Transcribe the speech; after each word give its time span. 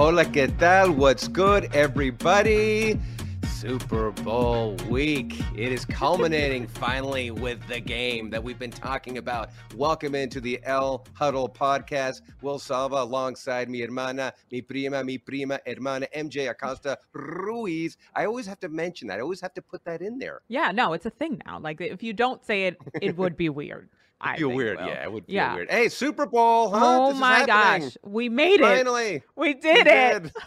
Hola, 0.00 0.24
¿qué 0.26 0.46
tal? 0.46 0.90
What's 0.96 1.26
good, 1.26 1.74
everybody? 1.74 2.96
Super 3.48 4.12
Bowl 4.22 4.76
week. 4.88 5.40
It 5.56 5.72
is 5.72 5.84
culminating 5.84 6.68
finally 6.78 7.32
with 7.32 7.58
the 7.66 7.80
game 7.80 8.30
that 8.30 8.40
we've 8.40 8.60
been 8.60 8.70
talking 8.70 9.18
about. 9.18 9.50
Welcome 9.74 10.14
into 10.14 10.40
the 10.40 10.60
El 10.62 11.04
Huddle 11.14 11.48
podcast. 11.48 12.20
Will 12.42 12.60
Selva 12.60 13.02
alongside 13.02 13.68
mi 13.68 13.80
hermana, 13.80 14.32
mi 14.52 14.60
prima, 14.60 15.02
mi 15.02 15.18
prima, 15.18 15.58
hermana, 15.66 16.06
MJ 16.14 16.48
Acosta 16.48 16.96
Ruiz. 17.12 17.96
I 18.14 18.24
always 18.24 18.46
have 18.46 18.60
to 18.60 18.68
mention 18.68 19.08
that. 19.08 19.18
I 19.18 19.22
always 19.22 19.40
have 19.40 19.54
to 19.54 19.62
put 19.62 19.84
that 19.84 20.00
in 20.00 20.20
there. 20.20 20.42
Yeah, 20.46 20.70
no, 20.70 20.92
it's 20.92 21.06
a 21.06 21.10
thing 21.10 21.42
now. 21.44 21.58
Like 21.58 21.80
if 21.80 22.04
you 22.04 22.12
don't 22.12 22.44
say 22.44 22.68
it, 22.68 22.76
it 23.02 23.18
would 23.18 23.36
be 23.36 23.48
weird. 23.48 23.88
I 24.20 24.36
feel 24.36 24.50
weird. 24.50 24.78
Will. 24.78 24.86
Yeah, 24.86 25.04
it 25.04 25.12
would 25.12 25.26
feel 25.26 25.34
Yeah. 25.34 25.54
weird. 25.54 25.70
Hey, 25.70 25.88
Super 25.88 26.26
Bowl, 26.26 26.70
huh? 26.70 26.78
Oh 26.82 27.08
This 27.12 27.20
my 27.20 27.46
gosh, 27.46 27.96
we 28.02 28.28
made 28.28 28.60
it! 28.60 28.64
Finally. 28.64 29.22
We 29.36 29.54
did 29.54 29.86
We 29.86 29.92
it. 29.92 30.22
did. 30.22 30.32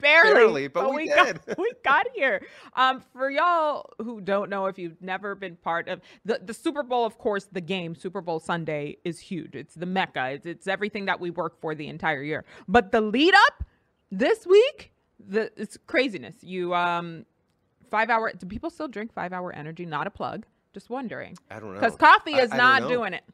Barely, 0.00 0.32
Barely, 0.34 0.68
but 0.68 0.92
we 0.92 1.06
got 1.06 1.46
did. 1.46 1.54
we 1.58 1.70
got 1.84 2.06
here. 2.12 2.44
Um, 2.74 3.00
for 3.12 3.30
y'all 3.30 3.88
who 3.98 4.20
don't 4.20 4.50
know, 4.50 4.66
if 4.66 4.76
you've 4.76 5.00
never 5.00 5.36
been 5.36 5.54
part 5.54 5.86
of 5.86 6.00
the 6.24 6.40
the 6.42 6.52
Super 6.52 6.82
Bowl, 6.82 7.04
of 7.06 7.18
course, 7.18 7.44
the 7.52 7.60
game 7.60 7.94
Super 7.94 8.20
Bowl 8.20 8.40
Sunday 8.40 8.96
is 9.04 9.20
huge. 9.20 9.54
It's 9.54 9.76
the 9.76 9.86
mecca. 9.86 10.30
It's, 10.32 10.46
it's 10.46 10.66
everything 10.66 11.04
that 11.04 11.20
we 11.20 11.30
work 11.30 11.60
for 11.60 11.76
the 11.76 11.86
entire 11.86 12.22
year. 12.24 12.44
But 12.66 12.90
the 12.90 13.00
lead 13.00 13.32
up 13.46 13.62
this 14.10 14.44
week, 14.44 14.90
the 15.24 15.52
it's 15.56 15.78
craziness. 15.86 16.34
You 16.40 16.74
um, 16.74 17.24
five 17.88 18.10
hour. 18.10 18.32
Do 18.32 18.44
people 18.46 18.70
still 18.70 18.88
drink 18.88 19.12
five 19.14 19.32
hour 19.32 19.52
energy? 19.52 19.86
Not 19.86 20.08
a 20.08 20.10
plug. 20.10 20.46
Just 20.72 20.90
wondering. 20.90 21.36
I 21.50 21.60
don't 21.60 21.74
know. 21.74 21.80
Because 21.80 21.96
coffee 21.96 22.34
is 22.34 22.50
I 22.52 22.80
don't 22.80 22.88
doing 22.88 23.12
it. 23.12 23.24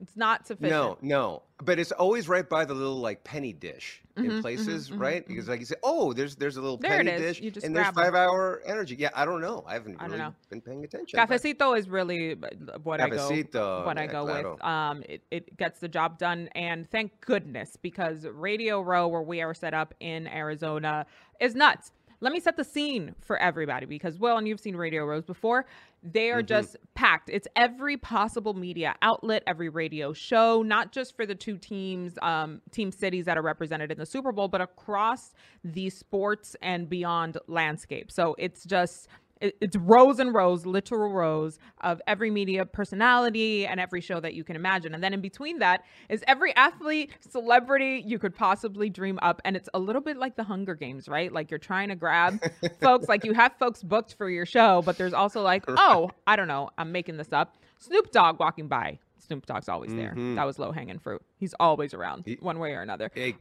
It's 0.00 0.16
not 0.16 0.46
sufficient. 0.46 0.70
No, 0.70 0.98
no. 1.00 1.42
But 1.64 1.78
it's 1.78 1.90
always 1.92 2.28
right 2.28 2.46
by 2.46 2.66
the 2.66 2.74
little 2.74 2.98
like 3.00 3.24
penny 3.24 3.54
dish 3.54 4.02
Mhm, 4.16 4.24
in 4.36 4.42
places, 4.42 4.90
mhm, 4.90 5.00
right? 5.00 5.26
Because 5.26 5.48
like 5.48 5.60
you 5.60 5.66
say, 5.66 5.76
oh, 5.82 6.12
there's 6.12 6.36
there's 6.36 6.58
a 6.58 6.60
little 6.60 6.76
There 6.76 6.90
penny 6.90 7.16
dish, 7.16 7.40
You 7.40 7.50
just 7.50 7.64
and 7.64 7.74
there's 7.74 7.88
five 7.88 8.14
hour 8.14 8.62
energy. 8.66 8.94
Yeah, 8.98 9.08
I 9.14 9.24
don't 9.24 9.40
know. 9.40 9.64
I 9.66 9.72
haven't 9.72 9.96
I 9.98 10.04
really 10.06 10.18
know. 10.18 10.34
been 10.50 10.60
paying 10.60 10.84
attention. 10.84 11.18
Cafecito 11.18 11.78
is 11.78 11.88
really 11.88 12.32
uh, 12.32 12.78
what 12.82 13.00
I 13.00 13.08
go 13.08 13.16
Cafecito, 13.16 13.86
what 13.86 13.96
I 13.96 14.06
go 14.06 14.24
claro. 14.24 14.52
with. 14.52 14.64
Um, 14.64 15.02
it, 15.08 15.22
it 15.30 15.56
gets 15.56 15.80
the 15.80 15.88
job 15.88 16.18
done, 16.18 16.50
and 16.54 16.90
thank 16.90 17.18
goodness 17.22 17.78
because 17.80 18.26
Radio 18.26 18.82
Row, 18.82 19.08
where 19.08 19.22
we 19.22 19.40
are 19.40 19.54
set 19.54 19.72
up 19.72 19.94
in 20.00 20.26
Arizona, 20.28 21.06
is 21.40 21.54
nuts. 21.54 21.92
Let 22.20 22.32
me 22.32 22.40
set 22.40 22.56
the 22.56 22.64
scene 22.64 23.14
for 23.20 23.36
everybody 23.36 23.84
because, 23.84 24.18
well, 24.18 24.38
and 24.38 24.48
you've 24.48 24.60
seen 24.60 24.76
Radio 24.76 25.04
Rows 25.04 25.24
before. 25.24 25.66
They 26.12 26.30
are 26.30 26.42
Mhm. 26.42 26.46
just 26.46 26.76
packed. 26.94 27.28
It's 27.30 27.48
every 27.56 27.96
possible 27.96 28.54
media 28.54 28.94
outlet, 29.02 29.42
every 29.46 29.68
radio 29.68 30.12
show, 30.12 30.62
not 30.62 30.92
just 30.92 31.16
for 31.16 31.26
the 31.26 31.34
two 31.34 31.58
teams, 31.58 32.16
um, 32.22 32.62
team 32.70 32.92
cities 32.92 33.24
that 33.24 33.36
are 33.36 33.42
represented 33.42 33.90
in 33.90 33.98
the 33.98 34.06
Super 34.06 34.30
Bowl, 34.30 34.46
but 34.48 34.60
across 34.60 35.34
the 35.64 35.90
sports 35.90 36.54
and 36.62 36.88
beyond 36.88 37.38
landscape. 37.48 38.10
So 38.12 38.36
it's 38.38 38.64
just 38.64 39.08
it- 39.40 39.56
it's 39.60 39.76
rows 39.76 40.18
and 40.18 40.32
rows, 40.34 40.64
literal 40.66 41.12
rows 41.12 41.58
of 41.82 42.00
every 42.06 42.30
media 42.30 42.64
personality 42.64 43.66
and 43.66 43.78
every 43.80 44.00
show 44.00 44.18
that 44.20 44.34
you 44.34 44.44
can 44.44 44.56
imagine. 44.56 44.94
And 44.94 45.02
then 45.04 45.12
in 45.12 45.20
between 45.20 45.58
that 45.58 45.84
is 46.08 46.24
every 46.26 46.54
athlete, 46.56 47.12
celebrity 47.28 48.02
you 48.06 48.18
could 48.18 48.34
possibly 48.34 48.88
dream 48.88 49.18
up. 49.22 49.42
And 49.44 49.56
it's 49.56 49.68
a 49.74 49.78
little 49.78 50.00
bit 50.02 50.16
like 50.16 50.36
the 50.36 50.44
Hunger 50.44 50.74
Games, 50.74 51.08
right? 51.08 51.32
Like 51.32 51.50
you're 51.50 51.58
trying 51.58 51.88
to 51.90 51.94
grab 51.96 52.40
folks, 52.80 53.08
like 53.08 53.24
you 53.24 53.34
have 53.34 53.52
folks 53.58 53.82
booked 53.82 54.14
for 54.14 54.30
your 54.30 54.46
show, 54.46 54.82
but 54.84 54.96
there's 54.98 55.12
also 55.14 55.42
like, 55.42 55.64
oh, 55.68 56.10
I 56.26 56.36
don't 56.36 56.48
know, 56.48 56.70
I'm 56.78 56.92
making 56.92 57.16
this 57.18 57.32
up. 57.32 57.56
Snoop 57.78 58.10
Dogg 58.10 58.40
walking 58.40 58.68
by. 58.68 58.98
Snoop 59.18 59.44
Dogg's 59.44 59.68
always 59.68 59.92
there. 59.94 60.14
Mhm. 60.16 60.36
That 60.36 60.44
was 60.44 60.58
low 60.58 60.72
hanging 60.72 60.98
fruit. 60.98 61.20
He's 61.36 61.52
always 61.60 61.92
around, 61.94 62.24
He- 62.24 62.36
one 62.40 62.58
way 62.58 62.72
or 62.74 62.80
another. 62.80 63.10
Hey, 63.12 63.34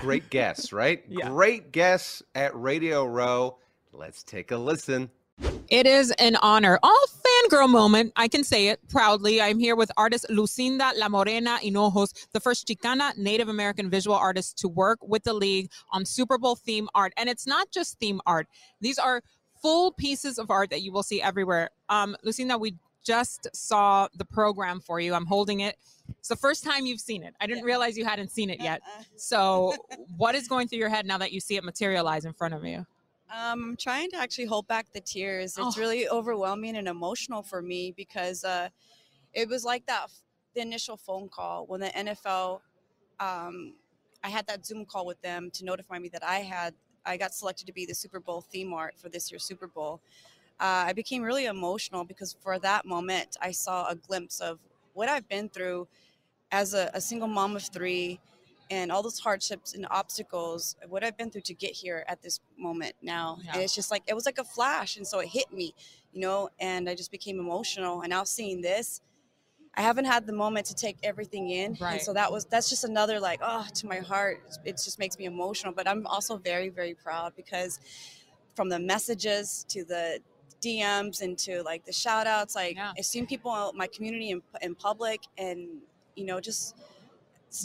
great 0.00 0.30
guess, 0.30 0.72
right? 0.72 1.04
Yeah. 1.08 1.28
Great 1.28 1.72
guess 1.72 2.22
at 2.34 2.54
Radio 2.56 3.04
Row. 3.04 3.58
Let's 3.92 4.22
take 4.22 4.50
a 4.52 4.56
listen. 4.56 5.10
It 5.70 5.86
is 5.86 6.10
an 6.12 6.36
honor. 6.36 6.78
All 6.82 7.04
fangirl 7.22 7.68
moment. 7.68 8.14
I 8.16 8.26
can 8.26 8.42
say 8.42 8.68
it 8.68 8.80
proudly. 8.88 9.42
I'm 9.42 9.58
here 9.58 9.76
with 9.76 9.90
artist 9.98 10.24
Lucinda 10.30 10.92
La 10.96 11.10
Morena 11.10 11.58
Hinojos, 11.62 12.14
the 12.32 12.40
first 12.40 12.66
Chicana 12.66 13.14
Native 13.18 13.50
American 13.50 13.90
visual 13.90 14.16
artist 14.16 14.56
to 14.58 14.68
work 14.68 14.98
with 15.02 15.24
the 15.24 15.34
league 15.34 15.70
on 15.92 16.06
Super 16.06 16.38
Bowl 16.38 16.56
theme 16.56 16.88
art. 16.94 17.12
And 17.18 17.28
it's 17.28 17.46
not 17.46 17.70
just 17.70 17.98
theme 17.98 18.22
art. 18.24 18.48
These 18.80 18.98
are 18.98 19.22
full 19.60 19.92
pieces 19.92 20.38
of 20.38 20.50
art 20.50 20.70
that 20.70 20.80
you 20.80 20.90
will 20.90 21.02
see 21.02 21.20
everywhere. 21.20 21.68
Um, 21.90 22.16
Lucinda, 22.22 22.56
we 22.56 22.76
just 23.04 23.48
saw 23.54 24.08
the 24.16 24.24
program 24.24 24.80
for 24.80 25.00
you. 25.00 25.12
I'm 25.12 25.26
holding 25.26 25.60
it. 25.60 25.76
It's 26.18 26.28
the 26.28 26.36
first 26.36 26.64
time 26.64 26.86
you've 26.86 27.00
seen 27.00 27.22
it. 27.22 27.34
I 27.42 27.46
didn't 27.46 27.64
realize 27.64 27.98
you 27.98 28.06
hadn't 28.06 28.30
seen 28.30 28.48
it 28.48 28.60
yet. 28.60 28.80
So, 29.16 29.74
what 30.16 30.34
is 30.34 30.48
going 30.48 30.68
through 30.68 30.78
your 30.78 30.88
head 30.88 31.04
now 31.04 31.18
that 31.18 31.32
you 31.32 31.40
see 31.40 31.56
it 31.56 31.64
materialize 31.64 32.24
in 32.24 32.32
front 32.32 32.54
of 32.54 32.64
you? 32.64 32.86
Um, 33.30 33.70
I'm 33.70 33.76
trying 33.76 34.10
to 34.10 34.16
actually 34.16 34.46
hold 34.46 34.66
back 34.68 34.86
the 34.92 35.00
tears. 35.00 35.56
It's 35.58 35.76
Oh. 35.76 35.80
really 35.80 36.08
overwhelming 36.08 36.76
and 36.76 36.88
emotional 36.88 37.42
for 37.42 37.60
me 37.60 37.92
because 37.92 38.44
uh, 38.44 38.68
it 39.34 39.48
was 39.48 39.64
like 39.64 39.86
that 39.86 40.10
the 40.54 40.62
initial 40.62 40.96
phone 40.96 41.28
call 41.28 41.66
when 41.66 41.80
the 41.80 41.88
NFL. 41.88 42.60
Um, 43.20 43.74
I 44.24 44.30
had 44.30 44.46
that 44.48 44.64
Zoom 44.66 44.84
call 44.84 45.06
with 45.06 45.20
them 45.22 45.50
to 45.52 45.64
notify 45.64 45.98
me 45.98 46.08
that 46.08 46.24
I 46.24 46.38
had 46.40 46.74
I 47.06 47.16
got 47.16 47.32
selected 47.34 47.66
to 47.66 47.72
be 47.72 47.86
the 47.86 47.94
Super 47.94 48.20
Bowl 48.20 48.40
theme 48.40 48.72
art 48.74 48.94
for 48.98 49.08
this 49.08 49.30
year's 49.30 49.44
Super 49.44 49.66
Bowl. 49.66 50.00
Uh, 50.60 50.86
I 50.88 50.92
became 50.92 51.22
really 51.22 51.46
emotional 51.46 52.04
because 52.04 52.36
for 52.42 52.58
that 52.58 52.84
moment 52.84 53.36
I 53.40 53.52
saw 53.52 53.88
a 53.88 53.94
glimpse 53.94 54.40
of 54.40 54.58
what 54.94 55.08
I've 55.08 55.28
been 55.28 55.48
through 55.48 55.86
as 56.50 56.74
a, 56.74 56.90
a 56.94 57.00
single 57.00 57.28
mom 57.28 57.54
of 57.56 57.62
three 57.62 58.18
and 58.70 58.92
all 58.92 59.02
those 59.02 59.18
hardships 59.18 59.74
and 59.74 59.86
obstacles, 59.90 60.76
what 60.88 61.02
I've 61.02 61.16
been 61.16 61.30
through 61.30 61.42
to 61.42 61.54
get 61.54 61.72
here 61.72 62.04
at 62.08 62.22
this 62.22 62.40
moment 62.58 62.94
now. 63.02 63.38
Yeah. 63.42 63.52
And 63.54 63.62
it's 63.62 63.74
just 63.74 63.90
like, 63.90 64.02
it 64.06 64.14
was 64.14 64.26
like 64.26 64.38
a 64.38 64.44
flash. 64.44 64.96
And 64.96 65.06
so 65.06 65.20
it 65.20 65.28
hit 65.28 65.52
me, 65.52 65.74
you 66.12 66.20
know, 66.20 66.50
and 66.60 66.88
I 66.88 66.94
just 66.94 67.10
became 67.10 67.38
emotional. 67.38 68.02
And 68.02 68.10
now 68.10 68.24
seeing 68.24 68.60
this, 68.60 69.00
I 69.74 69.82
haven't 69.82 70.06
had 70.06 70.26
the 70.26 70.32
moment 70.32 70.66
to 70.66 70.74
take 70.74 70.98
everything 71.02 71.50
in. 71.50 71.76
Right. 71.80 71.94
And 71.94 72.02
so 72.02 72.12
that 72.12 72.30
was, 72.30 72.44
that's 72.46 72.68
just 72.68 72.84
another 72.84 73.20
like, 73.20 73.40
oh, 73.42 73.66
to 73.74 73.86
my 73.86 73.98
heart. 73.98 74.40
It 74.64 74.72
just 74.72 74.98
makes 74.98 75.18
me 75.18 75.24
emotional. 75.24 75.72
But 75.72 75.88
I'm 75.88 76.06
also 76.06 76.36
very, 76.36 76.68
very 76.68 76.94
proud 76.94 77.34
because 77.36 77.80
from 78.54 78.68
the 78.68 78.78
messages 78.78 79.64
to 79.68 79.84
the 79.84 80.18
DMs 80.60 81.22
and 81.22 81.38
to 81.38 81.62
like 81.62 81.84
the 81.84 81.92
shout 81.92 82.26
outs, 82.26 82.54
like 82.56 82.76
Yeah. 82.76 82.92
I've 82.98 83.06
seen 83.06 83.26
people 83.26 83.70
in 83.70 83.78
my 83.78 83.86
community 83.86 84.30
in, 84.30 84.42
in 84.60 84.74
public 84.74 85.20
and, 85.38 85.78
you 86.16 86.26
know, 86.26 86.40
just 86.40 86.74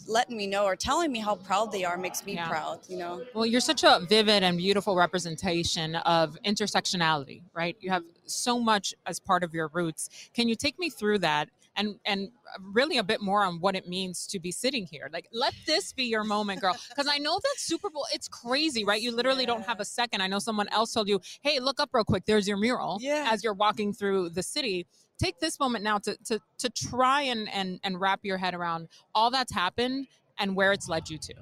letting 0.08 0.38
me 0.38 0.48
know 0.48 0.66
or 0.66 0.76
telling 0.76 1.12
me 1.12 1.20
how 1.20 1.36
proud 1.36 1.72
they 1.72 1.84
are 1.84 1.98
makes 1.98 2.26
me 2.26 2.34
Yeah. 2.36 2.48
proud, 2.48 2.80
you 2.88 2.98
know? 2.98 3.24
Well, 3.34 3.46
you're 3.46 3.62
such 3.62 3.84
a 3.84 4.00
vivid 4.08 4.44
and 4.44 4.58
beautiful 4.58 4.96
representation 4.96 5.96
of 5.98 6.38
intersectionality, 6.46 7.44
right? 7.54 7.76
You 7.80 7.92
have 7.92 8.04
so 8.26 8.60
much 8.60 8.94
as 9.06 9.20
part 9.20 9.44
of 9.44 9.54
your 9.54 9.70
roots. 9.74 10.10
Can 10.34 10.48
you 10.48 10.56
take 10.56 10.80
me 10.80 10.90
through 10.90 11.20
that? 11.20 11.50
and 11.76 11.96
and 12.06 12.30
really 12.62 13.00
a 13.00 13.04
bit 13.04 13.20
more 13.20 13.44
on 13.44 13.60
what 13.60 13.76
it 13.76 13.88
means 13.88 14.28
to 14.28 14.40
be 14.40 14.52
sitting 14.52 14.86
here. 14.86 15.10
Like, 15.12 15.28
let 15.34 15.56
this 15.66 15.92
be 15.92 16.04
your 16.04 16.24
moment, 16.24 16.62
girl. 16.62 16.78
Because 16.90 17.08
I 17.08 17.18
know 17.18 17.40
that 17.42 17.56
Super 17.58 17.90
Bowl, 17.90 18.06
it's 18.14 18.28
crazy, 18.28 18.84
right? 18.86 19.02
You 19.02 19.12
literally 19.12 19.48
don't 19.48 19.66
have 19.66 19.80
a 19.80 19.86
second. 19.86 20.22
I 20.22 20.28
know 20.28 20.38
someone 20.38 20.68
else 20.70 20.94
told 20.94 21.08
you, 21.08 21.20
"Hey, 21.42 21.60
look 21.60 21.80
up 21.80 21.90
real 21.92 22.04
quick. 22.04 22.26
There's 22.28 22.48
your 22.48 22.58
mural." 22.58 23.00
Yeah. 23.02 23.28
As 23.32 23.44
you're 23.44 23.56
walking 23.56 23.92
through 23.92 24.30
the 24.30 24.44
city, 24.44 24.86
take 25.20 25.40
this 25.40 25.60
moment 25.60 25.84
now 25.84 25.98
to 26.00 26.18
to 26.26 26.40
to 26.60 26.70
try 26.70 27.22
and 27.22 27.50
and 27.54 27.80
and 27.84 28.00
wrap 28.00 28.22
your 28.24 28.38
head 28.38 28.54
around 28.54 28.88
all 29.14 29.32
that's 29.32 29.54
happened 29.54 30.08
and 30.38 30.56
where 30.56 30.72
it's 30.72 30.90
led 30.90 31.10
you 31.10 31.18
to. 31.18 31.34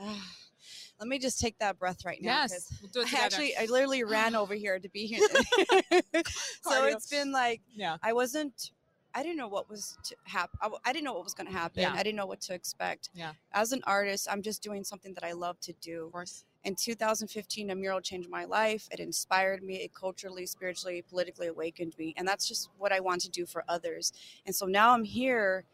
Let 1.00 1.08
me 1.08 1.20
just 1.20 1.38
take 1.38 1.56
that 1.60 1.78
breath 1.78 2.04
right 2.04 2.20
now. 2.20 2.42
Yes, 2.42 2.72
we'll 2.82 2.90
do 2.90 3.00
it 3.02 3.14
I 3.14 3.24
actually, 3.24 3.56
I 3.56 3.66
literally 3.66 4.02
ran 4.04 4.34
over 4.34 4.54
here 4.54 4.80
to 4.80 4.88
be 4.88 5.06
here. 5.06 5.20
so 6.62 6.86
it's 6.86 7.08
been 7.08 7.30
like 7.32 7.60
yeah. 7.74 7.98
I 8.02 8.12
wasn't. 8.12 8.72
I 9.14 9.22
didn't 9.22 9.38
know 9.38 9.48
what 9.48 9.70
was 9.70 9.96
to 10.04 10.16
happen. 10.24 10.58
I 10.84 10.92
didn't 10.92 11.04
know 11.04 11.14
what 11.14 11.24
was 11.24 11.34
going 11.34 11.46
to 11.46 11.52
happen. 11.52 11.80
Yeah. 11.82 11.94
I 11.94 12.02
didn't 12.02 12.16
know 12.16 12.26
what 12.26 12.40
to 12.42 12.54
expect. 12.54 13.08
Yeah. 13.14 13.32
As 13.52 13.72
an 13.72 13.80
artist, 13.84 14.28
I'm 14.30 14.42
just 14.42 14.62
doing 14.62 14.84
something 14.84 15.14
that 15.14 15.24
I 15.24 15.32
love 15.32 15.58
to 15.60 15.72
do. 15.80 16.06
Of 16.06 16.12
course. 16.12 16.44
In 16.68 16.74
2015, 16.74 17.70
a 17.70 17.74
mural 17.74 18.02
changed 18.02 18.28
my 18.28 18.44
life. 18.44 18.88
It 18.90 19.00
inspired 19.00 19.62
me. 19.62 19.76
It 19.76 19.94
culturally, 19.94 20.44
spiritually, 20.44 21.02
politically 21.08 21.46
awakened 21.46 21.94
me, 21.98 22.12
and 22.18 22.28
that's 22.28 22.46
just 22.46 22.68
what 22.76 22.92
I 22.92 23.00
want 23.00 23.22
to 23.22 23.30
do 23.30 23.46
for 23.46 23.64
others. 23.68 24.12
And 24.44 24.54
so 24.54 24.66
now 24.66 24.92
I'm 24.92 25.04
here. 25.04 25.64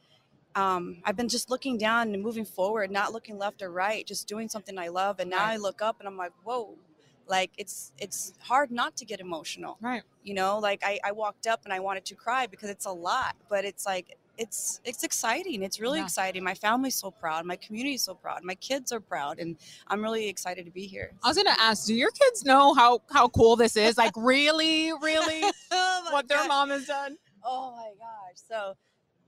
Um, 0.55 1.03
I've 1.05 1.17
been 1.17 1.29
just 1.29 1.51
looking 1.51 1.79
down 1.79 2.15
and 2.15 2.23
moving 2.23 2.45
forward, 2.45 2.93
not 2.93 3.13
looking 3.13 3.39
left 3.39 3.61
or 3.61 3.73
right, 3.73 4.07
just 4.07 4.29
doing 4.29 4.49
something 4.49 4.79
I 4.79 4.87
love. 4.87 5.19
And 5.19 5.31
now 5.31 5.39
Right. 5.39 5.55
I 5.55 5.57
look 5.57 5.83
up 5.83 5.97
and 5.99 6.07
I'm 6.07 6.17
like, 6.17 6.33
whoa, 6.45 6.79
like 7.27 7.51
it's 7.59 7.91
it's 7.99 8.35
hard 8.41 8.71
not 8.71 8.97
to 8.97 9.05
get 9.05 9.19
emotional 9.21 9.79
Right. 9.81 10.03
you 10.23 10.35
know 10.35 10.59
like 10.59 10.81
I, 10.85 10.99
I 11.05 11.13
walked 11.13 11.47
up 11.47 11.63
and 11.65 11.73
i 11.73 11.81
wanted 11.81 12.05
to 12.07 12.15
cry 12.15 12.47
because 12.47 12.69
it's 12.69 12.85
a 12.85 12.93
lot 12.93 13.35
but 13.49 13.65
it's 13.65 13.87
like 13.87 14.19
it's 14.37 14.81
it's 14.85 15.05
exciting 15.05 15.63
it's 15.63 15.79
really 15.79 15.99
Yeah. 15.99 16.05
exciting 16.05 16.43
my 16.43 16.55
family's 16.55 16.97
so 16.97 17.11
proud 17.11 17.45
my 17.47 17.57
community's 17.57 18.03
so 18.03 18.15
proud 18.15 18.43
my 18.43 18.57
kids 18.57 18.91
are 18.91 19.01
proud 19.01 19.39
and 19.39 19.57
i'm 19.87 20.03
really 20.03 20.29
excited 20.29 20.65
to 20.65 20.73
be 20.73 20.87
here 20.87 21.13
I 21.23 21.29
was 21.29 21.37
gonna 21.37 21.55
ask, 21.59 21.87
do 21.87 21.95
your 21.95 22.11
kids 22.11 22.45
know 22.45 22.75
how 22.75 23.01
how 23.13 23.29
cool 23.29 23.55
this 23.57 23.77
is? 23.77 23.97
Like, 23.97 24.13
really, 24.17 24.93
really, 25.01 25.43
Oh 25.71 26.09
what 26.11 26.29
their 26.29 26.47
mom 26.49 26.71
has 26.71 26.87
done? 26.87 27.17
oh 27.45 27.73
my 27.77 27.91
gosh 27.99 28.37
so 28.49 28.75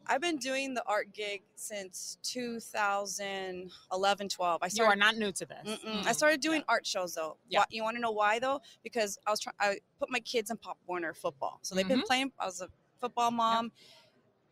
i've 0.08 0.20
been 0.20 0.36
doing 0.38 0.74
the 0.74 0.82
art 0.86 1.12
gig 1.12 1.42
since 1.54 2.18
2011 2.22 4.28
12 4.28 4.62
i 4.62 4.68
You 4.72 4.84
are 4.84 4.96
not 4.96 5.16
new 5.16 5.32
to 5.32 5.46
this. 5.46 5.78
Mm-mm. 5.84 6.06
I 6.06 6.12
started 6.12 6.40
doing 6.40 6.62
art 6.68 6.86
shows 6.86 7.14
though. 7.14 7.36
Yeah. 7.48 7.60
Why- 7.60 7.64
you 7.70 7.82
want 7.82 7.96
to 7.96 8.00
know 8.00 8.10
why 8.12 8.38
though? 8.38 8.60
Because 8.82 9.18
I 9.26 9.30
was 9.30 9.40
trying. 9.40 9.54
I 9.60 9.78
put 9.98 10.10
my 10.10 10.20
kids 10.20 10.50
in 10.50 10.56
Pop 10.56 10.78
Warner 10.86 11.14
football, 11.14 11.58
so 11.62 11.74
they've 11.74 11.88
been 11.88 12.00
Mhm. 12.02 12.06
playing. 12.06 12.32
I 12.38 12.46
was 12.46 12.60
a 12.60 12.68
football 13.00 13.30
mom. 13.30 13.72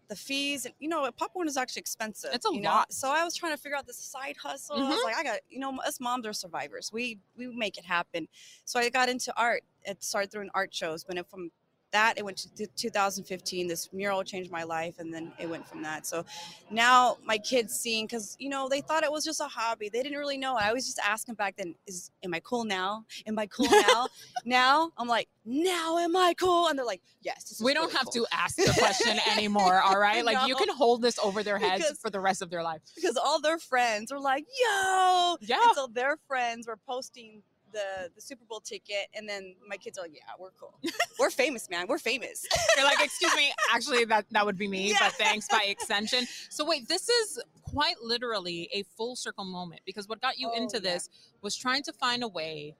The 0.08 0.16
fees, 0.16 0.66
and 0.66 0.74
you 0.78 0.88
know, 0.88 1.10
Pop 1.16 1.30
Warner 1.34 1.48
is 1.48 1.56
actually 1.56 1.80
expensive. 1.80 2.30
It's 2.34 2.46
a 2.46 2.52
you 2.52 2.60
know? 2.60 2.70
lot. 2.70 2.92
So 2.92 3.08
I 3.10 3.24
was 3.24 3.34
trying 3.34 3.52
to 3.52 3.58
figure 3.58 3.76
out 3.76 3.86
this 3.86 3.98
side 3.98 4.36
hustle. 4.36 4.76
I 4.76 4.88
was 4.90 4.98
Mhm. 5.00 5.04
like, 5.04 5.16
I 5.16 5.22
got, 5.24 5.40
you 5.48 5.58
know, 5.58 5.78
us 5.80 5.98
moms 5.98 6.26
are 6.26 6.32
survivors. 6.32 6.92
We 6.92 7.18
we 7.36 7.46
make 7.48 7.78
it 7.78 7.84
happen. 7.84 8.28
So 8.64 8.78
I 8.78 8.88
got 8.90 9.08
into 9.08 9.32
art. 9.36 9.62
It 9.82 10.02
started 10.02 10.30
doing 10.30 10.50
art 10.54 10.74
shows, 10.74 11.04
but 11.04 11.16
it, 11.16 11.26
from 11.28 11.50
that 11.94 12.18
it 12.18 12.24
went 12.24 12.36
to 12.36 12.66
2015 12.66 13.68
this 13.68 13.88
mural 13.92 14.22
changed 14.24 14.50
my 14.50 14.64
life 14.64 14.96
and 14.98 15.14
then 15.14 15.32
it 15.38 15.48
went 15.48 15.66
from 15.66 15.80
that 15.80 16.04
so 16.06 16.24
now 16.70 17.16
my 17.24 17.38
kids 17.38 17.72
seeing 17.74 18.04
because 18.04 18.36
you 18.40 18.48
know 18.48 18.68
they 18.68 18.80
thought 18.80 19.04
it 19.04 19.12
was 19.12 19.24
just 19.24 19.40
a 19.40 19.44
hobby 19.46 19.88
they 19.88 20.02
didn't 20.02 20.18
really 20.18 20.36
know 20.36 20.56
i 20.56 20.72
was 20.72 20.84
just 20.84 20.98
asking 20.98 21.34
back 21.36 21.54
then 21.56 21.74
is 21.86 22.10
am 22.24 22.34
i 22.34 22.40
cool 22.40 22.64
now 22.64 23.04
am 23.26 23.38
i 23.38 23.46
cool 23.46 23.68
now 23.70 24.08
now 24.44 24.90
i'm 24.98 25.06
like 25.08 25.28
now 25.44 25.98
am 25.98 26.16
i 26.16 26.34
cool 26.34 26.66
and 26.68 26.76
they're 26.78 26.84
like 26.84 27.00
yes 27.22 27.44
this 27.44 27.60
is 27.60 27.64
We 27.64 27.74
don't 27.74 27.84
really 27.84 27.96
have 27.96 28.06
cool." 28.12 28.24
to 28.24 28.34
ask 28.34 28.56
the 28.56 28.74
question 28.78 29.18
anymore, 29.36 29.80
all 29.80 29.98
right? 29.98 30.24
Like 30.24 30.48
you 30.48 30.56
can 30.56 30.68
hold 30.74 31.00
this 31.02 31.18
over 31.18 31.42
their 31.42 31.58
heads 31.58 31.84
Because- 31.84 31.98
for 31.98 32.10
the 32.10 32.20
rest 32.20 32.42
of 32.42 32.50
their 32.50 32.62
life. 32.62 32.80
because 32.96 33.16
all 33.16 33.40
their 33.40 33.58
friends 33.58 34.10
were 34.12 34.20
like 34.20 34.44
yo 34.62 35.36
Yeah. 35.42 35.62
and 35.62 35.74
so 35.74 35.86
their 35.86 36.16
friends 36.26 36.66
were 36.66 36.78
posting 36.88 37.42
the, 37.74 38.10
the 38.14 38.20
Super 38.22 38.44
Bowl 38.48 38.60
ticket, 38.60 39.08
and 39.14 39.28
then 39.28 39.54
my 39.68 39.76
kids 39.76 39.98
are 39.98 40.02
like, 40.02 40.14
"Yeah, 40.14 40.22
we're 40.38 40.52
cool. 40.58 40.74
We're 41.18 41.30
famous, 41.30 41.68
man. 41.68 41.86
We're 41.88 41.98
famous." 41.98 42.46
You're 42.76 42.86
like, 42.86 43.02
excuse 43.02 43.34
me, 43.36 43.52
actually 43.74 44.04
that 44.06 44.24
that 44.30 44.46
would 44.46 44.56
be 44.56 44.68
me, 44.68 44.90
Yeah. 44.90 44.96
but 45.00 45.12
thanks 45.12 45.46
by 45.48 45.64
extension. 45.68 46.24
So 46.48 46.64
wait, 46.64 46.88
this 46.88 47.08
is 47.10 47.38
quite 47.62 47.96
literally 48.02 48.70
a 48.72 48.84
full 48.96 49.16
circle 49.16 49.44
moment 49.44 49.82
because 49.84 50.08
what 50.08 50.22
got 50.22 50.38
you 50.38 50.50
Oh, 50.50 50.56
into 50.56 50.76
yeah. 50.76 50.92
this 50.94 51.10
was 51.42 51.54
trying 51.56 51.82
to 51.82 51.92
find 51.92 52.22
a 52.22 52.28
way 52.28 52.74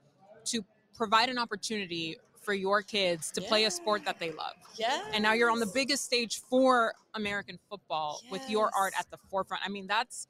to 0.46 0.64
provide 0.96 1.28
an 1.28 1.38
opportunity 1.38 2.16
for 2.42 2.52
your 2.54 2.82
kids 2.82 3.30
to 3.32 3.40
play 3.40 3.64
a 3.64 3.70
sport 3.70 4.04
that 4.04 4.18
they 4.18 4.30
love. 4.30 4.52
Yeah. 4.76 5.00
And 5.14 5.22
now 5.22 5.32
you're 5.32 5.50
on 5.50 5.60
the 5.60 5.70
biggest 5.74 6.04
stage 6.04 6.40
for 6.50 6.92
American 7.14 7.58
football 7.70 8.20
with 8.30 8.48
your 8.50 8.70
art 8.78 8.92
at 8.98 9.10
the 9.10 9.16
forefront. 9.30 9.62
I 9.64 9.70
mean, 9.70 9.86
that's 9.86 10.28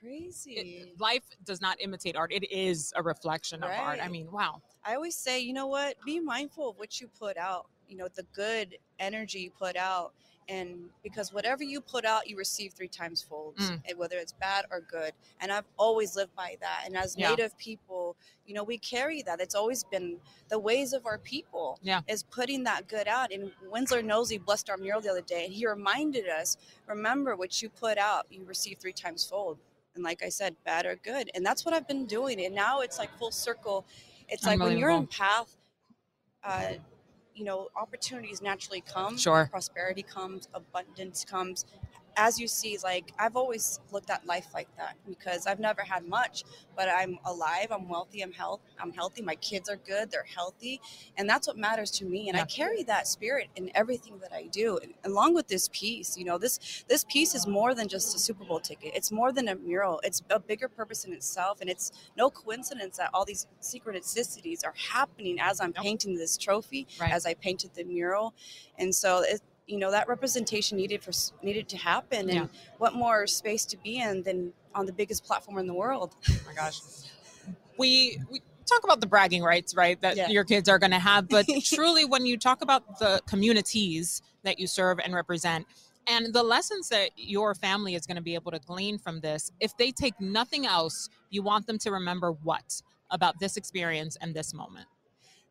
crazy. 0.00 0.52
it, 0.52 1.00
life 1.00 1.22
does 1.44 1.60
not 1.60 1.76
imitate 1.80 2.16
art. 2.16 2.32
It 2.32 2.50
is 2.50 2.92
a 2.96 3.02
reflection 3.02 3.62
of 3.62 3.70
art. 3.70 3.98
I 4.02 4.08
mean, 4.08 4.30
wow. 4.30 4.62
I 4.84 4.94
always 4.94 5.16
say, 5.16 5.40
you 5.40 5.52
know 5.52 5.66
what? 5.66 5.96
Be 6.04 6.20
mindful 6.20 6.70
of 6.70 6.78
what 6.78 7.00
you 7.00 7.08
put 7.18 7.36
out. 7.36 7.66
You 7.88 7.96
know, 7.96 8.08
the 8.14 8.24
good 8.34 8.76
energy 8.98 9.40
you 9.40 9.50
put 9.50 9.74
out, 9.76 10.12
and 10.50 10.90
because 11.02 11.32
whatever 11.32 11.62
you 11.64 11.80
put 11.80 12.04
out, 12.04 12.28
you 12.28 12.36
receive 12.36 12.74
three 12.74 12.88
times 12.88 13.22
fold, 13.22 13.56
Mm. 13.56 13.82
and 13.88 13.98
whether 13.98 14.16
it's 14.18 14.32
bad 14.32 14.66
or 14.70 14.80
good. 14.80 15.12
And 15.40 15.50
I've 15.50 15.64
always 15.78 16.14
lived 16.14 16.34
by 16.36 16.58
that. 16.60 16.82
And 16.84 16.96
as 16.98 17.16
Yeah. 17.16 17.30
Native 17.30 17.56
people, 17.56 18.14
you 18.46 18.52
know, 18.54 18.62
we 18.62 18.76
carry 18.76 19.22
that. 19.22 19.40
It's 19.40 19.54
always 19.54 19.84
been 19.84 20.20
the 20.48 20.58
ways 20.58 20.92
of 20.92 21.06
our 21.06 21.16
people. 21.18 21.78
Yeah. 21.82 22.02
Is 22.08 22.22
putting 22.24 22.64
that 22.64 22.88
good 22.88 23.08
out. 23.08 23.32
And 23.32 23.52
Winslow 23.70 24.02
Nosey 24.02 24.36
blessed 24.36 24.68
our 24.68 24.76
mural 24.76 25.00
the 25.00 25.10
other 25.10 25.22
day, 25.22 25.46
and 25.46 25.52
he 25.54 25.66
reminded 25.66 26.28
us, 26.28 26.58
remember 26.86 27.36
what 27.36 27.62
you 27.62 27.70
put 27.70 27.96
out, 27.96 28.26
you 28.30 28.44
receive 28.44 28.78
three 28.78 28.92
times 28.92 29.24
fold. 29.24 29.58
And 29.98 30.04
like 30.04 30.22
I 30.22 30.28
said, 30.28 30.54
bad 30.64 30.86
or 30.86 30.94
good. 30.94 31.28
And 31.34 31.44
that's 31.44 31.64
what 31.64 31.74
I've 31.74 31.88
been 31.88 32.06
doing. 32.06 32.44
And 32.44 32.54
now 32.54 32.82
it's 32.82 32.98
like 33.00 33.10
full 33.18 33.32
circle. 33.32 33.84
It's 34.28 34.46
like 34.46 34.60
when 34.60 34.78
you're 34.78 34.92
on 34.92 35.08
path, 35.08 35.56
uh, 36.44 36.74
you 37.34 37.44
know, 37.44 37.68
opportunities 37.76 38.40
naturally 38.40 38.80
come. 38.80 39.18
Sure. 39.18 39.48
Prosperity 39.50 40.04
comes, 40.04 40.48
abundance 40.54 41.24
comes. 41.24 41.66
As 42.20 42.40
you 42.40 42.48
see, 42.48 42.76
like 42.82 43.12
I've 43.16 43.36
always 43.36 43.78
looked 43.92 44.10
at 44.10 44.26
life 44.26 44.48
like 44.52 44.68
that 44.76 44.96
because 45.08 45.46
I've 45.46 45.60
never 45.60 45.82
had 45.82 46.04
much, 46.04 46.42
but 46.76 46.88
I'm 46.88 47.18
alive, 47.24 47.68
I'm 47.70 47.88
wealthy, 47.88 48.22
I'm 48.22 48.32
health, 48.32 48.60
I'm 48.80 48.92
healthy. 48.92 49.22
My 49.22 49.36
kids 49.36 49.68
are 49.68 49.76
good, 49.76 50.10
they're 50.10 50.24
healthy, 50.24 50.80
and 51.16 51.30
that's 51.30 51.46
what 51.46 51.56
matters 51.56 51.92
to 51.92 52.04
me. 52.04 52.28
And 52.28 52.36
I 52.36 52.44
carry 52.44 52.82
that 52.84 53.06
spirit 53.06 53.50
in 53.54 53.70
everything 53.74 54.18
that 54.18 54.32
I 54.32 54.48
do, 54.48 54.78
and 54.82 54.94
along 55.04 55.34
with 55.34 55.46
this 55.46 55.68
piece. 55.72 56.18
You 56.18 56.24
know, 56.24 56.38
this 56.38 56.84
this 56.88 57.04
piece 57.04 57.36
is 57.36 57.46
more 57.46 57.72
than 57.74 57.86
just 57.86 58.16
a 58.16 58.18
Super 58.18 58.44
Bowl 58.44 58.60
ticket. 58.60 58.92
It's 58.96 59.12
more 59.12 59.32
than 59.32 59.46
a 59.48 59.54
mural. 59.54 60.00
It's 60.02 60.20
a 60.30 60.40
bigger 60.40 60.68
purpose 60.68 61.04
in 61.04 61.12
itself, 61.12 61.60
and 61.60 61.70
it's 61.70 61.92
no 62.16 62.30
coincidence 62.30 62.96
that 62.98 63.10
all 63.14 63.24
these 63.24 63.46
synchronicities 63.62 64.66
are 64.66 64.74
happening 64.92 65.38
as 65.40 65.60
I'm 65.60 65.72
Nope. 65.76 65.84
painting 65.84 66.16
this 66.16 66.36
trophy, 66.36 66.88
Right. 67.00 67.12
as 67.12 67.26
I 67.26 67.34
painted 67.34 67.74
the 67.74 67.84
mural, 67.84 68.34
and 68.76 68.92
so 68.94 69.22
it, 69.22 69.40
you 69.68 69.78
know 69.78 69.90
that 69.90 70.08
representation 70.08 70.76
needed 70.78 71.02
for 71.02 71.12
needed 71.42 71.68
to 71.68 71.76
happen. 71.76 72.20
And 72.30 72.32
Yeah. 72.32 72.46
what 72.78 72.94
more 72.94 73.26
space 73.26 73.64
to 73.66 73.76
be 73.76 73.98
in 74.00 74.22
than 74.22 74.52
on 74.74 74.86
the 74.86 74.92
biggest 74.92 75.24
platform 75.24 75.58
in 75.58 75.66
the 75.66 75.74
world? 75.74 76.16
Oh 76.30 76.34
my 76.46 76.54
gosh. 76.54 76.80
We 77.78 78.20
we 78.30 78.42
talk 78.66 78.84
about 78.84 79.00
the 79.00 79.06
bragging 79.06 79.42
rights, 79.42 79.74
right? 79.74 80.00
That 80.00 80.16
Yeah. 80.16 80.28
your 80.30 80.44
kids 80.44 80.68
are 80.68 80.78
going 80.78 80.90
to 80.90 80.98
have, 80.98 81.28
but 81.28 81.46
truly 81.64 82.04
when 82.04 82.26
you 82.26 82.36
talk 82.36 82.62
about 82.62 82.98
the 82.98 83.22
communities 83.26 84.22
that 84.42 84.58
you 84.58 84.66
serve 84.66 84.98
and 85.00 85.14
represent 85.14 85.66
and 86.06 86.32
the 86.32 86.42
lessons 86.42 86.88
that 86.88 87.10
your 87.16 87.54
family 87.54 87.94
is 87.94 88.06
going 88.06 88.16
to 88.16 88.22
be 88.22 88.34
able 88.34 88.50
to 88.50 88.58
glean 88.58 88.98
from 88.98 89.20
this, 89.20 89.52
if 89.60 89.76
they 89.76 89.90
take 89.90 90.18
nothing 90.20 90.66
else, 90.66 91.08
you 91.30 91.42
want 91.42 91.66
them 91.66 91.78
to 91.78 91.90
remember 91.90 92.32
what 92.32 92.80
about 93.10 93.38
this 93.38 93.56
experience 93.56 94.16
and 94.20 94.34
this 94.34 94.54
moment. 94.54 94.86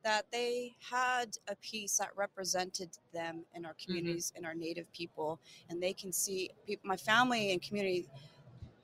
That 0.08 0.26
they 0.32 0.74
had 0.80 1.38
a 1.50 1.56
piece 1.58 1.98
that 1.98 2.10
represented 2.16 2.90
them 3.14 3.44
in 3.54 3.66
our 3.66 3.74
Mm-hmm. 3.74 3.86
communities 3.86 4.32
and 4.38 4.46
our 4.46 4.56
native 4.56 4.88
people 4.94 5.40
and 5.70 5.84
they 5.84 5.92
can 5.94 6.12
see 6.14 6.50
people, 6.66 6.88
my 6.88 6.96
family 6.96 7.52
and 7.52 7.62
community 7.62 8.08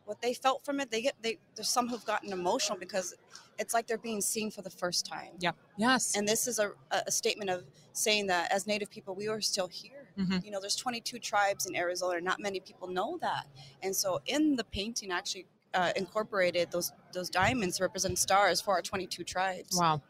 what 0.05 0.21
they 0.21 0.33
felt 0.33 0.65
from 0.65 0.79
it 0.81 0.91
they 0.91 1.01
get 1.01 1.15
they 1.21 1.37
there's 1.55 1.69
some 1.69 1.87
who've 1.87 2.05
gotten 2.05 2.33
emotional 2.33 2.77
because 2.77 3.15
it's 3.57 3.73
like 3.73 3.87
they're 3.87 3.97
being 4.11 4.19
seen 4.21 4.51
for 4.51 4.61
the 4.61 4.69
first 4.69 5.05
time 5.05 5.31
yeah 5.39 5.51
Yes. 5.77 6.15
and 6.17 6.27
this 6.27 6.45
is 6.51 6.59
a, 6.59 6.71
a 6.91 7.09
statement 7.09 7.49
of 7.49 7.63
saying 7.93 8.27
that 8.27 8.51
as 8.51 8.67
native 8.67 8.89
people 8.89 9.15
we 9.15 9.27
are 9.29 9.39
still 9.41 9.67
here 9.81 10.01
Mhm. 10.19 10.43
you 10.45 10.51
know 10.51 10.59
there's 10.59 10.75
22 10.75 11.19
tribes 11.19 11.65
in 11.67 11.73
arizona 11.75 12.17
and 12.17 12.25
not 12.31 12.39
many 12.47 12.59
people 12.59 12.87
know 12.99 13.17
that 13.21 13.45
and 13.81 13.95
so 13.95 14.19
in 14.25 14.55
the 14.57 14.65
painting 14.65 15.09
actually 15.19 15.45
uh, 15.73 15.91
incorporated 15.95 16.69
those 16.75 16.91
those 17.13 17.29
diamonds 17.29 17.79
represent 17.87 18.15
stars 18.19 18.57
for 18.61 18.71
our 18.75 18.81
22 18.81 19.23
tribes 19.23 19.79
Wow. 19.79 20.01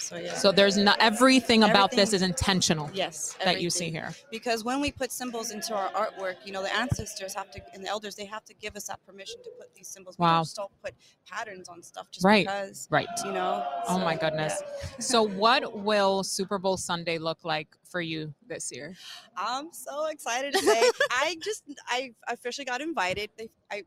So 0.00 0.16
yeah. 0.16 0.34
So 0.34 0.50
there's 0.52 0.76
not 0.76 0.96
everything 1.00 1.62
about 1.62 1.90
this 1.90 2.12
is 2.12 2.22
intentional 2.22 2.90
yes, 2.94 3.36
that 3.44 3.60
you 3.60 3.70
see 3.70 3.90
here. 3.90 4.14
because 4.30 4.64
when 4.64 4.80
we 4.80 4.90
put 4.90 5.12
symbols 5.12 5.50
into 5.50 5.74
our 5.74 5.88
artwork, 5.90 6.36
you 6.44 6.52
know, 6.52 6.62
the 6.62 6.74
ancestors 6.74 7.34
have 7.34 7.50
to 7.52 7.60
and 7.74 7.84
the 7.84 7.88
elders 7.88 8.14
they 8.14 8.24
have 8.24 8.44
to 8.46 8.54
give 8.54 8.76
us 8.76 8.84
that 8.88 8.98
permission 9.06 9.42
to 9.44 9.50
put 9.58 9.74
these 9.74 9.88
symbols. 9.88 10.18
Wow. 10.18 10.36
don't 10.36 10.44
just 10.44 10.56
don't 10.56 10.82
put 10.82 10.94
patterns 11.28 11.68
on 11.68 11.82
stuff 11.82 12.10
just 12.10 12.24
Right. 12.24 12.46
because, 12.46 12.88
Right. 12.90 13.06
you 13.24 13.32
know. 13.32 13.64
Oh 13.88 13.98
my 13.98 14.16
goodness. 14.16 14.54
yeah. 14.60 14.88
So 15.00 15.22
what 15.44 15.76
will 15.78 16.24
Super 16.24 16.58
Bowl 16.58 16.76
Sunday 16.76 17.18
look 17.18 17.44
like 17.44 17.68
for 17.84 18.00
you 18.00 18.32
this 18.46 18.72
year? 18.72 18.94
I'm 19.36 19.68
so 19.72 20.06
excited 20.06 20.54
to 20.54 20.60
say 20.60 20.82
I 21.10 21.36
just 21.42 21.64
I 21.88 22.12
officially 22.28 22.64
got 22.64 22.80
invited. 22.80 23.30
They, 23.36 23.48
I 23.70 23.82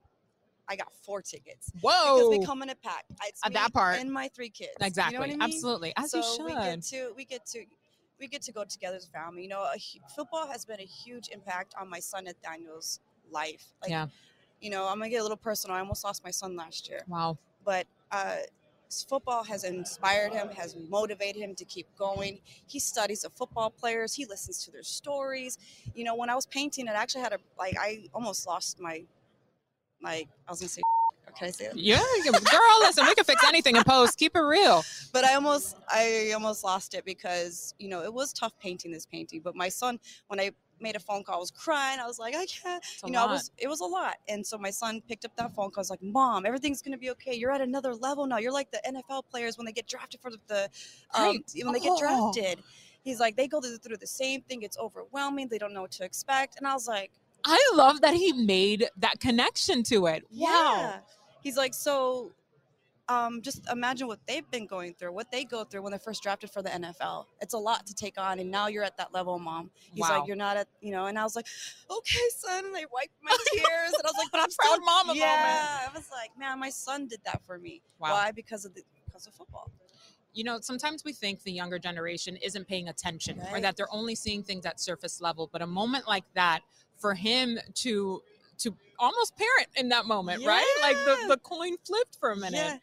I 0.68 0.76
got 0.76 0.92
four 1.04 1.22
tickets 1.22 1.72
Whoa! 1.82 2.16
because 2.16 2.40
we 2.40 2.46
come 2.46 2.62
in 2.62 2.70
a 2.70 2.76
pack. 2.76 3.06
It's 3.26 3.42
Uh, 3.44 3.50
me 3.50 3.54
that 3.56 3.74
part. 3.74 4.00
and 4.00 4.12
my 4.12 4.30
three 4.30 4.50
kids. 4.50 4.72
You 4.80 4.84
know 4.84 4.88
exactly. 4.88 5.18
I 5.18 5.28
mean? 5.28 5.42
Absolutely. 5.42 5.94
As 5.98 6.12
so 6.12 6.18
you 6.18 6.24
should. 6.24 6.46
we 6.46 6.54
get 6.54 6.82
to 6.84 7.14
we 7.16 7.26
get 7.26 7.46
to 7.48 7.66
we 8.20 8.28
get 8.28 8.42
to 8.44 8.52
go 8.52 8.64
together 8.64 8.96
as 8.96 9.06
a 9.06 9.10
family. 9.10 9.44
You 9.44 9.50
know, 9.50 9.62
a, 9.64 9.78
football 10.16 10.48
has 10.48 10.66
been 10.66 10.80
a 10.80 10.86
huge 10.86 11.30
impact 11.30 11.74
on 11.80 11.90
my 11.90 12.00
son 12.00 12.26
Nathaniel's 12.26 13.00
life. 13.32 13.66
Like, 13.82 13.92
Yeah. 13.92 14.08
you 14.62 14.70
know, 14.70 14.88
I'm 14.88 14.98
gonna 15.00 15.10
get 15.10 15.20
a 15.20 15.24
little 15.24 15.38
personal. 15.38 15.76
I 15.76 15.80
almost 15.80 16.04
lost 16.04 16.24
my 16.24 16.32
son 16.32 16.56
last 16.56 16.88
year, 16.90 17.02
wow. 17.08 17.38
but 17.66 17.86
uh, 18.12 18.38
football 19.10 19.44
has 19.44 19.64
inspired 19.64 20.34
him, 20.34 20.50
has 20.50 20.76
motivated 20.90 21.42
him 21.42 21.56
to 21.56 21.66
keep 21.66 21.88
going. 21.98 22.40
He 22.68 22.80
studies 22.80 23.22
the 23.24 23.30
football 23.32 23.70
players. 23.72 24.14
He 24.14 24.26
listens 24.26 24.64
to 24.66 24.72
their 24.72 24.84
stories. 24.84 25.58
You 25.96 26.04
know, 26.04 26.16
when 26.16 26.30
I 26.30 26.36
was 26.36 26.46
painting, 26.46 26.88
it 26.88 26.92
actually 26.92 27.22
had 27.22 27.34
a 27.34 27.40
like 27.58 27.76
I 27.80 28.06
almost 28.14 28.46
lost 28.46 28.80
my 28.80 29.04
like 30.04 30.28
I 30.48 30.52
was 30.52 30.60
gonna 30.60 30.70
say. 30.70 30.82
Can 31.36 31.48
I 31.48 31.52
say 31.52 31.66
that? 31.68 31.76
Yeah, 31.78 32.00
girl, 32.28 32.80
listen, 32.82 33.08
we 33.08 33.16
can 33.16 33.24
fix 33.24 33.44
anything 33.48 33.76
in 33.76 33.84
post. 33.84 34.20
Keep 34.20 34.36
it 34.36 34.42
real. 34.42 34.84
but 35.12 35.24
I 35.26 35.34
almost 35.34 35.78
I 35.90 36.32
almost 36.36 36.64
lost 36.64 36.94
it 36.94 37.06
because 37.06 37.74
you 37.80 37.88
know 37.90 38.04
it 38.04 38.14
was 38.14 38.34
tough 38.34 38.54
painting 38.60 38.92
this 38.92 39.08
painting. 39.08 39.42
But 39.44 39.56
my 39.56 39.68
son, 39.68 40.00
when 40.28 40.40
I 40.40 40.52
made 40.80 40.96
a 40.96 41.00
phone 41.00 41.24
call, 41.24 41.38
I 41.38 41.40
was 41.40 41.50
crying. 41.50 42.00
I 42.00 42.06
was 42.06 42.20
like, 42.20 42.36
I 42.36 42.46
can't. 42.46 42.84
You 43.04 43.12
know, 43.14 43.24
I 43.24 43.26
was 43.26 43.50
it 43.58 43.68
was 43.68 43.80
a 43.80 43.86
lot. 43.86 44.18
And 44.28 44.46
so 44.46 44.60
my 44.60 44.70
son 44.70 45.02
picked 45.08 45.26
up 45.26 45.36
that 45.38 45.56
phone 45.56 45.72
call. 45.72 45.80
I 45.80 45.82
was 45.82 45.90
like, 45.90 46.04
Mom, 46.04 46.46
everything's 46.46 46.84
gonna 46.84 47.00
be 47.00 47.10
okay. 47.12 47.34
You're 47.34 47.52
at 47.52 47.62
another 47.62 47.96
level 47.96 48.28
now. 48.28 48.38
You're 48.38 48.52
like 48.54 48.70
the 48.70 48.82
NFL 48.88 49.24
players 49.32 49.58
when 49.58 49.66
they 49.66 49.72
get 49.72 49.88
drafted 49.88 50.22
for 50.22 50.30
the, 50.48 50.70
um, 51.16 51.24
Right. 51.24 51.44
when 51.64 51.74
they 51.74 51.80
get 51.80 51.94
Oh. 51.94 52.32
drafted. 52.32 52.64
He's 53.04 53.20
like, 53.20 53.36
they 53.36 53.48
go 53.48 53.60
through 53.60 53.98
the 53.98 54.06
same 54.08 54.44
thing. 54.44 54.62
It's 54.62 54.78
overwhelming. 54.78 55.48
They 55.48 55.58
don't 55.58 55.74
know 55.74 55.82
what 55.82 55.92
to 55.94 56.06
expect. 56.06 56.58
And 56.58 56.68
I 56.68 56.74
was 56.74 56.88
like, 56.88 57.12
I 57.46 57.72
love 57.76 58.02
that 58.02 58.14
he 58.14 58.32
made 58.34 58.88
that 58.98 59.20
connection 59.20 59.84
to 59.84 60.08
it. 60.08 60.24
Wow. 60.32 60.50
yeah. 60.78 61.00
He's 61.42 61.58
like, 61.58 61.74
so 61.74 62.32
um, 63.10 63.42
just 63.42 63.70
imagine 63.70 64.08
what 64.08 64.20
they've 64.28 64.50
been 64.50 64.66
going 64.66 64.94
through, 64.94 65.12
what 65.12 65.30
they 65.30 65.44
go 65.44 65.66
through 65.66 65.82
when 65.82 65.92
they're 65.92 66.00
first 66.00 66.24
drafted 66.24 66.50
for 66.52 66.62
the 66.62 66.70
NFL. 66.70 67.26
It's 67.42 67.54
a 67.54 67.58
lot 67.58 67.86
to 67.88 67.94
take 67.94 68.18
on, 68.18 68.40
and 68.40 68.50
now 68.50 68.68
you're 68.68 68.84
at 68.86 68.96
that 68.98 69.14
level, 69.14 69.38
mom. 69.40 69.72
He's 69.92 70.02
Wow. 70.02 70.20
like, 70.20 70.28
you're 70.28 70.38
not 70.38 70.56
at, 70.56 70.68
you 70.80 70.92
know. 70.92 71.08
And 71.08 71.20
I 71.20 71.24
was 71.24 71.36
like, 71.36 71.48
okay, 71.92 72.20
son. 72.38 72.64
And 72.66 72.76
I 72.78 72.86
wiped 72.94 73.12
my 73.22 73.36
tears, 73.54 73.94
and 73.94 74.06
I 74.06 74.10
was 74.10 74.16
like, 74.18 74.32
but 74.32 74.40
I'm 74.40 74.50
Proud 74.58 74.74
still, 74.76 74.86
mama 74.86 75.14
yeah. 75.16 75.80
I 75.90 75.94
was 75.94 76.08
like, 76.12 76.32
man, 76.40 76.60
my 76.60 76.70
son 76.70 77.08
did 77.08 77.20
that 77.26 77.42
for 77.46 77.60
me. 77.60 77.82
Wow. 78.00 78.12
Why? 78.14 78.32
Because 78.32 78.64
of 78.64 78.74
the 78.74 78.84
because 79.06 79.28
of 79.28 79.34
football. 79.34 79.70
you 80.34 80.44
know, 80.46 80.60
sometimes 80.62 81.04
we 81.04 81.12
think 81.14 81.44
the 81.44 81.52
younger 81.52 81.78
generation 81.78 82.36
isn't 82.38 82.68
paying 82.68 82.88
attention 82.88 83.40
or 83.52 83.60
that 83.62 83.76
they're 83.78 83.94
only 83.94 84.16
seeing 84.16 84.42
things 84.44 84.66
at 84.66 84.80
surface 84.80 85.22
level. 85.22 85.48
But 85.52 85.62
a 85.62 85.68
moment 85.68 86.08
like 86.08 86.24
that, 86.34 86.62
for 86.98 87.14
him 87.14 87.60
to 87.76 88.22
to 88.60 88.76
almost 89.00 89.36
parent 89.36 89.68
in 89.76 89.90
that 89.90 90.06
moment, 90.06 90.46
right? 90.46 90.76
Like 90.82 90.96
the, 90.96 91.30
the 91.30 91.38
coin 91.38 91.76
flipped 91.86 92.18
for 92.20 92.32
a 92.32 92.36
minute. 92.36 92.60
Yeah. 92.60 92.78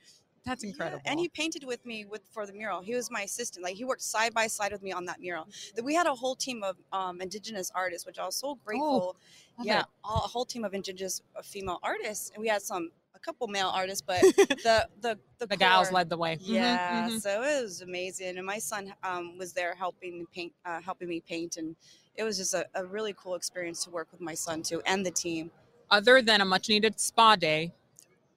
That's 0.44 0.64
Yeah, 0.64 0.70
incredible. 0.70 1.02
And 1.04 1.20
he 1.20 1.28
painted 1.28 1.64
with 1.64 1.84
me 1.84 2.04
with 2.06 2.22
for 2.32 2.46
the 2.46 2.52
mural. 2.52 2.80
He 2.80 2.94
was 2.94 3.10
my 3.10 3.22
assistant. 3.22 3.64
Like 3.64 3.76
he 3.76 3.84
worked 3.84 4.02
side 4.02 4.32
by 4.32 4.46
side 4.46 4.72
with 4.72 4.82
me 4.82 4.92
on 4.92 5.04
that 5.04 5.20
mural. 5.20 5.46
That 5.76 5.84
we 5.84 5.94
had 5.94 6.06
a 6.06 6.14
whole 6.14 6.34
team 6.34 6.62
of 6.62 6.76
um, 6.92 7.20
indigenous 7.20 7.70
artists, 7.74 8.06
which 8.06 8.18
I 8.18 8.24
was 8.24 8.36
so 8.36 8.58
grateful. 8.64 9.16
Love 9.58 9.66
yeah, 9.66 9.82
all, 10.02 10.24
a 10.24 10.28
whole 10.28 10.46
team 10.46 10.64
of 10.64 10.72
indigenous 10.72 11.20
uh, 11.36 11.42
female 11.42 11.78
artists, 11.82 12.30
and 12.34 12.40
we 12.40 12.48
had 12.48 12.62
some 12.62 12.90
a 13.14 13.18
couple 13.18 13.46
male 13.48 13.68
artists, 13.68 14.00
but 14.00 14.22
the 14.64 14.88
the 15.02 15.18
the, 15.38 15.46
the 15.46 15.56
gals 15.56 15.92
led 15.92 16.08
the 16.08 16.16
way. 16.16 16.36
Mhm, 16.36 16.54
Yeah, 16.54 17.08
mhm. 17.08 17.20
so 17.20 17.42
it 17.42 17.62
was 17.62 17.82
amazing, 17.82 18.38
and 18.38 18.46
my 18.46 18.58
son 18.58 18.94
um, 19.02 19.36
was 19.36 19.52
there 19.52 19.74
helping 19.74 20.26
paint, 20.34 20.52
uh, 20.64 20.80
helping 20.80 21.08
me 21.08 21.20
paint, 21.20 21.58
and 21.58 21.76
it 22.14 22.24
was 22.24 22.36
just 22.36 22.54
a, 22.54 22.66
a 22.74 22.84
really 22.84 23.14
cool 23.16 23.34
experience 23.34 23.84
to 23.84 23.90
work 23.90 24.08
with 24.12 24.20
my 24.20 24.34
son 24.34 24.62
too, 24.62 24.82
and 24.86 25.04
the 25.04 25.10
team. 25.10 25.50
Other 25.90 26.22
than 26.22 26.40
a 26.40 26.44
much 26.44 26.68
needed 26.68 27.00
spa 27.00 27.36
day, 27.36 27.72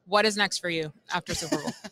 what 0.06 0.26
is 0.26 0.36
next 0.38 0.60
for 0.60 0.70
you 0.70 0.92
after 1.14 1.34
Super 1.36 1.58
Bowl? 1.58 1.72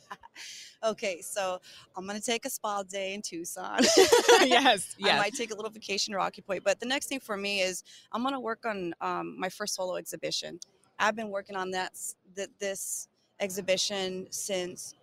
Okay, 0.84 1.22
so 1.22 1.60
I'm 1.96 2.08
gonna 2.08 2.20
take 2.20 2.46
a 2.46 2.50
spa 2.50 2.82
day 2.82 3.14
in 3.14 3.22
Tucson. 3.22 3.80
yes, 4.42 4.96
yes. 4.98 5.14
I 5.14 5.18
might 5.18 5.36
take 5.36 5.52
a 5.52 5.56
little 5.56 5.70
vacation 5.70 6.14
to 6.14 6.18
Rocky 6.18 6.42
Point. 6.42 6.64
But 6.64 6.80
the 6.80 6.88
next 6.88 7.06
thing 7.08 7.20
for 7.20 7.38
me 7.38 7.62
is 7.62 7.84
I'm 8.12 8.24
gonna 8.24 8.40
work 8.40 8.66
on 8.66 8.94
um, 9.00 9.40
my 9.40 9.50
first 9.50 9.76
solo 9.76 9.98
exhibition. 9.98 10.60
I've 10.98 11.16
been 11.16 11.30
working 11.30 11.56
on 11.56 11.70
that 11.72 11.92
s- 11.92 12.16
th- 12.36 12.50
this 12.60 13.08
exhibition 13.40 14.26
since 14.32 14.96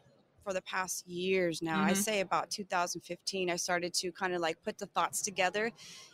for 0.48 0.54
the 0.54 0.62
past 0.62 1.06
years 1.06 1.60
now. 1.60 1.82
I 1.82 1.92
Mhm. 1.92 2.04
say 2.04 2.20
about 2.20 2.50
2015. 2.50 3.50
I 3.50 3.56
started 3.56 3.92
to 3.94 4.10
kind 4.12 4.32
of 4.32 4.40
like 4.40 4.62
put 4.62 4.78
the 4.78 4.86
thoughts 4.86 5.20
together, 5.20 5.70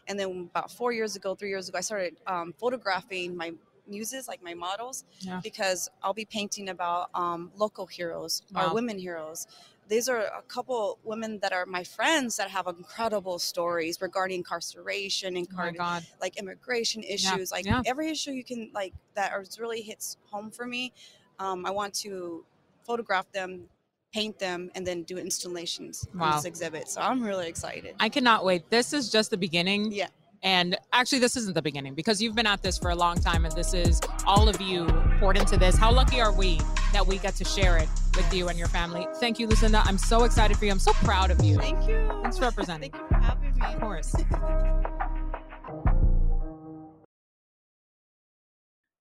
and 0.09 0.19
then 0.19 0.49
about 0.51 0.73
four 0.73 0.91
years 0.93 1.15
ago, 1.15 1.37
three 1.37 1.51
years 1.51 1.69
ago, 1.69 1.79
I 1.79 1.83
started 1.83 2.17
um, 2.27 2.53
photographing 2.59 3.37
my 3.37 3.53
muses, 3.87 4.27
like 4.27 4.43
my 4.43 4.55
models, 4.55 5.05
Yeah. 5.21 5.41
because 5.43 5.89
I'll 6.03 6.15
be 6.15 6.25
painting 6.25 6.69
about 6.69 7.11
um, 7.15 7.53
local 7.55 7.87
heroes 7.87 8.43
Wow. 8.53 8.71
or 8.71 8.75
women 8.75 8.99
heroes 8.99 9.47
these 9.87 10.09
are 10.09 10.21
a 10.21 10.41
couple 10.49 10.99
women 11.05 11.39
that 11.41 11.53
are 11.53 11.67
my 11.67 11.85
friends 11.85 12.37
that 12.39 12.49
have 12.51 12.67
incredible 12.67 13.39
stories 13.39 14.01
regarding 14.01 14.39
incarceration 14.39 15.37
and 15.37 15.47
Oh 15.59 16.01
like 16.23 16.39
immigration 16.39 17.03
issues 17.03 17.53
like 17.53 17.67
yeah. 17.67 17.83
every 17.85 18.09
issue 18.11 18.31
you 18.31 18.43
can 18.45 18.71
like 18.73 18.95
that 19.15 19.31
really 19.59 19.83
hits 19.83 20.17
home 20.31 20.51
for 20.51 20.67
me 20.67 20.91
um, 21.39 21.67
i 21.67 21.71
want 21.71 21.93
to 21.93 22.45
photograph 22.83 23.31
them 23.33 23.69
paint 24.15 24.39
them 24.39 24.71
and 24.77 24.87
then 24.87 25.03
do 25.03 25.19
installations 25.19 26.07
Wow. 26.15 26.27
on 26.27 26.37
this 26.37 26.45
exhibit 26.45 26.89
so 26.89 27.01
i'm 27.01 27.21
really 27.23 27.49
excited 27.49 27.95
I 27.99 28.09
cannot 28.09 28.45
wait. 28.45 28.71
This 28.71 28.93
is 28.93 29.11
just 29.11 29.31
the 29.31 29.37
beginning. 29.37 29.91
Yeah. 29.93 30.07
And 30.43 30.77
actually, 30.93 31.21
this 31.21 31.37
isn't 31.39 31.55
the 31.55 31.63
beginning 31.63 31.95
because 31.95 32.21
you've 32.23 32.35
been 32.35 32.47
at 32.47 32.63
this 32.63 32.77
for 32.77 32.91
a 32.91 32.95
long 32.95 33.17
time, 33.17 33.47
and 33.47 33.55
this 33.57 33.73
is 33.73 33.99
all 34.27 34.47
of 34.47 34.61
you 34.61 34.85
poured 35.19 35.39
into 35.39 35.57
this. 35.57 35.75
How 35.75 35.91
lucky 35.91 36.21
are 36.21 36.33
we 36.33 36.61
that 36.93 37.07
we 37.07 37.17
get 37.17 37.35
to 37.37 37.45
share 37.47 37.79
it 37.79 37.89
with 38.15 38.31
you 38.35 38.49
and 38.51 38.59
your 38.59 38.69
family? 38.69 39.07
Thank 39.21 39.39
you, 39.39 39.47
Lucinda. 39.47 39.81
I'm 39.87 39.97
so 39.97 40.25
excited 40.25 40.59
for 40.59 40.67
you. 40.67 40.71
I'm 40.71 40.79
so 40.79 40.93
proud 41.09 41.31
of 41.31 41.43
you. 41.43 41.57
thank 41.57 41.89
you 41.89 41.97
Thanks 42.23 42.37
for 42.37 42.45
representing. 42.45 42.91
thank 42.91 43.03
you 43.05 43.09
for 43.09 43.23
having 43.23 43.59
me 43.59 43.65
Of 43.75 43.81
course. 43.81 44.15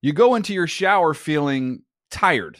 You 0.01 0.13
go 0.13 0.36
into 0.36 0.53
your 0.53 0.67
shower 0.67 1.13
feeling 1.13 1.84
tired, 2.12 2.60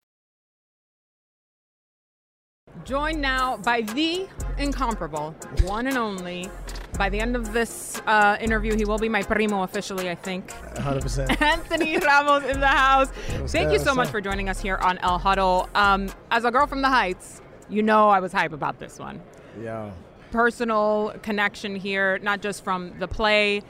Joined 2.83 3.21
now 3.21 3.57
by 3.57 3.81
the 3.81 4.27
incomparable, 4.57 5.35
one 5.63 5.87
and 5.87 5.97
only. 5.97 6.49
By 6.97 7.09
the 7.09 7.19
end 7.19 7.35
of 7.35 7.53
this 7.53 8.01
uh, 8.05 8.37
interview, 8.39 8.75
he 8.75 8.85
will 8.85 8.97
be 8.97 9.09
my 9.09 9.23
primo 9.23 9.63
officially, 9.63 10.09
I 10.09 10.15
think. 10.15 10.51
100%. 10.75 11.41
Anthony 11.41 11.97
Ramos 11.97 12.43
in 12.43 12.59
the 12.59 12.67
house. 12.67 13.09
Thank 13.47 13.71
you 13.71 13.79
so 13.79 13.95
much 13.95 14.09
for 14.09 14.21
joining 14.21 14.49
us 14.49 14.59
here 14.59 14.77
on 14.77 14.97
El 14.99 15.17
Huddle. 15.17 15.69
Um, 15.73 16.09
as 16.29 16.43
a 16.43 16.51
girl 16.51 16.67
from 16.67 16.81
the 16.81 16.89
Heights, 16.89 17.41
you 17.69 17.81
know 17.81 18.09
I 18.09 18.19
was 18.19 18.31
hype 18.31 18.53
about 18.53 18.79
this 18.79 18.99
one. 18.99 19.21
Yeah. 19.61 19.91
Personal 20.31 21.15
connection 21.21 21.75
here, 21.75 22.19
not 22.19 22.41
just 22.41 22.63
from 22.63 22.97
the 22.99 23.07
play, 23.07 23.61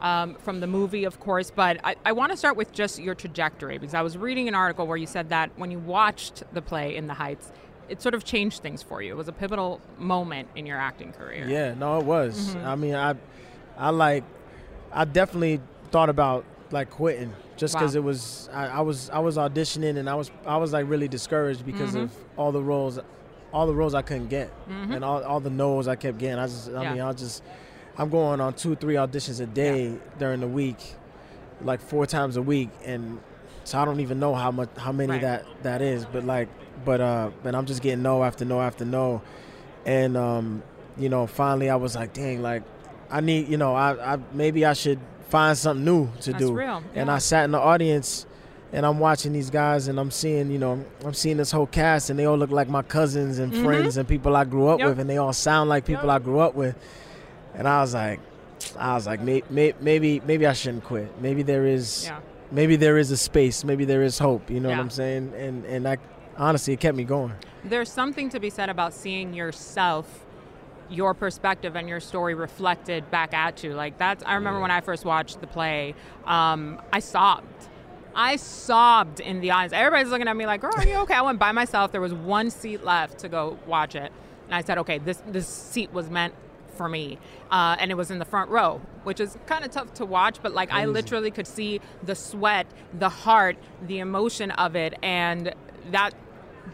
um, 0.00 0.34
from 0.34 0.60
the 0.60 0.66
movie, 0.66 1.04
of 1.04 1.18
course, 1.20 1.50
but 1.50 1.78
I, 1.82 1.96
I 2.04 2.12
want 2.12 2.32
to 2.32 2.36
start 2.36 2.56
with 2.56 2.72
just 2.72 2.98
your 2.98 3.14
trajectory 3.14 3.78
because 3.78 3.94
I 3.94 4.02
was 4.02 4.16
reading 4.16 4.48
an 4.48 4.54
article 4.54 4.86
where 4.86 4.96
you 4.96 5.06
said 5.06 5.30
that 5.30 5.50
when 5.56 5.70
you 5.70 5.78
watched 5.78 6.42
the 6.52 6.62
play 6.62 6.96
in 6.96 7.06
the 7.06 7.14
Heights, 7.14 7.50
it 7.88 8.02
sort 8.02 8.14
of 8.14 8.24
changed 8.24 8.62
things 8.62 8.82
for 8.82 9.00
you. 9.02 9.12
It 9.12 9.16
was 9.16 9.28
a 9.28 9.32
pivotal 9.32 9.80
moment 9.98 10.48
in 10.56 10.66
your 10.66 10.78
acting 10.78 11.12
career. 11.12 11.46
yeah, 11.48 11.74
no, 11.74 11.98
it 12.00 12.04
was. 12.04 12.54
Mm-hmm. 12.54 12.66
I 12.66 12.76
mean, 12.76 12.94
I, 12.94 13.14
I 13.78 13.90
like, 13.90 14.24
I 14.92 15.04
definitely 15.04 15.60
thought 15.90 16.08
about 16.08 16.44
like 16.70 16.90
quitting 16.90 17.32
just 17.56 17.74
because 17.74 17.94
Wow. 17.94 18.00
it 18.00 18.04
was. 18.04 18.48
I, 18.52 18.66
I 18.66 18.80
was 18.80 19.08
I 19.10 19.18
was 19.20 19.36
auditioning 19.36 19.96
and 19.98 20.10
I 20.10 20.14
was 20.16 20.30
I 20.46 20.56
was 20.56 20.72
like 20.72 20.88
really 20.88 21.08
discouraged 21.08 21.64
because 21.64 21.90
Mm-hmm. 21.92 22.04
of 22.04 22.12
all 22.36 22.52
the 22.52 22.62
roles, 22.62 22.98
all 23.52 23.66
the 23.66 23.74
roles 23.74 23.94
I 23.94 24.02
couldn't 24.02 24.28
get 24.28 24.50
and 24.68 25.04
all, 25.04 25.22
all 25.24 25.40
the 25.40 25.50
no's 25.50 25.86
I 25.88 25.94
kept 25.96 26.18
getting. 26.18 26.38
I 26.38 26.46
just 26.46 26.68
I 26.70 26.82
Yeah. 26.82 26.92
mean 26.92 27.02
I 27.02 27.12
just 27.12 27.42
I'm 27.98 28.10
going 28.10 28.40
on 28.40 28.52
two, 28.54 28.74
three 28.74 28.94
auditions 28.94 29.40
a 29.40 29.46
day 29.46 29.96
during 30.18 30.40
the 30.40 30.48
week, 30.48 30.96
like 31.62 31.80
four 31.80 32.04
times 32.04 32.36
a 32.36 32.42
week, 32.42 32.68
and 32.84 33.20
so 33.66 33.78
I 33.78 33.84
don't 33.84 34.00
even 34.00 34.18
know 34.20 34.34
how 34.34 34.50
much 34.50 34.68
how 34.76 34.92
many 34.92 35.12
Right. 35.12 35.20
that 35.22 35.44
that 35.62 35.82
is. 35.82 36.04
But 36.06 36.24
like, 36.24 36.48
but 36.84 37.00
uh, 37.00 37.30
but 37.42 37.54
I'm 37.54 37.66
just 37.66 37.82
getting 37.82 38.02
no 38.02 38.22
after 38.24 38.44
no 38.44 38.60
after 38.60 38.84
no, 38.84 39.22
and 39.84 40.16
um, 40.16 40.62
you 40.96 41.08
know, 41.08 41.26
finally 41.26 41.68
I 41.68 41.76
was 41.76 41.94
like, 41.96 42.12
dang, 42.12 42.42
like 42.42 42.62
I 43.10 43.20
need, 43.20 43.48
you 43.48 43.56
know, 43.56 43.74
I, 43.74 44.14
I 44.14 44.18
maybe 44.32 44.64
I 44.64 44.72
should 44.72 44.98
find 45.28 45.56
something 45.58 45.84
new 45.84 46.08
to 46.22 46.32
That's 46.32 46.44
do. 46.44 46.52
real, 46.52 46.82
And 46.94 47.08
yeah. 47.08 47.14
I 47.14 47.18
sat 47.18 47.44
in 47.44 47.50
the 47.50 47.58
audience 47.60 48.26
and 48.72 48.84
I'm 48.86 48.98
watching 48.98 49.32
these 49.32 49.50
guys 49.50 49.86
and 49.88 49.98
I'm 50.00 50.10
seeing, 50.10 50.50
you 50.50 50.58
know, 50.58 50.84
I'm 51.04 51.14
seeing 51.14 51.36
this 51.36 51.50
whole 51.50 51.66
cast 51.66 52.10
and 52.10 52.18
they 52.18 52.24
all 52.24 52.36
look 52.38 52.50
like 52.50 52.68
my 52.68 52.82
cousins 52.82 53.38
and 53.38 53.52
friends 53.54 53.96
and 53.96 54.08
people 54.08 54.34
I 54.36 54.44
grew 54.44 54.68
up 54.68 54.78
Mm-hmm. 54.78 54.80
Yep. 54.80 54.88
with 54.88 54.98
and 55.00 55.10
they 55.10 55.18
all 55.18 55.32
sound 55.32 55.68
like 55.68 55.84
people 55.84 56.10
I 56.10 56.18
grew 56.20 56.38
up 56.40 56.54
with. 56.54 56.76
And 57.54 57.66
I 57.68 57.80
was 57.80 57.94
like, 57.94 58.20
I 58.78 58.94
was 58.94 59.06
like, 59.06 59.20
may, 59.20 59.42
may, 59.50 59.74
maybe, 59.80 60.20
maybe 60.26 60.46
I 60.46 60.52
shouldn't 60.52 60.84
quit. 60.84 61.20
Maybe 61.20 61.42
there 61.42 61.64
is, 61.66 62.06
Yeah. 62.06 62.18
Maybe 62.50 62.76
there 62.76 62.98
is 62.98 63.10
a 63.10 63.16
space. 63.16 63.64
Maybe 63.64 63.84
there 63.84 64.02
is 64.02 64.18
hope. 64.18 64.50
You 64.50 64.60
know 64.60 64.68
Yeah. 64.68 64.76
what 64.76 64.82
I'm 64.84 64.90
saying? 64.90 65.32
And 65.36 65.64
and 65.64 65.86
that 65.86 65.98
honestly, 66.36 66.74
it 66.74 66.80
kept 66.80 66.96
me 66.96 67.04
going. 67.04 67.32
There's 67.64 67.90
something 67.90 68.28
to 68.30 68.40
be 68.40 68.50
said 68.50 68.68
about 68.68 68.92
seeing 68.94 69.34
yourself, 69.34 70.24
your 70.88 71.14
perspective, 71.14 71.74
and 71.76 71.88
your 71.88 72.00
story 72.00 72.34
reflected 72.34 73.10
back 73.10 73.34
at 73.34 73.64
you. 73.64 73.74
Like 73.74 73.98
that's. 73.98 74.22
I 74.24 74.34
remember 74.34 74.60
when 74.60 74.70
I 74.70 74.80
first 74.80 75.04
watched 75.04 75.40
the 75.40 75.46
play, 75.46 75.94
um, 76.24 76.80
I 76.92 77.00
sobbed. 77.00 77.46
I 78.14 78.36
sobbed 78.36 79.20
in 79.20 79.40
the 79.40 79.50
audience. 79.50 79.72
Everybody's 79.74 80.10
looking 80.10 80.28
at 80.28 80.36
me 80.36 80.46
like, 80.46 80.60
"Girl, 80.62 80.72
are 80.74 80.86
you 80.86 80.94
okay?" 81.00 81.14
I 81.14 81.22
went 81.22 81.38
by 81.38 81.52
myself. 81.52 81.92
There 81.92 82.00
was 82.00 82.14
one 82.14 82.50
seat 82.50 82.82
left 82.84 83.18
to 83.18 83.28
go 83.28 83.58
watch 83.66 83.94
it, 83.94 84.10
and 84.46 84.54
I 84.54 84.62
said, 84.62 84.78
"Okay, 84.78 84.98
this 84.98 85.22
this 85.26 85.46
seat 85.46 85.92
was 85.92 86.08
meant 86.08 86.32
for 86.76 86.88
me," 86.88 87.18
uh, 87.50 87.76
and 87.78 87.90
it 87.90 87.94
was 87.94 88.10
in 88.10 88.18
the 88.18 88.24
front 88.24 88.50
row, 88.50 88.80
which 89.04 89.20
is 89.20 89.36
kind 89.46 89.64
of 89.64 89.70
tough 89.70 89.92
to 89.94 90.04
watch. 90.04 90.38
But 90.42 90.54
like, 90.54 90.72
I 90.72 90.84
literally 90.86 91.30
could 91.30 91.46
see 91.46 91.80
the 92.02 92.14
sweat, 92.14 92.66
the 92.98 93.08
heart, 93.08 93.56
the 93.86 93.98
emotion 93.98 94.50
of 94.52 94.76
it, 94.76 94.94
and 95.02 95.54
that 95.90 96.12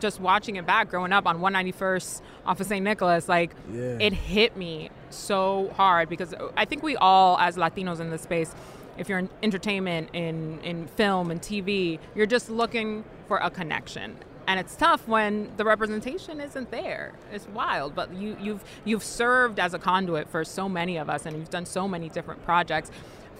just 0.00 0.20
watching 0.20 0.56
it 0.56 0.66
back 0.66 0.88
growing 0.90 1.12
up 1.12 1.26
on 1.26 1.38
191st 1.40 2.22
off 2.46 2.60
of 2.60 2.66
St. 2.66 2.82
Nicholas, 2.82 3.28
like 3.28 3.54
Yeah. 3.72 3.98
it 4.00 4.12
hit 4.12 4.56
me 4.56 4.90
so 5.10 5.70
hard 5.76 6.08
because 6.08 6.34
I 6.56 6.64
think 6.64 6.82
we 6.82 6.96
all, 6.96 7.38
as 7.38 7.56
Latinos 7.56 8.00
in 8.00 8.10
this 8.10 8.22
space, 8.22 8.52
if 8.98 9.08
you're 9.08 9.18
in 9.18 9.28
entertainment, 9.42 10.08
in, 10.14 10.60
in 10.62 10.86
film 10.86 11.30
and 11.30 11.40
TV, 11.40 11.98
you're 12.14 12.26
just 12.26 12.48
looking 12.50 13.04
for 13.28 13.36
a 13.38 13.50
connection. 13.50 14.16
And 14.46 14.58
it's 14.58 14.74
tough 14.76 15.06
when 15.06 15.50
the 15.56 15.64
representation 15.64 16.40
isn't 16.40 16.70
there. 16.70 17.12
It's 17.32 17.46
wild, 17.48 17.94
but 17.94 18.12
you, 18.14 18.36
you've 18.40 18.64
you've 18.84 19.04
served 19.04 19.58
as 19.60 19.72
a 19.74 19.78
conduit 19.78 20.28
for 20.28 20.44
so 20.44 20.68
many 20.68 20.96
of 20.96 21.08
us, 21.08 21.26
and 21.26 21.36
you've 21.36 21.50
done 21.50 21.64
so 21.66 21.86
many 21.86 22.08
different 22.08 22.44
projects. 22.44 22.90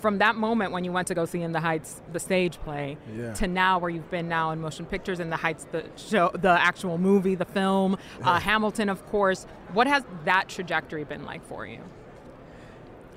From 0.01 0.19
that 0.19 0.35
moment 0.35 0.73
when 0.73 0.83
you 0.83 0.91
went 0.91 1.07
to 1.09 1.15
go 1.15 1.25
see 1.27 1.43
In 1.43 1.53
the 1.53 1.61
Heights 1.61 2.01
the 2.13 2.19
stage 2.19 2.59
play, 2.61 2.97
Yeah. 3.17 3.33
to 3.35 3.47
now 3.47 3.79
where 3.79 3.91
you've 3.91 4.11
been 4.11 4.29
now 4.29 4.51
in 4.51 4.61
motion 4.61 4.85
pictures 4.87 5.21
in 5.21 5.31
the 5.31 5.37
heights 5.37 5.65
the 5.71 5.85
show 5.97 6.31
the 6.35 6.51
actual 6.51 6.99
movie 6.99 7.37
the 7.37 7.45
film 7.45 7.97
uh, 8.25 8.41
hamilton 8.41 8.89
of 8.89 9.07
course 9.11 9.47
what 9.73 9.87
has 9.87 10.03
that 10.25 10.49
trajectory 10.49 11.05
been 11.05 11.25
like 11.25 11.45
for 11.47 11.65
you 11.69 11.79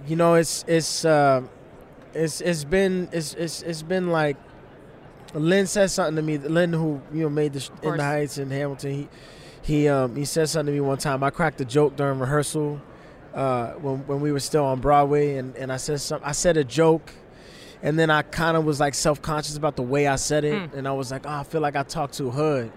you 0.08 0.16
know 0.16 0.36
it's 0.36 0.64
it's 0.68 1.04
uh, 1.06 1.42
it's 2.14 2.40
it's 2.42 2.64
been 2.64 3.10
it's, 3.12 3.34
it's 3.34 3.64
it's 3.64 3.82
been 3.82 4.12
like 4.12 4.38
Lin 5.40 5.68
said 5.68 5.92
something 5.92 6.16
to 6.16 6.22
me. 6.22 6.38
Lin, 6.38 6.74
who 6.74 7.02
you 7.14 7.24
know 7.24 7.30
made 7.30 7.54
the 7.54 7.70
in 7.84 7.98
the 7.98 8.04
Heights 8.04 8.38
in 8.38 8.50
Hamilton, 8.52 8.92
he 8.92 9.08
he 9.62 9.88
um 9.88 10.16
he 10.16 10.26
said 10.26 10.50
something 10.50 10.74
to 10.74 10.82
me 10.82 10.86
one 10.86 10.98
time. 10.98 11.24
I 11.24 11.30
cracked 11.30 11.60
a 11.62 11.66
joke 11.66 11.96
during 11.96 12.20
rehearsal 12.20 12.82
uh, 13.34 13.72
when 13.74 14.00
when 14.08 14.22
we 14.22 14.32
were 14.32 14.40
still 14.40 14.66
on 14.66 14.80
Broadway, 14.80 15.36
and, 15.38 15.56
and 15.56 15.72
I 15.72 15.78
said 15.78 16.00
some 16.02 16.22
I 16.24 16.32
said 16.32 16.58
a 16.58 16.64
joke. 16.64 17.12
And 17.84 18.00
then 18.00 18.10
I 18.10 18.24
kind 18.24 18.58
of 18.58 18.66
was 18.66 18.80
like 18.80 18.96
self 18.96 19.22
conscious 19.22 19.58
about 19.58 19.76
the 19.76 19.84
way 19.84 20.08
I 20.08 20.16
said 20.16 20.44
it, 20.44 20.72
and 20.74 20.88
I 20.88 20.92
was 20.94 21.12
like, 21.12 21.26
"Oh, 21.28 21.30
I 21.30 21.44
feel 21.44 21.62
like 21.62 21.76
I 21.76 21.84
talk 21.84 22.12
too 22.12 22.32
hood. 22.32 22.72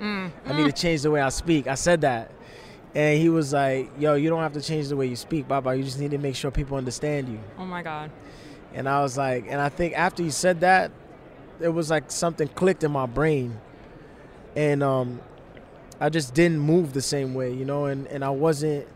I 0.45 0.53
need 0.53 0.67
to 0.67 0.73
change 0.73 1.03
the 1.03 1.11
way 1.11 1.21
I 1.23 1.31
speak." 1.31 1.67
I 1.67 1.77
said 1.77 2.03
that, 2.03 2.31
and 2.95 3.19
he 3.19 3.31
was 3.31 3.55
like, 3.55 3.91
"Yo, 3.99 4.15
you 4.17 4.29
don't 4.29 4.43
have 4.43 4.53
to 4.55 4.61
change 4.61 4.89
the 4.89 4.97
way 4.97 5.07
you 5.07 5.17
speak, 5.17 5.49
Baba. 5.49 5.75
You 5.75 5.83
just 5.85 5.99
need 5.99 6.11
to 6.11 6.19
make 6.19 6.35
sure 6.35 6.51
people 6.51 6.77
understand 6.77 7.29
you." 7.29 7.39
oh 7.59 7.65
my 7.65 7.83
god 7.83 8.11
And 8.75 8.87
I 8.87 9.01
was 9.01 9.17
like, 9.17 9.47
and 9.49 9.61
I 9.63 9.71
think 9.71 9.95
after 9.97 10.23
he 10.23 10.31
said 10.31 10.61
that, 10.61 10.91
it 11.61 11.69
was 11.69 11.91
like 11.91 12.11
something 12.11 12.49
clicked 12.49 12.85
in 12.85 12.91
my 12.91 13.07
brain. 13.07 13.59
And 14.57 14.83
um, 14.83 15.21
I 16.01 16.09
just 16.09 16.35
didn't 16.35 16.59
move 16.59 16.93
the 16.93 17.03
same 17.03 17.35
way, 17.35 17.53
you 17.53 17.65
know, 17.65 17.87
and, 17.87 18.07
and 18.09 18.25
I 18.25 18.31
wasn't, 18.31 18.87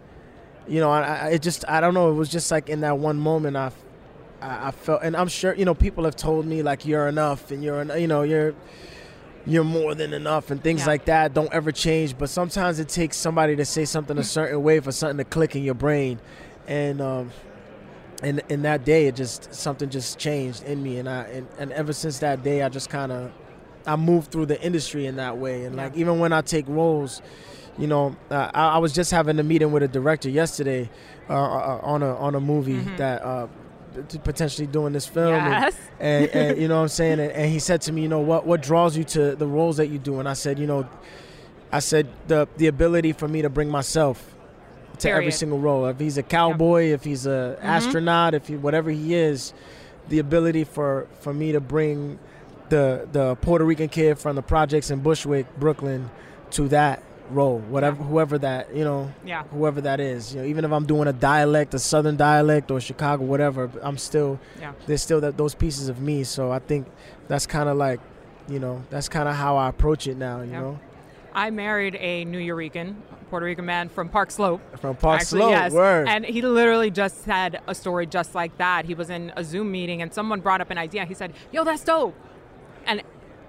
you 0.67 0.81
know, 0.81 0.91
I, 0.91 1.03
I 1.03 1.29
it 1.31 1.43
just, 1.43 1.65
I 1.69 1.81
don't 1.81 1.95
know, 1.95 2.11
it 2.11 2.15
was 2.15 2.29
just 2.29 2.51
like 2.51 2.69
in 2.69 2.81
that 2.81 2.99
one 2.99 3.19
moment 3.19 3.57
I, 3.57 3.71
I, 4.41 4.69
I 4.69 4.71
felt, 4.71 5.03
and 5.03 5.17
I'm 5.17 5.29
sure, 5.29 5.55
you 5.55 5.65
know, 5.65 5.75
people 5.75 6.05
have 6.05 6.17
told 6.17 6.47
me 6.47 6.63
like 6.63 6.85
you're 6.87 7.07
enough 7.09 7.51
and 7.51 7.63
you're, 7.63 7.81
en- 7.81 8.01
you 8.01 8.07
know, 8.09 8.23
you're, 8.23 8.55
you're 9.47 9.65
more 9.65 9.95
than 9.95 10.13
enough 10.13 10.51
and 10.51 10.63
things 10.63 10.81
Yeah. 10.83 10.87
like 10.87 11.05
that 11.07 11.35
don't 11.35 11.53
ever 11.53 11.71
change. 11.73 12.17
But 12.17 12.29
sometimes 12.31 12.79
it 12.79 12.89
takes 12.89 13.17
somebody 13.17 13.57
to 13.57 13.65
say 13.65 13.85
something 13.85 14.17
a 14.19 14.25
certain 14.25 14.63
way 14.63 14.81
for 14.81 14.93
something 14.93 15.19
to 15.19 15.25
click 15.25 15.55
in 15.57 15.63
your 15.65 15.75
brain. 15.75 16.19
And, 16.67 17.01
um, 17.01 17.31
and 18.23 18.41
in 18.49 18.63
that 18.63 18.85
day 18.85 19.07
it 19.09 19.17
just 19.17 19.53
something 19.55 19.91
just 19.91 20.19
changed 20.19 20.63
in 20.65 20.83
me. 20.83 20.99
And 20.99 21.09
i 21.09 21.23
and, 21.25 21.47
and 21.59 21.73
ever 21.73 21.93
since 21.93 22.19
that 22.21 22.43
day 22.43 22.63
i 22.63 22.69
just 22.69 22.89
kind 22.89 23.11
of 23.13 23.33
i 23.87 23.97
moved 23.97 24.31
through 24.31 24.47
the 24.47 24.61
industry 24.63 25.07
in 25.07 25.17
that 25.17 25.39
way. 25.39 25.65
And 25.65 25.77
like 25.77 25.97
even 25.97 26.19
when 26.19 26.33
i 26.33 26.41
take 26.41 26.67
roles 26.69 27.21
you 27.79 27.87
know 27.87 28.15
uh, 28.31 28.51
I, 28.55 28.69
I 28.77 28.79
was 28.79 28.93
just 28.93 29.11
having 29.11 29.39
a 29.39 29.43
meeting 29.43 29.73
with 29.73 29.83
a 29.83 29.89
director 29.89 30.29
yesterday 30.29 30.91
uh, 31.29 31.33
uh, 31.33 31.81
on 31.83 32.03
a 32.03 32.15
on 32.17 32.35
a 32.35 32.41
movie 32.41 32.81
that 32.97 33.23
uh 33.23 33.47
potentially 34.25 34.67
doing 34.67 34.93
this 34.93 35.07
film. 35.07 35.35
And- 35.35 35.53
Yes. 35.65 35.77
and, 36.01 36.29
and 36.31 36.61
you 36.61 36.69
know 36.69 36.77
what 36.77 36.83
i'm 36.83 36.89
saying? 36.89 37.21
And, 37.25 37.33
and 37.33 37.51
he 37.51 37.59
said 37.59 37.81
to 37.83 37.93
me 37.93 38.03
you 38.03 38.09
know 38.09 38.21
what 38.21 38.47
what 38.47 38.63
draws 38.63 38.97
you 38.97 39.05
to 39.05 39.35
the 39.37 39.47
roles 39.47 39.77
that 39.79 39.89
you 39.89 39.99
do? 39.99 40.19
And 40.21 40.29
i 40.29 40.33
said 40.35 40.59
you 40.59 40.67
know 40.67 40.89
i 41.73 41.79
said 41.79 42.07
the 42.29 42.47
the 42.59 42.67
ability 42.69 43.13
for 43.13 43.27
me 43.29 43.43
to 43.43 43.49
bring 43.51 43.69
myself 43.71 44.35
to 45.03 45.11
every 45.11 45.33
single 45.33 45.59
role. 45.59 45.87
If 45.87 45.99
he's 46.01 46.19
a 46.19 46.23
cowboy, 46.23 46.87
if 46.93 47.05
he's 47.05 47.27
a 47.27 47.31
Mm-hmm. 47.59 47.67
astronaut, 47.67 48.35
if 48.35 48.49
he 48.49 48.57
whatever 48.57 48.91
he 48.91 49.15
is, 49.15 49.53
the 50.09 50.19
ability 50.19 50.65
for 50.65 51.07
for 51.21 51.33
me 51.33 51.53
to 51.53 51.61
bring 51.61 52.19
the 52.69 53.07
the 53.13 53.37
Puerto 53.37 53.65
Rican 53.65 53.89
kid 53.89 54.19
from 54.19 54.37
the 54.37 54.43
projects 54.43 54.91
in 54.91 55.01
Bushwick, 55.01 55.47
Brooklyn, 55.59 56.11
to 56.53 56.69
that 56.69 57.03
role, 57.31 57.59
whatever 57.59 58.03
whoever 58.03 58.37
that 58.39 58.75
you 58.75 58.85
know, 58.85 59.11
Yeah. 59.25 59.45
whoever 59.53 59.81
that 59.83 60.01
is. 60.01 60.35
You 60.35 60.41
know, 60.43 60.47
even 60.47 60.65
if 60.65 60.73
I'm 60.73 60.85
doing 60.87 61.09
a 61.09 61.13
dialect, 61.13 61.73
a 61.75 61.79
Southern 61.79 62.17
dialect, 62.17 62.71
or 62.71 62.81
Chicago, 62.81 63.25
whatever, 63.25 63.71
I'm 63.83 63.97
still 63.99 64.39
Yeah. 64.61 64.73
there's 64.87 65.03
still 65.03 65.21
that 65.21 65.37
those 65.37 65.55
pieces 65.55 65.89
of 65.89 66.01
me. 66.01 66.25
So 66.25 66.51
I 66.53 66.59
think 66.59 66.87
that's 67.29 67.47
kind 67.47 67.69
of 67.69 67.77
like, 67.77 68.01
you 68.49 68.59
know, 68.59 68.83
that's 68.91 69.09
kind 69.09 69.29
of 69.29 69.35
how 69.37 69.57
I 69.57 69.69
approach 69.69 70.07
it 70.07 70.17
now. 70.19 70.43
You 70.43 70.51
Yeah. 70.53 70.61
know, 70.61 70.79
i 71.35 71.51
married 71.51 71.97
a 72.01 72.25
Nuyorican, 72.27 72.97
puerto 73.31 73.47
rican 73.47 73.65
man 73.65 73.89
from 73.89 74.09
park 74.09 74.31
slope 74.31 74.61
from 74.79 74.97
Park 74.97 75.21
Actually, 75.23 75.41
Slope, 75.41 75.51
yes. 75.51 75.73
word. 75.73 76.09
And 76.09 76.25
he 76.25 76.43
literally 76.43 76.91
just 76.91 77.23
said 77.25 77.61
a 77.67 77.75
story 77.75 78.07
just 78.07 78.35
like 78.35 78.59
that. 78.59 78.85
He 78.85 78.95
was 78.95 79.11
in 79.11 79.33
a 79.37 79.45
Zoom 79.45 79.71
meeting 79.71 80.03
and 80.03 80.13
someone 80.13 80.41
brought 80.41 80.61
up 80.61 80.71
an 80.71 80.79
idea. 80.79 81.05
He 81.05 81.15
said, 81.15 81.33
Yo, 81.53 81.65
that's 81.65 81.85
dope. 81.85 82.15
And 82.85 83.03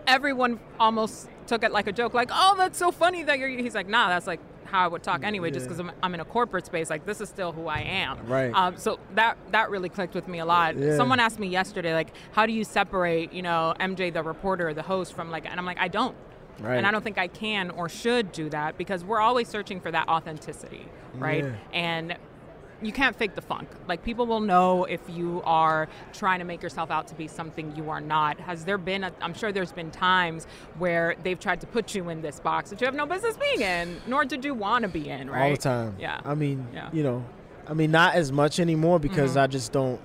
everyone 0.07 0.59
almost 0.79 1.27
took 1.47 1.63
it 1.63 1.71
like 1.71 1.87
a 1.87 1.91
joke, 1.91 2.13
like, 2.13 2.29
Oh, 2.31 2.55
that's 2.57 2.77
so 2.77 2.91
funny 2.91 3.23
that 3.23 3.39
you're. 3.39 3.49
He's 3.49 3.75
like, 3.75 3.87
Nah, 3.87 4.09
that's 4.09 4.27
like 4.27 4.39
how 4.65 4.85
I 4.85 4.87
would 4.87 5.03
talk 5.03 5.23
anyway, 5.23 5.51
just 5.51 5.65
because 5.65 5.79
I'm, 5.79 5.91
I'm 6.01 6.13
in 6.13 6.19
a 6.19 6.25
corporate 6.25 6.65
space. 6.65 6.89
Like, 6.89 7.05
this 7.05 7.19
is 7.19 7.29
still 7.29 7.51
who 7.51 7.67
I 7.67 7.79
am. 7.79 8.25
Right. 8.25 8.53
Um, 8.53 8.77
so 8.77 8.99
that 9.15 9.37
that 9.51 9.69
really 9.69 9.89
clicked 9.89 10.13
with 10.13 10.27
me 10.27 10.39
a 10.39 10.45
lot. 10.45 10.77
Yeah. 10.77 10.95
Someone 10.95 11.19
asked 11.19 11.39
me 11.39 11.47
yesterday, 11.47 11.93
like, 11.93 12.09
How 12.31 12.45
do 12.45 12.53
you 12.53 12.63
separate, 12.63 13.33
you 13.33 13.41
know, 13.41 13.73
MJ, 13.79 14.13
the 14.13 14.23
reporter, 14.23 14.73
the 14.73 14.83
host, 14.83 15.13
from 15.13 15.31
like, 15.31 15.45
and 15.45 15.59
I'm 15.59 15.65
like, 15.65 15.79
I 15.79 15.87
don't. 15.87 16.15
Right. 16.59 16.77
And 16.77 16.87
I 16.87 16.91
don't 16.91 17.03
think 17.03 17.17
I 17.17 17.27
can 17.27 17.71
or 17.71 17.89
should 17.89 18.31
do 18.31 18.49
that 18.49 18.77
because 18.77 19.03
we're 19.03 19.19
always 19.19 19.47
searching 19.47 19.79
for 19.79 19.91
that 19.91 20.07
authenticity, 20.07 20.85
right? 21.15 21.43
Yeah. 21.43 21.55
And 21.73 22.17
you 22.81 22.91
can't 22.91 23.15
fake 23.15 23.35
the 23.35 23.41
funk. 23.41 23.69
Like 23.87 24.03
people 24.03 24.25
will 24.25 24.39
know 24.39 24.83
if 24.85 25.01
you 25.09 25.41
are 25.45 25.87
trying 26.11 26.39
to 26.39 26.45
make 26.45 26.61
yourself 26.61 26.91
out 26.91 27.07
to 27.07 27.15
be 27.15 27.27
something 27.27 27.75
you 27.75 27.89
are 27.89 28.01
not. 28.01 28.39
Has 28.39 28.65
there 28.65 28.77
been? 28.77 29.05
A, 29.05 29.11
I'm 29.21 29.33
sure 29.33 29.51
there's 29.51 29.71
been 29.71 29.91
times 29.91 30.45
where 30.77 31.15
they've 31.23 31.39
tried 31.39 31.61
to 31.61 31.67
put 31.67 31.95
you 31.95 32.09
in 32.09 32.21
this 32.21 32.39
box 32.39 32.69
that 32.69 32.81
you 32.81 32.85
have 32.85 32.95
no 32.95 33.05
business 33.05 33.37
being 33.37 33.61
in, 33.61 34.01
nor 34.07 34.25
did 34.25 34.43
you 34.43 34.53
want 34.53 34.83
to 34.83 34.89
be 34.89 35.09
in, 35.09 35.29
right? 35.29 35.43
all 35.43 35.51
the 35.51 35.57
time. 35.57 35.95
Yeah. 35.99 36.19
I 36.25 36.35
mean, 36.35 36.67
Yeah. 36.73 36.89
you 36.91 37.03
know, 37.03 37.25
I 37.67 37.73
mean, 37.73 37.91
not 37.91 38.15
as 38.15 38.31
much 38.31 38.59
anymore 38.59 38.99
because 38.99 39.31
mm-hmm. 39.31 39.39
I 39.39 39.47
just 39.47 39.71
don't. 39.71 40.01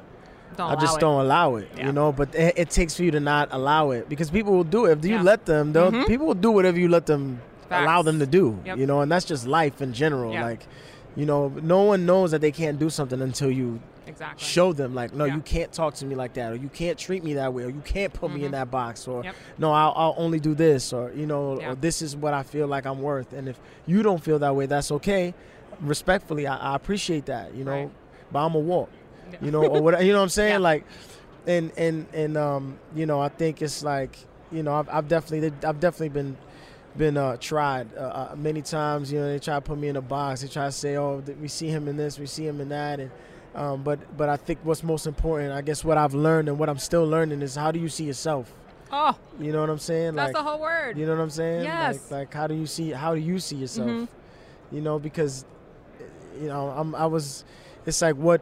Don't 0.58 0.72
I 0.72 0.74
just 0.76 0.96
it. 0.96 1.00
don't 1.00 1.20
allow 1.20 1.54
it, 1.56 1.68
Yeah. 1.76 1.86
you 1.86 1.92
know. 1.92 2.12
But 2.12 2.34
it, 2.34 2.54
it 2.58 2.70
takes 2.70 2.94
for 2.96 3.04
you 3.04 3.12
to 3.12 3.20
not 3.20 3.48
allow 3.52 3.92
it 3.92 4.08
because 4.08 4.28
people 4.30 4.52
will 4.54 4.64
do 4.64 4.86
it 4.86 4.98
if 4.98 5.04
you 5.04 5.14
Yeah. 5.14 5.22
let 5.22 5.46
them. 5.46 5.72
They'll 5.72 5.92
Mhm. 5.92 6.06
people 6.06 6.26
will 6.26 6.34
do 6.34 6.50
whatever 6.50 6.78
you 6.78 6.88
let 6.88 7.06
them 7.06 7.40
allow 7.70 8.02
them 8.02 8.18
to 8.18 8.26
do, 8.26 8.58
Yep. 8.64 8.76
you 8.78 8.86
know. 8.86 9.00
And 9.00 9.10
that's 9.10 9.24
just 9.24 9.46
life 9.46 9.80
in 9.80 9.92
general. 9.92 10.32
Yeah. 10.32 10.44
Like, 10.44 10.66
you 11.16 11.26
know, 11.26 11.52
no 11.62 11.82
one 11.82 12.06
knows 12.06 12.32
that 12.32 12.40
they 12.40 12.50
can't 12.52 12.78
do 12.78 12.90
something 12.90 13.20
until 13.22 13.50
you 13.52 13.78
Exactly. 14.08 14.44
show 14.44 14.72
them. 14.72 14.94
Like, 14.96 15.14
no, 15.14 15.26
Yeah. 15.26 15.34
you 15.36 15.40
can't 15.42 15.70
talk 15.72 15.94
to 15.94 16.06
me 16.06 16.14
like 16.16 16.32
that, 16.34 16.50
or 16.52 16.56
you 16.56 16.68
can't 16.70 16.98
treat 16.98 17.22
me 17.22 17.34
that 17.34 17.54
way, 17.54 17.62
or 17.64 17.68
you 17.68 17.82
can't 17.84 18.12
put 18.12 18.32
me 18.34 18.42
in 18.44 18.48
Mhm. 18.48 18.52
that 18.52 18.70
box, 18.70 19.06
or 19.06 19.22
Yep. 19.22 19.34
no, 19.58 19.70
I'll, 19.72 19.92
I'll 19.94 20.14
only 20.16 20.40
do 20.40 20.54
this, 20.54 20.92
or 20.92 21.12
you 21.14 21.26
know, 21.26 21.60
or 21.60 21.74
this 21.76 22.02
is 22.02 22.16
what 22.16 22.34
I 22.34 22.42
feel 22.42 22.66
like 22.66 22.84
I'm 22.84 23.00
worth. 23.00 23.32
And 23.32 23.48
if 23.48 23.60
you 23.86 24.02
don't 24.02 24.20
feel 24.22 24.38
that 24.40 24.56
way, 24.56 24.66
that's 24.66 24.90
okay. 24.90 25.34
Respectfully, 25.80 26.46
I, 26.48 26.56
I 26.72 26.74
appreciate 26.74 27.26
that, 27.26 27.54
you 27.54 27.64
know. 27.64 27.70
Right. 27.72 27.90
But 28.32 28.40
I'm 28.44 28.54
a 28.54 28.58
walk. 28.58 28.88
You 29.40 29.50
know, 29.50 29.64
or 29.66 29.82
what 29.82 30.04
you 30.04 30.12
know 30.12 30.18
what 30.18 30.24
I'm 30.24 30.28
saying? 30.28 30.52
Yeah. 30.54 30.58
Like, 30.58 30.84
and 31.46 31.72
and 31.76 32.06
and 32.12 32.36
um, 32.36 32.78
you 32.94 33.06
know, 33.06 33.20
I 33.20 33.28
think 33.28 33.62
it's 33.62 33.82
like, 33.82 34.18
you 34.52 34.62
know, 34.62 34.74
I've, 34.74 34.88
I've 34.88 35.08
definitely 35.08 35.52
I've 35.66 35.80
definitely 35.80 36.10
been 36.10 36.36
been 36.96 37.16
uh, 37.16 37.36
tried 37.38 37.88
uh, 37.96 38.00
uh, 38.32 38.36
many 38.36 38.62
times. 38.62 39.12
You 39.12 39.20
know, 39.20 39.28
they 39.28 39.38
try 39.38 39.54
to 39.54 39.60
put 39.60 39.78
me 39.78 39.88
in 39.88 39.96
a 39.96 40.02
box. 40.02 40.42
They 40.42 40.48
try 40.48 40.66
to 40.66 40.72
say, 40.72 40.96
oh, 40.96 41.22
we 41.40 41.48
see 41.48 41.68
him 41.68 41.88
in 41.88 41.96
this, 41.96 42.18
we 42.18 42.26
see 42.26 42.46
him 42.46 42.60
in 42.60 42.68
that, 42.70 43.00
and 43.00 43.10
um, 43.54 43.82
but 43.82 43.98
but 44.16 44.28
I 44.28 44.36
think 44.36 44.58
what's 44.62 44.82
most 44.82 45.06
important, 45.06 45.52
I 45.52 45.62
guess, 45.62 45.84
what 45.84 45.96
I've 45.98 46.14
learned 46.14 46.48
and 46.48 46.58
what 46.58 46.68
I'm 46.68 46.78
still 46.78 47.04
learning 47.06 47.42
is 47.42 47.54
how 47.56 47.70
do 47.72 47.78
you 47.80 47.88
see 47.88 48.04
yourself? 48.04 48.52
Oh, 48.90 49.16
You 49.38 49.52
know 49.52 49.60
what 49.60 49.68
I'm 49.68 49.78
saying? 49.78 50.14
that's 50.14 50.32
like, 50.32 50.44
the 50.44 50.48
whole 50.50 50.60
word. 50.60 50.96
You 50.96 51.04
know 51.04 51.14
what 51.14 51.20
I'm 51.22 51.30
saying? 51.30 51.64
Yes. 51.64 52.10
Like, 52.10 52.20
like 52.20 52.34
how 52.34 52.46
do 52.46 52.54
you 52.54 52.66
see 52.66 52.90
how 52.90 53.14
do 53.14 53.20
you 53.20 53.38
see 53.38 53.56
yourself? 53.56 53.88
Mhm. 53.88 54.08
You 54.72 54.80
know, 54.80 54.98
because 54.98 55.44
you 56.40 56.48
know, 56.48 56.68
I'm 56.70 56.94
I 56.94 57.06
was 57.06 57.44
it's 57.84 58.00
like 58.00 58.16
what 58.16 58.40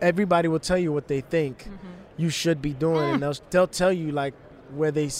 everybody 0.00 0.48
will 0.48 0.58
tell 0.60 0.78
you 0.78 0.92
what 0.92 1.08
they 1.08 1.20
think 1.20 1.64
Mhm. 1.64 1.88
you 2.16 2.30
should 2.30 2.60
be 2.62 2.72
doing 2.72 2.96
Mm. 3.02 3.14
and 3.14 3.22
they'll 3.22 3.34
they'll 3.50 3.66
tell 3.66 3.92
you 3.92 4.12
like 4.12 4.34
where 4.74 4.90
they 4.90 5.10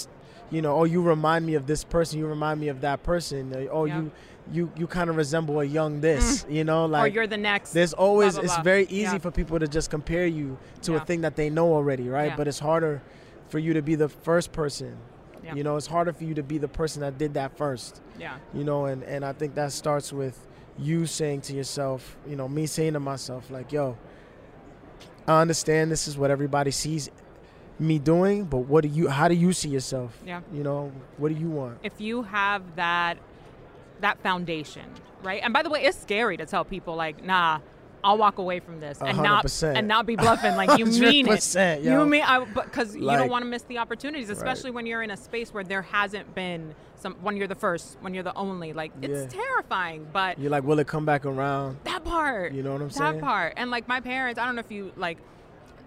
you 0.51 0.61
know, 0.61 0.75
oh 0.81 0.85
you 0.85 1.01
remind 1.01 1.47
me 1.47 1.55
of 1.55 1.67
this 1.67 1.85
person, 1.85 2.19
you 2.19 2.27
remind 2.27 2.61
me 2.61 2.69
of 2.69 2.81
that 2.81 3.03
person. 3.05 3.55
Oh 3.71 3.85
Yeah. 3.85 3.99
you 4.01 4.11
you 4.53 4.71
you 4.77 4.87
kind 4.89 5.09
of 5.09 5.17
resemble 5.17 5.61
a 5.61 5.65
young 5.65 6.01
this, 6.01 6.45
you 6.49 6.65
know, 6.65 6.87
like 6.87 7.05
or 7.05 7.15
you're 7.15 7.27
the 7.29 7.37
next. 7.37 7.73
there's 7.73 7.93
always 7.93 8.35
blah, 8.35 8.43
it's 8.45 8.55
blah. 8.55 8.63
very 8.65 8.85
easy 8.85 9.03
Yeah. 9.13 9.19
for 9.19 9.31
people 9.31 9.59
to 9.61 9.69
just 9.69 9.91
compare 9.91 10.27
you 10.27 10.57
to 10.83 10.97
a 10.97 11.01
thing 11.01 11.21
that 11.21 11.37
they 11.37 11.51
know 11.51 11.73
already, 11.73 12.09
right? 12.09 12.31
Yeah. 12.31 12.37
But 12.37 12.49
it's 12.49 12.59
harder 12.59 13.01
for 13.49 13.59
you 13.61 13.73
to 13.75 13.83
be 13.83 13.95
the 13.95 14.09
first 14.09 14.51
person. 14.53 14.97
Yeah. 15.45 15.55
You 15.55 15.63
know, 15.63 15.77
it's 15.77 15.87
harder 15.87 16.13
for 16.13 16.25
you 16.25 16.35
to 16.35 16.43
be 16.43 16.59
the 16.59 16.69
person 16.69 17.01
that 17.03 17.17
did 17.17 17.35
that 17.35 17.57
first. 17.57 18.01
yeah. 18.19 18.35
You 18.53 18.65
know, 18.65 18.87
and 18.87 19.05
and 19.05 19.25
I 19.25 19.33
think 19.33 19.55
that 19.55 19.71
starts 19.73 20.13
with 20.13 20.37
you 20.79 21.07
saying 21.07 21.43
to 21.43 21.53
yourself, 21.55 22.17
you 22.27 22.35
know, 22.37 22.49
me 22.49 22.67
saying 22.67 22.95
to 22.95 23.01
myself 23.01 23.51
like, 23.51 23.71
"Yo, 23.73 23.97
I 25.31 25.41
understand 25.41 25.91
this 25.91 26.09
is 26.09 26.19
what 26.19 26.31
everybody 26.31 26.71
sees 26.71 27.11
me 27.79 27.99
doing, 27.99 28.45
but 28.45 28.59
what 28.59 28.83
do 28.83 28.89
you 28.89 29.09
how 29.09 29.29
do 29.29 29.35
you 29.35 29.53
see 29.53 29.69
yourself? 29.69 30.19
Yeah. 30.27 30.41
You 30.53 30.63
know, 30.63 30.93
what 31.17 31.29
do 31.31 31.35
you 31.39 31.49
want? 31.49 31.79
if 31.83 32.01
you 32.01 32.23
have 32.23 32.63
that 32.77 33.19
that 34.01 34.23
foundation, 34.23 34.85
right? 35.23 35.41
And 35.43 35.53
by 35.53 35.63
the 35.63 35.71
way, 35.71 35.83
it's 35.85 35.99
scary 35.99 36.37
to 36.39 36.47
tell 36.47 36.65
people 36.65 36.95
like, 36.97 37.23
nah, 37.25 37.61
I'll 38.03 38.19
walk 38.19 38.39
away 38.39 38.61
from 38.61 38.81
this 38.81 38.99
and 39.01 39.11
hundred 39.11 39.23
not 39.29 39.63
and 39.63 39.89
not 39.89 40.07
be 40.07 40.17
bluffing. 40.17 40.57
Like 40.57 40.79
you 40.79 40.87
mean 41.01 41.29
it. 41.29 41.55
yo. 41.55 42.01
You 42.01 42.07
mean 42.07 42.23
I 42.23 42.45
because 42.45 42.95
you 42.97 43.03
don't 43.03 43.31
want 43.31 43.43
to 43.45 43.49
miss 43.49 43.63
the 43.63 43.79
opportunities, 43.79 44.31
especially 44.31 44.71
when 44.71 44.87
you're 44.87 45.03
in 45.03 45.11
a 45.11 45.17
space 45.17 45.53
where 45.53 45.65
there 45.65 45.83
hasn't 45.83 46.35
been 46.35 46.75
some 46.97 47.15
when 47.23 47.37
you're 47.37 47.47
the 47.49 47.55
first, 47.55 47.97
when 48.01 48.15
you're 48.15 48.23
the 48.23 48.35
only. 48.37 48.73
Like 48.73 48.93
it's 49.03 49.35
Yeah. 49.35 49.41
terrifying, 49.43 50.07
but 50.13 50.39
You're 50.39 50.51
like, 50.51 50.65
will 50.65 50.79
it 50.79 50.87
come 50.87 51.05
back 51.05 51.25
around? 51.27 51.79
that 51.85 52.05
part. 52.05 52.53
You 52.53 52.63
know 52.63 52.73
what 52.73 52.83
I'm 52.83 52.89
that 52.89 52.95
saying? 52.95 53.13
That 53.17 53.21
part. 53.25 53.55
And 53.57 53.71
like 53.71 53.89
my 53.89 54.01
parents, 54.01 54.39
I 54.39 54.47
don't 54.47 54.55
know 54.55 54.61
if 54.61 54.71
you 54.71 54.93
like 54.97 55.19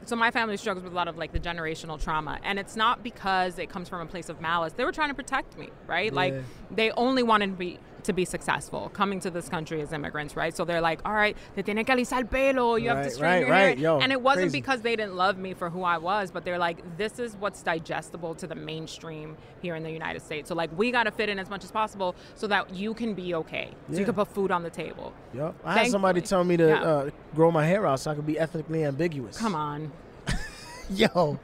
so 0.06 0.16
my 0.18 0.32
family 0.32 0.58
struggles 0.58 0.84
with 0.84 0.92
a 0.92 0.96
lot 0.96 1.08
of 1.08 1.18
like 1.18 1.32
the 1.32 1.40
generational 1.40 2.02
trauma 2.02 2.38
and 2.44 2.60
it's 2.60 2.76
not 2.76 3.04
because 3.04 3.58
it 3.58 3.70
comes 3.70 3.88
from 3.88 4.02
a 4.02 4.06
place 4.06 4.28
of 4.28 4.42
malice. 4.42 4.74
They 4.74 4.84
were 4.84 4.92
trying 4.92 5.08
to 5.10 5.16
protect 5.16 5.58
me, 5.58 5.70
right? 5.88 6.14
Like 6.14 6.36
they 6.70 6.92
only 6.92 7.24
wanted 7.24 7.48
to 7.48 7.54
be 7.54 7.80
to 8.04 8.14
be 8.14 8.26
successful 8.26 8.90
coming 8.94 9.20
to 9.22 9.30
this 9.30 9.50
country 9.50 9.82
as 9.82 9.94
immigrants, 9.94 10.36
right? 10.36 10.56
So 10.56 10.66
they're 10.66 10.82
like, 10.82 11.00
"All 11.06 11.14
right, 11.14 11.36
te 11.56 11.64
tiene 11.64 11.84
que 11.86 11.96
alisar 11.96 12.20
el 12.22 12.26
pelo, 12.26 12.76
you 12.76 12.90
have 12.90 13.04
to 13.04 13.10
straighten 13.10 13.32
right, 13.32 13.48
your 13.48 13.56
hair." 13.56 13.68
right. 13.70 13.78
Yo, 13.78 14.00
and 14.00 14.12
it 14.12 14.22
wasn't 14.22 14.46
crazy. 14.52 14.60
because 14.62 14.82
they 14.82 14.96
didn't 14.96 15.16
love 15.16 15.38
me 15.38 15.54
for 15.54 15.70
who 15.70 15.84
I 15.84 15.98
was, 15.98 16.32
but 16.32 16.44
they're 16.46 16.58
like, 16.58 16.80
"This 16.98 17.20
is 17.20 17.36
what's 17.38 17.62
digestible 17.64 18.36
to 18.36 18.48
the 18.48 18.56
mainstream 18.56 19.38
here 19.62 19.76
in 19.76 19.84
the 19.84 19.92
United 19.92 20.22
States." 20.22 20.50
So 20.50 20.56
like, 20.56 20.70
we 20.78 20.92
got 20.92 21.04
to 21.04 21.12
fit 21.12 21.30
in 21.30 21.40
as 21.40 21.50
much 21.50 21.64
as 21.64 21.72
possible 21.72 22.16
so 22.36 22.48
that 22.48 22.74
you 22.74 22.94
can 22.94 23.14
be 23.14 23.34
okay. 23.36 23.70
So 23.92 24.00
you 24.00 24.06
can 24.06 24.14
put 24.14 24.28
food 24.28 24.52
on 24.52 24.64
the 24.64 24.70
table. 24.70 25.14
Yep. 25.34 25.56
I 25.66 25.74
had 25.80 25.92
somebody 25.92 26.22
tell 26.22 26.44
me 26.44 26.58
to 26.58 26.68
Yeah. 26.68 26.82
uh, 26.84 27.10
grow 27.36 27.52
my 27.52 27.66
hair 27.66 27.86
out 27.88 28.00
so 28.00 28.12
I 28.12 28.16
could 28.16 28.26
be 28.28 28.38
ethnically 28.40 28.84
ambiguous. 28.86 29.38
Come 29.38 29.56
on. 29.56 29.92
Yo. 30.90 31.40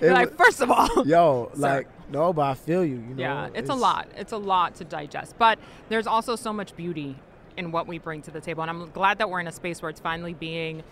You're 0.00 0.12
like, 0.12 0.30
wa- 0.38 0.44
first 0.44 0.60
of 0.60 0.70
all, 0.70 1.06
Yo, 1.06 1.50
like 1.56 1.86
no, 2.12 2.32
but 2.32 2.42
I 2.42 2.54
feel 2.54 2.84
you. 2.84 2.96
You 2.96 3.14
know, 3.14 3.22
yeah, 3.22 3.48
it's, 3.54 3.70
a 3.70 3.74
lot. 3.74 4.08
It's 4.16 4.32
a 4.32 4.36
lot 4.36 4.74
to 4.76 4.84
digest. 4.84 5.34
But 5.38 5.58
there's 5.88 6.06
also 6.06 6.36
so 6.36 6.52
much 6.52 6.76
beauty 6.76 7.16
in 7.56 7.72
what 7.72 7.86
we 7.86 7.98
bring 7.98 8.22
to 8.22 8.30
the 8.30 8.40
table. 8.40 8.62
And 8.62 8.70
I'm 8.70 8.90
glad 8.90 9.18
that 9.18 9.28
we're 9.28 9.40
in 9.40 9.46
a 9.46 9.52
space 9.52 9.82
where 9.82 9.90
it's 9.90 10.00
finally 10.00 10.34
being, 10.34 10.82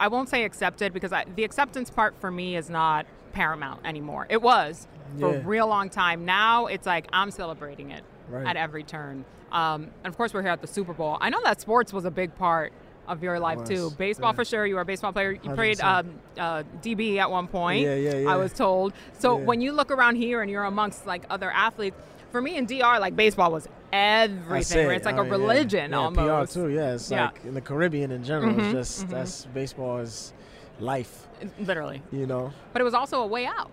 I 0.00 0.08
won't 0.08 0.28
say 0.28 0.44
accepted 0.44 0.92
because 0.92 1.12
I, 1.12 1.24
the 1.36 1.44
acceptance 1.44 1.90
part 1.90 2.14
for 2.20 2.30
me 2.30 2.56
is 2.56 2.70
not 2.70 3.06
paramount 3.32 3.84
anymore. 3.84 4.26
It 4.30 4.40
was 4.42 4.86
for 5.18 5.30
Yeah. 5.32 5.38
a 5.38 5.40
real 5.40 5.66
long 5.66 5.90
time. 5.90 6.24
Now 6.24 6.66
it's 6.66 6.86
like 6.86 7.06
I'm 7.12 7.30
celebrating 7.30 7.90
it 7.90 8.04
Right. 8.30 8.46
at 8.46 8.56
every 8.56 8.84
turn. 8.84 9.24
Um, 9.52 9.84
and 10.04 10.06
of 10.06 10.16
course, 10.16 10.34
we're 10.34 10.42
here 10.42 10.50
at 10.50 10.60
the 10.60 10.66
Super 10.66 10.92
Bowl. 10.92 11.16
I 11.20 11.30
know 11.30 11.40
that 11.44 11.60
sports 11.60 11.92
was 11.92 12.04
a 12.04 12.10
big 12.10 12.34
part 12.36 12.72
of 13.08 13.22
your 13.22 13.40
life 13.40 13.64
too. 13.64 13.90
Baseball 13.98 14.30
yeah. 14.30 14.36
for 14.36 14.44
sure. 14.44 14.66
You 14.66 14.76
were 14.76 14.82
a 14.82 14.84
baseball 14.84 15.12
player. 15.12 15.32
You 15.32 15.50
played 15.54 15.78
100%. 15.78 15.84
um, 16.00 16.10
uh, 16.38 16.62
DB 16.82 17.16
at 17.18 17.30
one 17.30 17.48
point. 17.48 17.82
Yeah, 17.84 17.94
yeah, 17.96 18.14
yeah. 18.18 18.30
I 18.30 18.36
was 18.36 18.52
told. 18.52 18.92
So 19.18 19.36
Yeah. 19.38 19.44
when 19.44 19.60
you 19.60 19.72
look 19.72 19.90
around 19.90 20.16
here 20.16 20.42
and 20.42 20.50
you're 20.50 20.64
amongst 20.64 21.06
like 21.06 21.24
other 21.30 21.50
athletes, 21.50 21.96
for 22.30 22.40
me 22.42 22.56
in 22.56 22.66
DR, 22.66 22.98
like 23.00 23.16
baseball 23.16 23.50
was 23.50 23.66
everything. 23.92 24.86
Where. 24.86 24.94
It's 24.94 25.06
like 25.06 25.16
Oh, 25.16 25.22
a 25.22 25.28
religion 25.28 25.90
yeah, 25.92 25.96
almost. 25.98 26.54
PR 26.54 26.60
too. 26.60 26.68
Yeah, 26.68 26.94
it's 26.94 27.10
Yeah. 27.10 27.26
like 27.26 27.44
in 27.44 27.54
the 27.54 27.60
Caribbean 27.62 28.10
in 28.10 28.22
general. 28.22 28.52
Mhm, 28.54 28.58
It's 28.60 28.72
just 28.72 29.06
mhm. 29.06 29.10
that's 29.10 29.44
baseball 29.46 29.98
is 29.98 30.32
life. 30.80 31.26
Literally. 31.60 32.02
You 32.12 32.26
know. 32.26 32.52
But 32.72 32.82
it 32.82 32.84
was 32.84 32.94
also 32.94 33.22
a 33.22 33.26
way 33.26 33.46
out. 33.46 33.70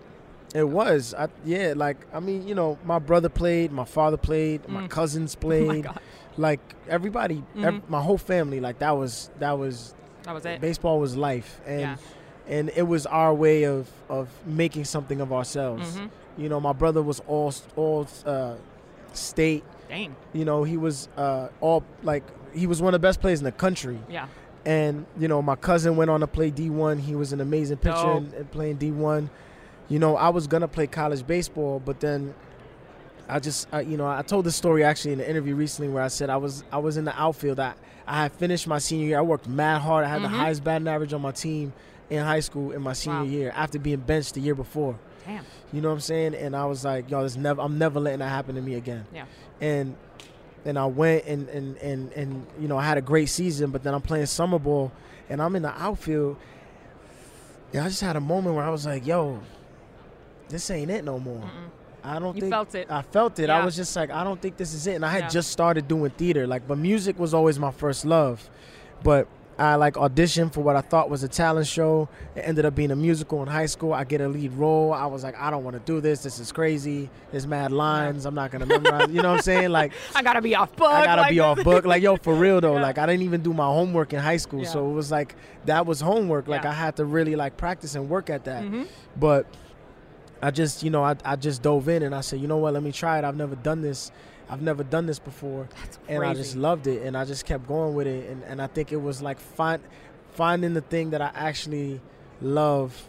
It 0.54 0.70
was. 0.70 1.14
I, 1.18 1.28
yeah, 1.44 1.74
like 1.76 1.98
I 2.14 2.20
mean, 2.22 2.48
you 2.48 2.56
know, 2.56 2.78
my 2.86 3.00
brother 3.00 3.28
played, 3.28 3.72
my 3.74 3.84
father 3.84 4.16
played, 4.18 4.68
my 4.70 4.84
Mm. 4.84 4.90
cousins 4.90 5.36
Oh 5.44 5.46
my 5.48 5.56
played. 5.66 5.84
God. 5.84 6.00
Like 6.38 6.60
everybody, 6.90 7.44
ev- 7.58 7.76
Mhm. 7.76 7.82
my 7.90 8.02
whole 8.02 8.18
family, 8.18 8.60
like 8.60 8.80
that 8.80 8.98
was 8.98 9.30
that 9.40 9.58
was 9.58 9.94
That 10.24 10.34
was 10.34 10.46
it. 10.46 10.62
baseball 10.62 11.00
was 11.00 11.16
life, 11.16 11.60
and 11.66 11.80
Yeah. 11.82 11.96
and 12.48 12.72
it 12.76 12.88
was 12.88 13.06
our 13.06 13.34
way 13.34 13.64
of 13.64 13.90
of 14.10 14.28
making 14.46 14.86
something 14.86 15.22
of 15.22 15.32
ourselves. 15.34 15.98
Mhm. 15.98 16.10
You 16.38 16.50
know, 16.50 16.60
my 16.60 16.74
brother 16.74 17.02
was 17.02 17.22
all 17.28 17.54
all 17.76 18.08
uh, 18.26 18.56
state. 19.14 19.64
Dang. 19.90 20.16
You 20.34 20.46
know, 20.46 20.64
he 20.64 20.78
was 20.78 21.08
uh, 21.18 21.48
all 21.62 21.84
like 22.04 22.24
he 22.54 22.68
was 22.68 22.82
one 22.82 22.94
of 22.94 23.02
the 23.02 23.08
best 23.08 23.22
players 23.22 23.40
in 23.40 23.46
the 23.46 23.52
country. 23.52 24.00
Yeah. 24.10 24.28
And 24.66 25.06
you 25.18 25.28
know, 25.28 25.42
my 25.42 25.56
cousin 25.56 25.96
went 25.96 26.10
on 26.10 26.22
to 26.22 26.28
play 26.28 26.50
D1. 26.52 27.00
He 27.00 27.16
was 27.16 27.32
an 27.34 27.40
amazing 27.40 27.78
pitcher 27.78 27.96
and, 28.12 28.34
and 28.34 28.50
playing 28.52 28.78
D1. 28.78 29.30
You 29.90 30.00
know, 30.00 30.16
I 30.18 30.30
was 30.30 30.48
gonna 30.48 30.68
play 30.68 30.88
college 30.88 31.26
baseball, 31.28 31.80
but 31.86 32.00
then 32.00 32.34
I 33.28 33.40
just, 33.40 33.68
I, 33.72 33.82
you 33.82 33.98
know, 33.98 34.08
I 34.08 34.22
told 34.22 34.46
this 34.46 34.56
story 34.56 34.84
actually 34.84 35.14
in 35.14 35.20
an 35.20 35.26
interview 35.26 35.56
recently 35.56 35.90
where 35.92 36.04
I 36.04 36.10
said 36.10 36.30
I 36.30 36.38
was, 36.38 36.64
I 36.72 36.78
was 36.78 36.98
in 36.98 37.06
the 37.06 37.20
outfield. 37.20 37.60
I, 37.60 37.74
I 38.08 38.22
had 38.24 38.34
finished 38.34 38.68
my 38.68 38.78
senior 38.78 39.08
year. 39.08 39.18
I 39.18 39.22
worked 39.22 39.48
mad 39.48 39.82
hard. 39.82 40.06
I 40.06 40.10
had 40.10 40.20
Mhm. 40.20 40.24
the 40.24 40.30
highest 40.30 40.64
batting 40.64 40.88
average 40.88 41.12
on 41.14 41.22
my 41.22 41.32
team 41.32 41.74
in 42.12 42.24
high 42.24 42.40
school 42.42 42.72
in 42.72 42.82
my 42.84 42.94
senior 42.94 43.20
Wow. 43.22 43.26
year 43.26 43.52
after 43.56 43.80
being 43.80 43.98
benched 44.00 44.36
the 44.36 44.42
year 44.42 44.54
before. 44.54 44.96
Damn. 45.26 45.44
You 45.74 45.82
know 45.82 45.88
what 45.90 45.96
I'm 45.96 46.00
saying? 46.02 46.36
And 46.36 46.56
I 46.56 46.66
was 46.66 46.86
like, 46.86 47.10
yo, 47.10 47.24
this 47.24 47.36
never, 47.36 47.60
I'm 47.62 47.80
never 47.80 48.00
letting 48.00 48.20
that 48.20 48.30
happen 48.30 48.54
to 48.56 48.62
me 48.62 48.76
again. 48.76 49.06
Yeah. 49.14 49.26
And 49.60 49.96
and 50.66 50.78
I 50.80 50.86
went 50.86 51.26
and 51.26 51.48
and 51.50 51.78
and 51.78 52.12
and 52.14 52.46
you 52.60 52.68
know 52.68 52.78
I 52.78 52.84
had 52.84 52.98
a 53.00 53.02
great 53.02 53.30
season, 53.30 53.72
but 53.72 53.82
then 53.84 53.94
I'm 53.96 54.02
playing 54.02 54.28
summer 54.28 54.60
ball 54.60 54.92
and 55.30 55.42
I'm 55.42 55.56
in 55.56 55.64
the 55.64 55.74
outfield. 55.82 56.38
Yeah, 57.72 57.86
I 57.86 57.88
just 57.88 58.02
had 58.02 58.16
a 58.16 58.20
moment 58.22 58.56
where 58.56 58.64
I 58.64 58.70
was 58.70 58.86
like, 58.86 59.06
yo, 59.08 59.40
this 60.50 60.70
ain't 60.70 60.92
it 60.92 61.04
no 61.04 61.20
more. 61.20 61.42
Mm-mm. 61.42 61.70
I 62.06 62.20
don't 62.20 62.36
You 62.36 62.42
think 62.42 62.54
felt 62.54 62.76
it. 62.76 62.88
I 62.90 63.02
felt 63.02 63.40
it. 63.40 63.50
I 63.50 63.64
was 63.66 63.76
just 63.76 63.96
like, 63.96 64.12
I 64.12 64.24
don't 64.24 64.42
think 64.42 64.58
this 64.58 64.74
is 64.74 64.86
it. 64.88 64.94
And 64.96 65.06
I 65.06 65.10
had 65.10 65.24
Yeah. 65.24 65.30
just 65.30 65.52
started 65.52 65.88
doing 65.88 66.12
theater, 66.12 66.46
like, 66.48 66.68
but 66.68 66.78
music 66.78 67.18
was 67.20 67.34
always 67.34 67.58
my 67.60 67.72
first 67.72 68.06
love. 68.06 68.50
But 69.04 69.28
I 69.58 69.76
like 69.76 69.94
auditioned 69.94 70.52
for 70.52 70.60
what 70.60 70.76
I 70.76 70.82
thought 70.82 71.10
was 71.10 71.24
a 71.24 71.30
talent 71.30 71.66
show. 71.68 72.10
It 72.36 72.42
ended 72.42 72.66
up 72.66 72.76
being 72.76 72.92
a 72.92 72.96
musical 72.96 73.42
in 73.42 73.48
high 73.48 73.68
school. 73.68 73.94
I 73.94 74.04
get 74.04 74.20
a 74.20 74.28
lead 74.28 74.52
role. 74.52 74.92
I 74.92 75.06
was 75.06 75.24
like, 75.24 75.40
I 75.40 75.50
don't 75.50 75.64
want 75.64 75.76
to 75.78 75.80
do 75.86 76.02
this. 76.02 76.22
This 76.24 76.40
is 76.40 76.52
crazy. 76.52 77.10
There's 77.32 77.48
mad 77.48 77.72
lines. 77.72 78.26
I'm 78.26 78.36
not 78.36 78.52
gonna 78.52 78.66
memorize. 78.66 79.10
you 79.10 79.22
know 79.22 79.30
what 79.30 79.38
I'm 79.38 79.42
saying? 79.44 79.70
Like, 79.70 79.94
I 80.16 80.22
gotta 80.24 80.42
be 80.42 80.56
off 80.56 80.76
book. 80.76 80.92
I 80.92 81.06
gotta 81.06 81.22
like 81.22 81.30
be 81.30 81.36
this. 81.38 81.44
off 81.46 81.64
book. 81.64 81.86
Like, 81.86 82.04
yo, 82.04 82.18
for 82.18 82.34
real 82.46 82.60
though. 82.60 82.76
Yeah. 82.76 82.82
Like, 82.82 82.98
I 82.98 83.06
didn't 83.06 83.24
even 83.24 83.42
do 83.44 83.54
my 83.54 83.66
homework 83.68 84.12
in 84.12 84.20
high 84.20 84.36
school, 84.38 84.62
Yeah. 84.64 84.68
so 84.70 84.90
it 84.90 84.94
was 84.94 85.10
like 85.10 85.36
that 85.68 85.86
was 85.86 86.02
homework. 86.02 86.50
Like, 86.50 86.64
Yeah. 86.64 86.72
I 86.72 86.74
had 86.74 86.98
to 86.98 87.06
really 87.06 87.38
like 87.38 87.56
practice 87.56 87.96
and 87.96 88.10
work 88.10 88.30
at 88.30 88.44
that. 88.44 88.62
Mhm. 88.66 88.88
But 89.18 89.46
I 90.42 90.52
just, 90.52 90.84
you 90.84 90.90
know, 90.90 91.04
I, 91.04 91.16
I 91.24 91.36
just 91.36 91.62
dove 91.62 91.88
in 91.90 92.04
and 92.04 92.14
I 92.14 92.22
said, 92.22 92.40
you 92.40 92.48
know 92.48 92.58
what, 92.58 92.74
let 92.74 92.84
me 92.84 92.92
try 92.92 93.18
it. 93.18 93.24
I've 93.26 93.38
never 93.38 93.56
done 93.56 93.82
this. 93.82 94.12
I've 94.50 94.62
never 94.62 94.84
done 94.84 95.06
this 95.08 95.18
before. 95.18 95.68
That's 95.82 95.98
And 96.08 96.24
I 96.24 96.34
just 96.34 96.56
loved 96.56 96.86
it. 96.88 97.02
And 97.04 97.18
I 97.18 97.26
just 97.26 97.46
kept 97.46 97.68
going 97.68 97.96
with 97.96 98.06
it. 98.08 98.30
And, 98.30 98.44
and 98.44 98.62
I 98.62 98.68
think 98.68 98.92
it 98.92 99.02
was 99.02 99.22
like 99.22 99.40
find, 99.40 99.82
finding 100.34 100.74
the 100.74 100.82
thing 100.82 101.12
that 101.12 101.22
I 101.22 101.32
actually 101.34 102.00
love. 102.42 103.08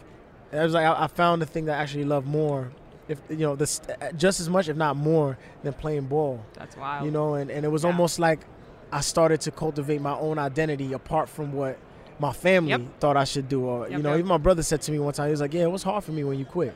It 0.51 0.57
was 0.57 0.73
like 0.73 0.85
I, 0.85 1.03
I 1.03 1.07
found 1.07 1.41
the 1.41 1.45
thing 1.45 1.65
that 1.65 1.77
I 1.77 1.83
actually 1.83 2.05
love 2.05 2.25
more. 2.25 2.71
If 3.07 3.21
you 3.29 3.37
know, 3.37 3.55
this 3.55 3.81
just 4.17 4.39
as 4.39 4.49
much, 4.49 4.67
if 4.67 4.75
not 4.75 4.95
more, 4.97 5.37
than 5.63 5.73
playing 5.73 6.05
ball. 6.07 6.43
That's 6.55 6.75
wild. 6.75 7.05
You 7.05 7.11
know, 7.11 7.35
and, 7.35 7.49
and 7.51 7.65
it 7.65 7.69
was 7.69 7.83
Yeah. 7.83 7.89
almost 7.91 8.19
like 8.19 8.39
I 8.91 9.01
started 9.01 9.41
to 9.41 9.51
cultivate 9.51 10.01
my 10.01 10.17
own 10.17 10.39
identity 10.39 10.93
apart 10.93 11.29
from 11.29 11.53
what 11.53 11.77
my 12.19 12.33
family 12.33 12.71
Yep. 12.71 12.81
thought 12.99 13.15
I 13.17 13.25
should 13.25 13.47
do. 13.47 13.63
Or 13.65 13.87
you 13.89 13.99
know, 13.99 14.09
yep. 14.11 14.19
even 14.19 14.27
my 14.27 14.37
brother 14.37 14.63
said 14.63 14.81
to 14.83 14.91
me 14.91 14.99
one 14.99 15.13
time, 15.13 15.27
he 15.27 15.31
was 15.31 15.41
like, 15.41 15.53
"Yeah, 15.53 15.63
it 15.63 15.71
was 15.71 15.83
hard 15.83 16.03
for 16.03 16.11
me 16.13 16.23
when 16.23 16.39
you 16.39 16.45
quit." 16.45 16.73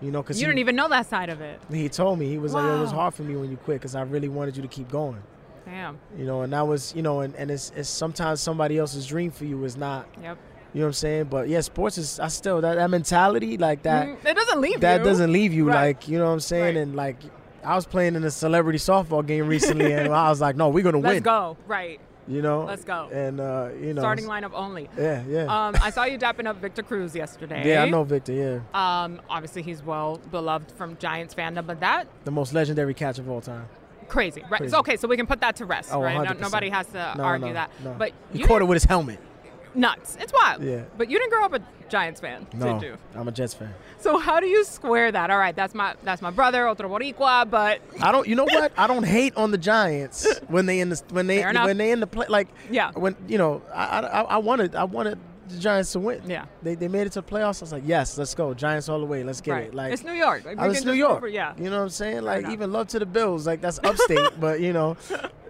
You 0.00 0.10
know, 0.12 0.22
because 0.22 0.40
you 0.40 0.46
he, 0.46 0.52
don't 0.52 0.58
even 0.58 0.76
know 0.76 0.88
that 0.88 1.06
side 1.06 1.28
of 1.28 1.40
it. 1.40 1.60
he 1.72 1.88
told 1.88 2.18
me 2.18 2.28
he 2.28 2.38
was 2.38 2.54
like, 2.54 2.64
"It 2.64 2.78
was 2.78 2.92
hard 2.92 3.14
for 3.14 3.22
me 3.24 3.34
when 3.36 3.50
you 3.50 3.56
quit 3.56 3.80
because 3.80 3.94
I 3.96 4.02
really 4.02 4.28
wanted 4.28 4.56
you 4.56 4.62
to 4.62 4.68
keep 4.68 4.88
going." 4.90 5.22
Damn. 5.66 5.98
You 6.16 6.24
know, 6.24 6.42
and 6.42 6.52
that 6.52 6.66
was 6.66 6.94
you 6.94 7.02
know, 7.02 7.20
and, 7.20 7.34
and 7.36 7.50
it's, 7.50 7.72
it's 7.76 7.88
sometimes 7.88 8.40
somebody 8.40 8.78
else's 8.78 9.06
dream 9.06 9.30
for 9.30 9.44
you 9.44 9.62
is 9.64 9.76
not 9.76 10.06
Yep. 10.22 10.38
You 10.74 10.80
know 10.80 10.84
what 10.84 10.88
I'm 10.88 10.92
saying? 10.94 11.24
But 11.24 11.48
yeah, 11.48 11.60
sports 11.62 11.98
is 11.98 12.20
I 12.20 12.28
still 12.28 12.60
that, 12.60 12.76
that 12.76 12.90
mentality 12.90 13.56
like 13.58 13.82
that. 13.82 14.06
Mm, 14.06 14.24
it 14.24 14.34
doesn't 14.36 14.60
leave 14.60 14.72
you 14.74 14.78
that 14.80 14.98
you. 15.00 15.04
doesn't 15.04 15.32
leave 15.32 15.52
you 15.52 15.66
Right. 15.68 15.74
like 15.96 16.08
you 16.08 16.18
know 16.18 16.26
what 16.26 16.32
I'm 16.32 16.40
saying 16.40 16.76
Right. 16.76 16.82
and 16.82 16.94
like 16.94 17.16
I 17.64 17.74
was 17.74 17.86
playing 17.86 18.14
in 18.16 18.24
a 18.24 18.30
celebrity 18.30 18.78
softball 18.78 19.26
game 19.26 19.46
recently 19.48 19.92
and 19.92 20.12
I 20.14 20.28
was 20.30 20.40
like 20.40 20.56
no 20.56 20.68
we're 20.68 20.84
gonna 20.84 20.98
win 20.98 21.14
Let's 21.14 21.20
go. 21.24 21.56
Right. 21.66 22.00
You 22.28 22.42
know 22.42 22.64
Let's 22.64 22.84
go. 22.84 23.08
and 23.12 23.40
uh 23.40 23.68
you 23.80 23.94
know 23.94 24.00
Starting 24.02 24.26
lineup 24.26 24.50
only. 24.52 24.88
yeah 24.98 25.22
yeah 25.28 25.44
Um, 25.68 25.74
I 25.82 25.90
saw 25.90 26.04
you 26.04 26.18
dapping 26.18 26.46
up 26.46 26.56
Victor 26.60 26.82
Cruz 26.82 27.14
yesterday. 27.14 27.62
yeah 27.68 27.82
I 27.82 27.88
know 27.88 28.04
Victor 28.04 28.32
yeah 28.32 28.60
Um, 29.04 29.20
obviously 29.30 29.62
he's 29.62 29.82
well 29.82 30.20
beloved 30.30 30.70
from 30.72 30.96
Giants 30.98 31.34
fandom, 31.34 31.66
but 31.66 31.80
that 31.80 32.06
the 32.24 32.30
most 32.30 32.52
legendary 32.52 32.94
catch 32.94 33.18
of 33.18 33.28
all 33.28 33.40
time 33.40 33.66
crazy, 34.08 34.40
right? 34.48 34.58
Crazy. 34.60 34.70
So, 34.70 34.78
okay, 34.78 34.96
so 34.96 35.06
we 35.06 35.18
can 35.18 35.26
put 35.26 35.42
that 35.42 35.56
to 35.56 35.66
rest, 35.66 35.90
Oh, 35.92 36.00
right? 36.00 36.16
No, 36.16 36.30
100%. 36.32 36.40
nobody 36.40 36.70
has 36.70 36.86
to 36.88 37.14
no, 37.18 37.24
argue 37.24 37.48
no, 37.48 37.52
that. 37.52 37.70
But 37.98 38.12
he 38.32 38.38
you 38.38 38.46
caught 38.46 38.62
it 38.62 38.64
with 38.64 38.76
his 38.76 38.84
helmet 38.84 39.18
nuts. 39.78 40.16
It's 40.20 40.32
wild. 40.32 40.62
Yeah. 40.62 40.82
But 40.96 41.08
you 41.10 41.18
didn't 41.18 41.30
grow 41.30 41.44
up 41.44 41.54
a 41.54 41.60
Giants 41.88 42.20
fan, 42.20 42.46
no 42.52 42.74
did 42.78 42.82
you? 42.86 42.96
I'm 43.14 43.28
a 43.28 43.32
Jets 43.32 43.54
fan 43.54 43.72
So 43.98 44.18
how 44.18 44.40
do 44.40 44.46
you 44.46 44.62
square 44.64 45.10
that? 45.10 45.30
All 45.30 45.38
right, 45.38 45.56
that's 45.56 45.74
my 45.74 45.94
that's 46.02 46.20
my 46.20 46.30
brother, 46.30 46.68
otro 46.68 46.88
boricua, 46.88 47.48
but 47.48 47.80
I 48.02 48.12
don't 48.12 48.28
you 48.28 48.34
know 48.34 48.44
what 48.44 48.72
I 48.76 48.86
don't 48.86 49.04
hate 49.06 49.34
on 49.36 49.50
the 49.50 49.56
Giants 49.58 50.26
when 50.48 50.66
they 50.66 50.80
in 50.80 50.90
the 50.90 51.02
when 51.10 51.26
they 51.28 51.42
when 51.42 51.78
they 51.78 51.90
in 51.92 52.00
the 52.00 52.06
play 52.06 52.26
like 52.28 52.48
Yeah. 52.70 52.90
when 52.92 53.16
you 53.26 53.38
know 53.38 53.62
I 53.74 54.00
I, 54.00 54.20
I 54.22 54.36
wanted 54.38 54.74
I 54.74 54.84
wanted 54.84 55.18
the 55.48 55.58
Giants 55.58 55.92
to 55.92 56.00
win 56.00 56.22
Yeah. 56.26 56.44
they 56.62 56.74
they 56.74 56.88
made 56.88 57.06
it 57.06 57.12
to 57.12 57.20
the 57.22 57.26
playoffs 57.26 57.60
I 57.60 57.64
was 57.64 57.72
like 57.72 57.82
yes 57.86 58.16
let's 58.18 58.34
go 58.34 58.54
Giants 58.54 58.88
all 58.88 58.98
the 59.00 59.06
way 59.06 59.22
let's 59.24 59.40
get 59.40 59.52
right. 59.52 59.64
it 59.66 59.74
like 59.74 59.92
it's 59.92 60.04
New 60.04 60.12
York. 60.12 60.44
Like, 60.44 60.58
I 60.58 60.68
was 60.68 60.84
New 60.84 60.92
York. 60.92 61.16
over- 61.18 61.28
yeah. 61.28 61.54
You 61.58 61.70
know 61.70 61.76
what 61.78 61.82
I'm 61.84 61.88
saying? 61.90 62.22
Like 62.22 62.48
even 62.48 62.72
love 62.72 62.88
to 62.88 62.98
the 62.98 63.06
Bills. 63.06 63.46
Like 63.46 63.60
that's 63.60 63.78
upstate, 63.82 64.30
but 64.40 64.60
you 64.60 64.72
know. 64.72 64.96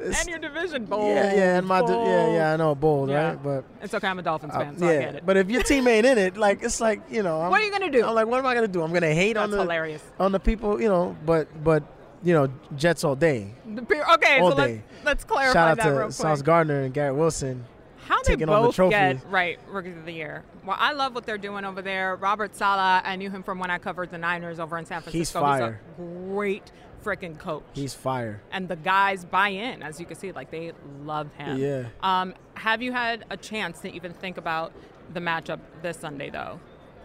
it's- 0.00 0.20
And 0.20 0.28
your 0.28 0.38
division 0.38 0.84
bowl. 0.84 1.08
yeah, 1.08 1.34
yeah, 1.34 1.58
and 1.58 1.66
my 1.66 1.80
di- 1.82 1.92
yeah, 1.92 2.32
yeah, 2.34 2.52
I 2.52 2.56
know 2.56 2.74
bold, 2.74 3.11
Yeah. 3.11 3.28
right? 3.30 3.42
But 3.42 3.64
It's 3.82 3.92
okay. 3.94 4.06
I'm 4.06 4.18
a 4.18 4.22
Dolphins 4.22 4.52
uh, 4.54 4.61
fan, 4.61 4.78
so 4.78 4.87
I 4.87 4.92
yeah, 4.92 5.00
get 5.00 5.14
it. 5.16 5.26
but 5.26 5.37
if 5.37 5.50
your 5.50 5.62
team 5.62 5.88
ain't 5.88 6.06
in 6.06 6.18
it, 6.18 6.37
like 6.37 6.62
it's 6.62 6.80
like 6.80 7.00
you 7.11 7.22
know, 7.22 7.40
I'm, 7.40 7.50
what 7.50 7.61
are 7.61 7.64
you 7.64 7.70
gonna 7.72 7.90
do? 7.90 8.04
I'm 8.06 8.14
like, 8.14 8.26
what 8.26 8.38
am 8.38 8.46
I 8.46 8.54
gonna 8.54 8.68
do? 8.68 8.82
I'm 8.82 8.92
gonna 8.92 9.12
hate 9.12 9.34
That's 9.34 9.44
on 9.44 9.50
the 9.50 9.58
hilarious. 9.58 10.02
on 10.20 10.32
the 10.32 10.40
people, 10.40 10.80
you 10.80 10.88
know, 10.88 11.16
but 11.26 11.48
but 11.64 11.82
you 12.22 12.32
know, 12.34 12.48
Jets 12.76 13.04
all 13.04 13.14
day. 13.16 13.52
Okay, 13.66 14.40
all 14.40 14.50
so 14.50 14.56
let's, 14.56 14.72
day. 14.72 14.82
let's 15.04 15.24
clarify 15.24 15.52
Shout 15.52 15.68
out 15.68 15.76
that 15.78 15.84
real 15.88 15.96
to 15.98 16.02
quick. 16.06 16.12
Sauce 16.12 16.42
Gardner 16.42 16.80
and 16.82 16.92
Garrett 16.94 17.14
Wilson. 17.14 17.64
How 18.09 18.23
they 18.23 18.37
the 18.37 18.47
both 18.47 18.75
trophy. 18.75 18.90
get 18.90 19.18
right 19.31 19.59
rookies 19.68 19.97
of 19.97 20.07
the 20.07 20.12
year? 20.12 20.42
Well, 20.64 20.77
I 20.79 20.92
love 20.92 21.14
what 21.14 21.27
they're 21.27 21.37
doing 21.37 21.64
over 21.66 21.83
there. 21.83 22.16
Robert 22.16 22.57
Saleh, 22.57 23.03
I 23.05 23.16
knew 23.16 23.31
him 23.31 23.42
from 23.42 23.59
when 23.59 23.71
I 23.71 23.77
covered 23.77 24.11
the 24.11 24.16
Niners 24.16 24.59
over 24.59 24.79
in 24.79 24.87
San 24.87 25.03
Francisco. 25.03 25.18
He's 25.18 25.31
fire. 25.31 25.81
a 25.99 26.01
great 26.01 26.73
freaking 27.05 27.38
coach. 27.38 27.64
He's 27.75 27.92
fire. 27.94 28.40
and 28.51 28.66
the 28.66 28.77
guys 28.77 29.25
buy 29.25 29.49
in, 29.49 29.83
as 29.83 30.01
you 30.01 30.07
can 30.07 30.16
see, 30.16 30.33
like 30.33 30.51
they 30.51 30.73
love 31.05 31.33
him. 31.35 31.59
Yeah. 31.59 31.85
Um, 32.03 32.35
have 32.55 32.81
you 32.81 32.92
had 32.92 33.25
a 33.31 33.37
chance 33.37 33.81
to 33.81 33.92
even 33.92 34.12
think 34.14 34.38
about 34.38 34.73
the 35.12 35.21
matchup 35.21 35.61
this 35.83 35.99
Sunday, 35.99 36.31
though, 36.31 36.61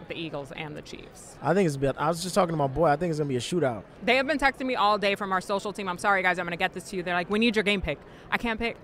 the 0.08 0.16
Eagles 0.16 0.52
and 0.54 0.76
the 0.76 0.82
Chiefs? 0.82 1.36
I 1.42 1.54
think 1.54 1.68
it's. 1.68 1.78
Been, 1.78 1.94
I 1.98 2.08
was 2.08 2.24
just 2.24 2.34
talking 2.34 2.54
to 2.54 2.58
my 2.58 2.68
boy. 2.68 2.86
I 2.88 2.96
think 2.96 3.10
it's 3.12 3.20
gonna 3.20 3.28
be 3.28 3.36
a 3.36 3.42
shootout. 3.42 3.84
They 4.04 4.16
have 4.16 4.26
been 4.28 4.40
texting 4.40 4.66
me 4.66 4.76
all 4.76 4.98
day 4.98 5.16
from 5.16 5.32
our 5.34 5.42
social 5.42 5.74
team. 5.74 5.90
I'm 5.90 5.98
sorry, 5.98 6.24
guys, 6.24 6.40
I'm 6.40 6.46
going 6.46 6.52
to 6.52 6.58
get 6.58 6.74
this 6.74 6.90
to 6.92 6.96
you. 6.96 7.04
They're 7.04 7.14
like, 7.14 7.30
we 7.30 7.40
need 7.40 7.56
your 7.58 7.64
game 7.64 7.82
pick. 7.82 8.00
I 8.32 8.38
can't 8.38 8.60
pick. 8.60 8.78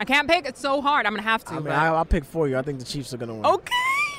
I 0.00 0.04
can't 0.06 0.26
pick. 0.26 0.46
It's 0.46 0.60
so 0.60 0.80
hard. 0.80 1.04
I'm 1.04 1.12
going 1.12 1.22
to 1.22 1.28
have 1.28 1.44
to. 1.44 1.50
I 1.52 1.54
mean, 1.56 1.64
but- 1.64 1.72
I, 1.74 1.88
I'll 1.88 2.04
pick 2.06 2.24
for 2.24 2.48
you. 2.48 2.56
I 2.56 2.62
think 2.62 2.78
the 2.78 2.84
Chiefs 2.86 3.12
are 3.12 3.18
gonna 3.18 3.34
win. 3.34 3.44
Okay. 3.44 3.72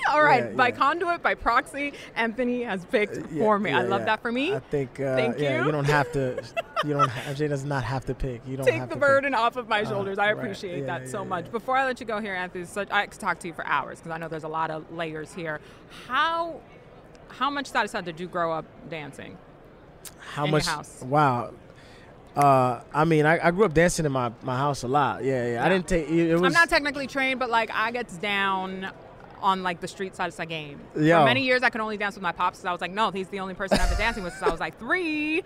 All 0.10 0.24
right. 0.24 0.44
Yeah, 0.50 0.56
by 0.56 0.68
yeah. 0.70 0.76
conduit, 0.76 1.22
by 1.24 1.36
proxy, 1.36 1.94
Anthony 2.16 2.64
has 2.64 2.86
picked 2.86 3.18
Yeah, 3.32 3.40
for 3.44 3.58
me. 3.60 3.72
I 3.72 3.82
love 3.84 4.06
that 4.06 4.22
for 4.22 4.32
me. 4.32 4.54
I 4.56 4.60
think. 4.60 5.00
Uh, 5.00 5.16
Thank 5.16 5.40
yeah, 5.40 5.60
you. 5.60 5.66
you 5.66 5.72
don't 5.72 5.86
have 5.86 6.12
to. 6.14 6.42
You 6.84 6.94
don't. 6.96 7.10
MJ 7.12 7.48
does 7.48 7.64
not 7.64 7.84
have 7.84 8.06
to 8.06 8.16
pick. 8.16 8.42
You 8.48 8.58
don't 8.58 8.66
Take 8.66 8.74
have 8.80 8.90
the 8.90 8.96
to 8.96 9.00
pick. 9.00 9.08
burden 9.08 9.36
off 9.36 9.56
of 9.56 9.70
my 9.70 9.82
Uh, 9.84 9.90
shoulders. 9.90 10.18
I 10.18 10.32
right. 10.34 10.38
appreciate 10.40 10.80
Yeah, 10.80 10.86
that 11.00 11.10
so 11.10 11.24
much. 11.24 11.52
Before 11.52 11.78
I 11.78 11.86
let 11.86 12.00
you 12.00 12.08
go 12.08 12.20
here, 12.20 12.34
Anthony, 12.34 12.66
such, 12.66 12.90
I 12.90 13.06
could 13.06 13.20
talk 13.20 13.38
to 13.42 13.48
you 13.48 13.54
for 13.54 13.64
hours 13.68 14.00
because 14.00 14.12
I 14.12 14.18
know 14.18 14.28
there's 14.28 14.46
a 14.46 14.48
lot 14.48 14.72
of 14.72 14.92
layers 14.92 15.32
here. 15.32 15.60
How 16.08 16.60
how 17.28 17.52
much 17.52 17.72
salsa 17.72 18.04
did 18.04 18.20
you 18.20 18.28
grow 18.28 18.52
up 18.52 18.66
dancing? 18.90 19.38
How 20.34 20.46
in 20.46 20.50
your 20.50 20.58
much? 20.58 20.66
house? 20.66 21.04
Wow. 21.04 21.54
Uh, 22.36 22.80
I 22.94 23.04
mean, 23.04 23.26
I, 23.26 23.48
I 23.48 23.52
grew 23.52 23.66
up 23.66 23.74
dancing 23.74 24.06
in 24.06 24.12
my, 24.12 24.32
my 24.42 24.58
house 24.58 24.84
a 24.84 24.88
lot. 24.88 25.24
Yeah, 25.24 25.46
yeah. 25.46 25.54
Yeah. 25.54 25.66
I 25.66 25.70
didn't 25.70 25.88
take 25.88 26.10
it. 26.10 26.34
was, 26.34 26.44
I'm 26.44 26.54
not 26.54 26.70
technically 26.70 27.08
trained, 27.08 27.40
but 27.40 27.50
like 27.50 27.70
I 27.74 27.92
gets 27.92 28.16
down 28.18 28.90
on 29.42 29.64
like 29.64 29.80
the 29.82 29.88
street 29.88 30.14
salsa 30.14 30.48
game. 30.48 30.80
Yo. 30.96 31.20
For 31.20 31.26
many 31.26 31.42
years, 31.44 31.64
I 31.64 31.70
could 31.70 31.82
only 31.82 31.98
dance 31.98 32.16
with 32.16 32.24
my 32.24 32.32
pops 32.32 32.60
because 32.60 32.66
I 32.68 32.72
was 32.72 32.82
like, 32.82 32.92
no, 32.92 33.12
he's 33.12 33.28
the 33.30 33.40
only 33.40 33.54
person 33.54 33.80
I've 33.80 33.90
been 33.90 33.98
dancing 33.98 34.24
with 34.24 34.34
since 34.34 34.44
I 34.44 34.50
was 34.50 34.60
like 34.60 34.78
three. 34.80 35.44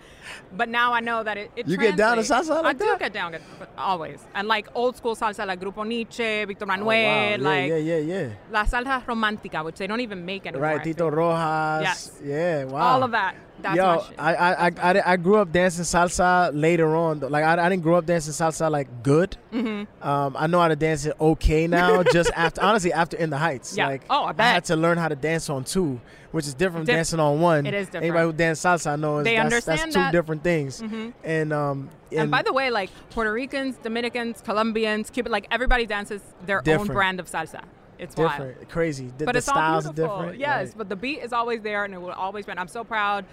But 0.56 0.68
now 0.68 0.92
I 0.92 1.00
know 1.00 1.22
that 1.22 1.36
it. 1.36 1.50
it 1.56 1.66
You 1.68 1.76
get 1.76 1.96
down 1.96 2.16
to 2.16 2.22
salsa 2.22 2.62
like 2.62 2.64
I 2.66 2.72
do 2.72 2.84
that? 2.86 2.98
get 2.98 3.12
down, 3.12 3.32
get- 3.32 3.42
but 3.58 3.70
always, 3.78 4.20
and 4.34 4.48
like 4.48 4.68
old 4.74 4.96
school 4.96 5.16
salsa, 5.16 5.46
like 5.46 5.60
Grupo 5.60 5.86
Niche, 5.86 6.46
Victor 6.46 6.64
Oh, 6.64 6.68
wow. 6.68 6.76
Manuelle, 6.76 7.40
yeah, 7.40 7.48
like 7.48 7.68
yeah, 7.68 7.76
yeah, 7.76 7.96
yeah. 7.98 8.28
La 8.50 8.64
Salsa 8.64 9.04
Romantica, 9.04 9.64
which 9.64 9.76
they 9.76 9.86
don't 9.86 10.00
even 10.00 10.24
make 10.24 10.46
anymore. 10.46 10.62
Right, 10.68 10.82
Tito. 10.82 11.08
Rojas. 11.10 11.82
Yes. 11.82 12.20
Yeah, 12.24 12.64
wow. 12.64 12.80
All 12.94 13.02
of 13.02 13.10
that. 13.12 13.36
That's 13.58 13.76
Yo. 13.76 14.04
I, 14.18 14.34
I, 14.34 14.66
I, 14.66 14.70
I, 14.82 15.12
I 15.12 15.16
grew 15.16 15.36
up 15.36 15.50
dancing 15.50 15.84
salsa 15.84 16.50
later 16.52 16.94
on. 16.94 17.20
though. 17.20 17.28
Like 17.28 17.42
I, 17.42 17.64
I 17.64 17.68
didn't 17.70 17.82
grow 17.82 17.96
up 17.96 18.04
dancing 18.04 18.34
salsa 18.34 18.70
like 18.70 19.02
good. 19.02 19.34
Mm-hmm. 19.52 20.06
Um, 20.06 20.36
I 20.38 20.46
know 20.46 20.60
how 20.60 20.68
to 20.68 20.76
dance 20.76 21.06
it 21.06 21.16
okay 21.18 21.66
now. 21.66 22.02
just 22.02 22.30
after, 22.36 22.60
honestly, 22.60 22.92
after 22.92 23.16
In 23.16 23.30
the 23.30 23.38
Heights. 23.38 23.74
Yeah. 23.74 23.85
Like, 23.88 24.02
Oh, 24.10 24.24
I 24.24 24.32
bet. 24.32 24.46
had 24.54 24.64
to 24.66 24.76
learn 24.76 24.98
how 24.98 25.08
to 25.08 25.16
dance 25.16 25.48
on 25.50 25.64
two, 25.64 26.00
which 26.32 26.46
is 26.46 26.54
different 26.54 26.80
from 26.80 26.84
Dif- 26.86 26.96
dancing 26.96 27.20
on 27.20 27.40
one. 27.40 27.66
It 27.66 27.74
is 27.74 27.86
different. 27.86 28.04
Anybody 28.06 28.24
who 28.26 28.32
dance 28.32 28.60
salsa 28.60 28.98
knows 28.98 29.24
They 29.24 29.36
that's, 29.36 29.64
that's 29.64 29.84
two 29.84 29.90
that. 29.92 30.12
different 30.12 30.42
things. 30.42 30.80
Mhm. 30.82 31.12
And 31.24 31.52
um, 31.52 31.90
And, 32.12 32.30
by 32.30 32.42
the 32.42 32.52
way, 32.52 32.70
like 32.70 32.90
Puerto 33.10 33.32
Ricans, 33.32 33.76
Dominicans, 33.82 34.40
Colombians, 34.42 35.10
Cuban, 35.10 35.32
like 35.32 35.46
everybody 35.50 35.86
dances 35.86 36.22
their 36.44 36.62
own 36.78 36.86
brand 36.86 37.20
of 37.20 37.30
salsa. 37.30 37.62
It's 37.98 38.14
wild. 38.16 38.30
different, 38.32 38.68
crazy. 38.68 39.10
The, 39.16 39.24
But 39.24 39.32
the 39.32 39.38
it's 39.38 39.48
all 39.48 39.54
styles 39.54 39.84
beautiful. 39.84 40.18
different. 40.18 40.38
Yes, 40.38 40.66
right. 40.68 40.74
but 40.78 40.88
the 40.90 40.96
beat 40.96 41.20
is 41.22 41.32
always 41.32 41.62
there 41.62 41.84
and 41.84 41.94
it 41.94 42.00
will 42.00 42.10
always 42.12 42.44
be. 42.44 42.52
I'm 42.52 42.68
so 42.68 42.84
proud. 42.84 43.24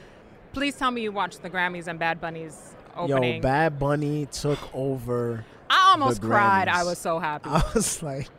Please 0.53 0.75
tell 0.75 0.89
me 0.91 1.01
you 1.01 1.11
watched 1.11 1.41
the 1.41 1.49
Grammys 1.49 1.87
and 1.87 1.99
Bad 1.99 2.21
Bunny's 2.21 2.73
opening. 2.95 3.35
Yo, 3.35 3.41
Bad 3.41 3.77
Bunny 3.79 4.27
took 4.27 4.59
over. 4.73 5.43
I 5.69 5.89
almost 5.91 6.21
cried. 6.21 6.67
I 6.69 6.83
was 6.83 6.97
so 6.99 7.19
happy. 7.19 7.49
I 7.49 7.63
was 7.73 8.01
like, 8.03 8.29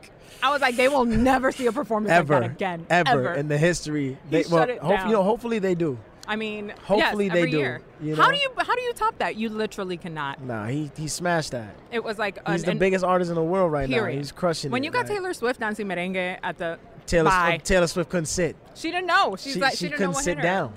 I 0.45 0.51
was 0.51 0.61
like, 0.61 0.77
they 0.77 0.89
will 0.89 1.07
never 1.07 1.51
see 1.53 1.67
a 1.67 1.73
performance 1.73 2.13
ever, 2.13 2.35
like 2.41 2.43
that 2.43 2.51
again. 2.57 2.87
ever, 2.91 3.33
in 3.33 3.49
the 3.49 3.57
history. 3.57 4.19
He 4.25 4.31
They, 4.31 4.43
shut 4.43 4.53
well, 4.53 4.69
it 4.69 4.79
hope- 4.79 5.07
you 5.07 5.13
know, 5.13 5.23
hopefully 5.23 5.59
they 5.59 5.75
do. 5.75 5.99
I 6.27 6.37
mean, 6.37 6.73
Hopefully 6.85 7.27
yes, 7.27 7.35
they 7.35 7.51
do, 7.51 7.79
you 8.01 8.17
How 8.17 8.31
do 8.31 8.37
you 8.39 8.51
how 8.57 8.75
do 8.75 8.81
you 8.81 8.93
top 8.95 9.19
that? 9.19 9.37
You 9.37 9.51
literally 9.51 9.99
cannot. 9.99 10.43
Nah, 10.43 10.67
he 10.67 10.91
he 10.97 11.07
smashed 11.07 11.51
that. 11.51 11.75
It 11.91 12.03
was 12.03 12.19
like 12.19 12.39
He's 12.49 12.63
an, 12.63 12.67
the 12.67 12.71
an- 12.73 12.79
biggest 12.79 13.05
artist 13.05 13.29
in 13.29 13.35
the 13.35 13.43
world 13.43 13.71
right 13.73 13.89
period. 13.89 14.15
now. 14.15 14.19
He's 14.19 14.33
crushing 14.33 14.71
When 14.71 14.83
it. 14.83 14.87
you 14.87 14.91
got 14.91 15.07
like, 15.07 15.09
Taylor 15.17 15.35
Swift 15.35 15.61
dancing 15.61 15.87
merengue 15.87 16.39
at 16.43 16.57
the 16.57 16.79
Taylor, 17.07 17.29
bye, 17.29 17.61
Taylor 17.63 17.87
Swift 17.87 18.09
couldn't 18.09 18.27
sit. 18.27 18.57
she 18.75 18.91
didn't 18.91 19.07
know. 19.07 19.37
She's 19.37 19.53
she 19.55 19.61
like 19.61 19.73
she 19.73 19.77
she, 19.77 19.85
didn't 19.85 19.99
couldn't 19.99 20.11
know 20.13 20.17
what 20.17 20.25
sit 20.25 20.41
down. 20.41 20.73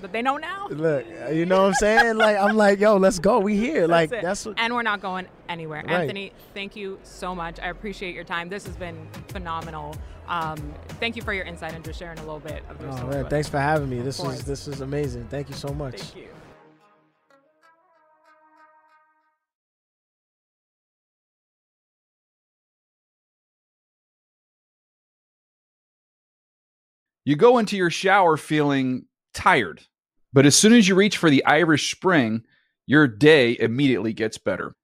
But 0.00 0.12
they 0.12 0.22
know 0.22 0.36
now. 0.36 0.68
Look, 0.68 1.04
you 1.32 1.46
know 1.46 1.62
what 1.62 1.68
I'm 1.68 1.74
saying? 1.74 2.16
Like 2.16 2.36
I'm 2.36 2.56
like, 2.56 2.78
yo, 2.78 2.96
let's 2.96 3.18
go. 3.18 3.40
We 3.40 3.56
here. 3.56 3.86
like 3.88 4.12
it. 4.12 4.22
that's 4.22 4.46
what. 4.46 4.56
and 4.58 4.72
we're 4.74 4.82
not 4.82 5.00
going 5.00 5.26
anywhere. 5.52 5.82
Right. 5.86 6.00
Anthony, 6.02 6.32
thank 6.54 6.74
you 6.74 6.98
so 7.02 7.34
much. 7.34 7.60
I 7.60 7.68
appreciate 7.68 8.14
your 8.14 8.24
time. 8.24 8.48
This 8.48 8.66
has 8.66 8.76
been 8.76 9.06
phenomenal. 9.28 9.94
Um, 10.26 10.56
thank 11.00 11.14
you 11.14 11.22
for 11.22 11.32
your 11.32 11.44
insight 11.44 11.74
and 11.74 11.84
just 11.84 11.98
sharing 11.98 12.18
a 12.18 12.22
little 12.22 12.40
bit 12.40 12.62
of 12.68 12.80
your 12.80 12.90
Oh 12.90 12.96
story. 12.96 13.14
man, 13.14 13.26
thanks 13.28 13.48
for 13.48 13.58
having 13.58 13.90
me. 13.90 14.00
This 14.00 14.16
course. 14.18 14.38
is 14.40 14.44
this 14.44 14.66
is 14.66 14.80
amazing. 14.80 15.26
Thank 15.28 15.48
you 15.48 15.54
so 15.54 15.68
much. 15.68 16.00
Thank 16.00 16.16
you. 16.24 16.28
You 27.24 27.36
go 27.36 27.58
into 27.58 27.76
your 27.76 27.90
shower 27.90 28.36
feeling 28.36 29.06
tired, 29.32 29.82
but 30.32 30.44
as 30.46 30.56
soon 30.56 30.72
as 30.72 30.88
you 30.88 30.94
reach 30.94 31.16
for 31.16 31.30
the 31.30 31.44
Irish 31.44 31.94
Spring, 31.94 32.42
your 32.86 33.06
day 33.06 33.56
immediately 33.58 34.12
gets 34.12 34.38
better. 34.38 34.74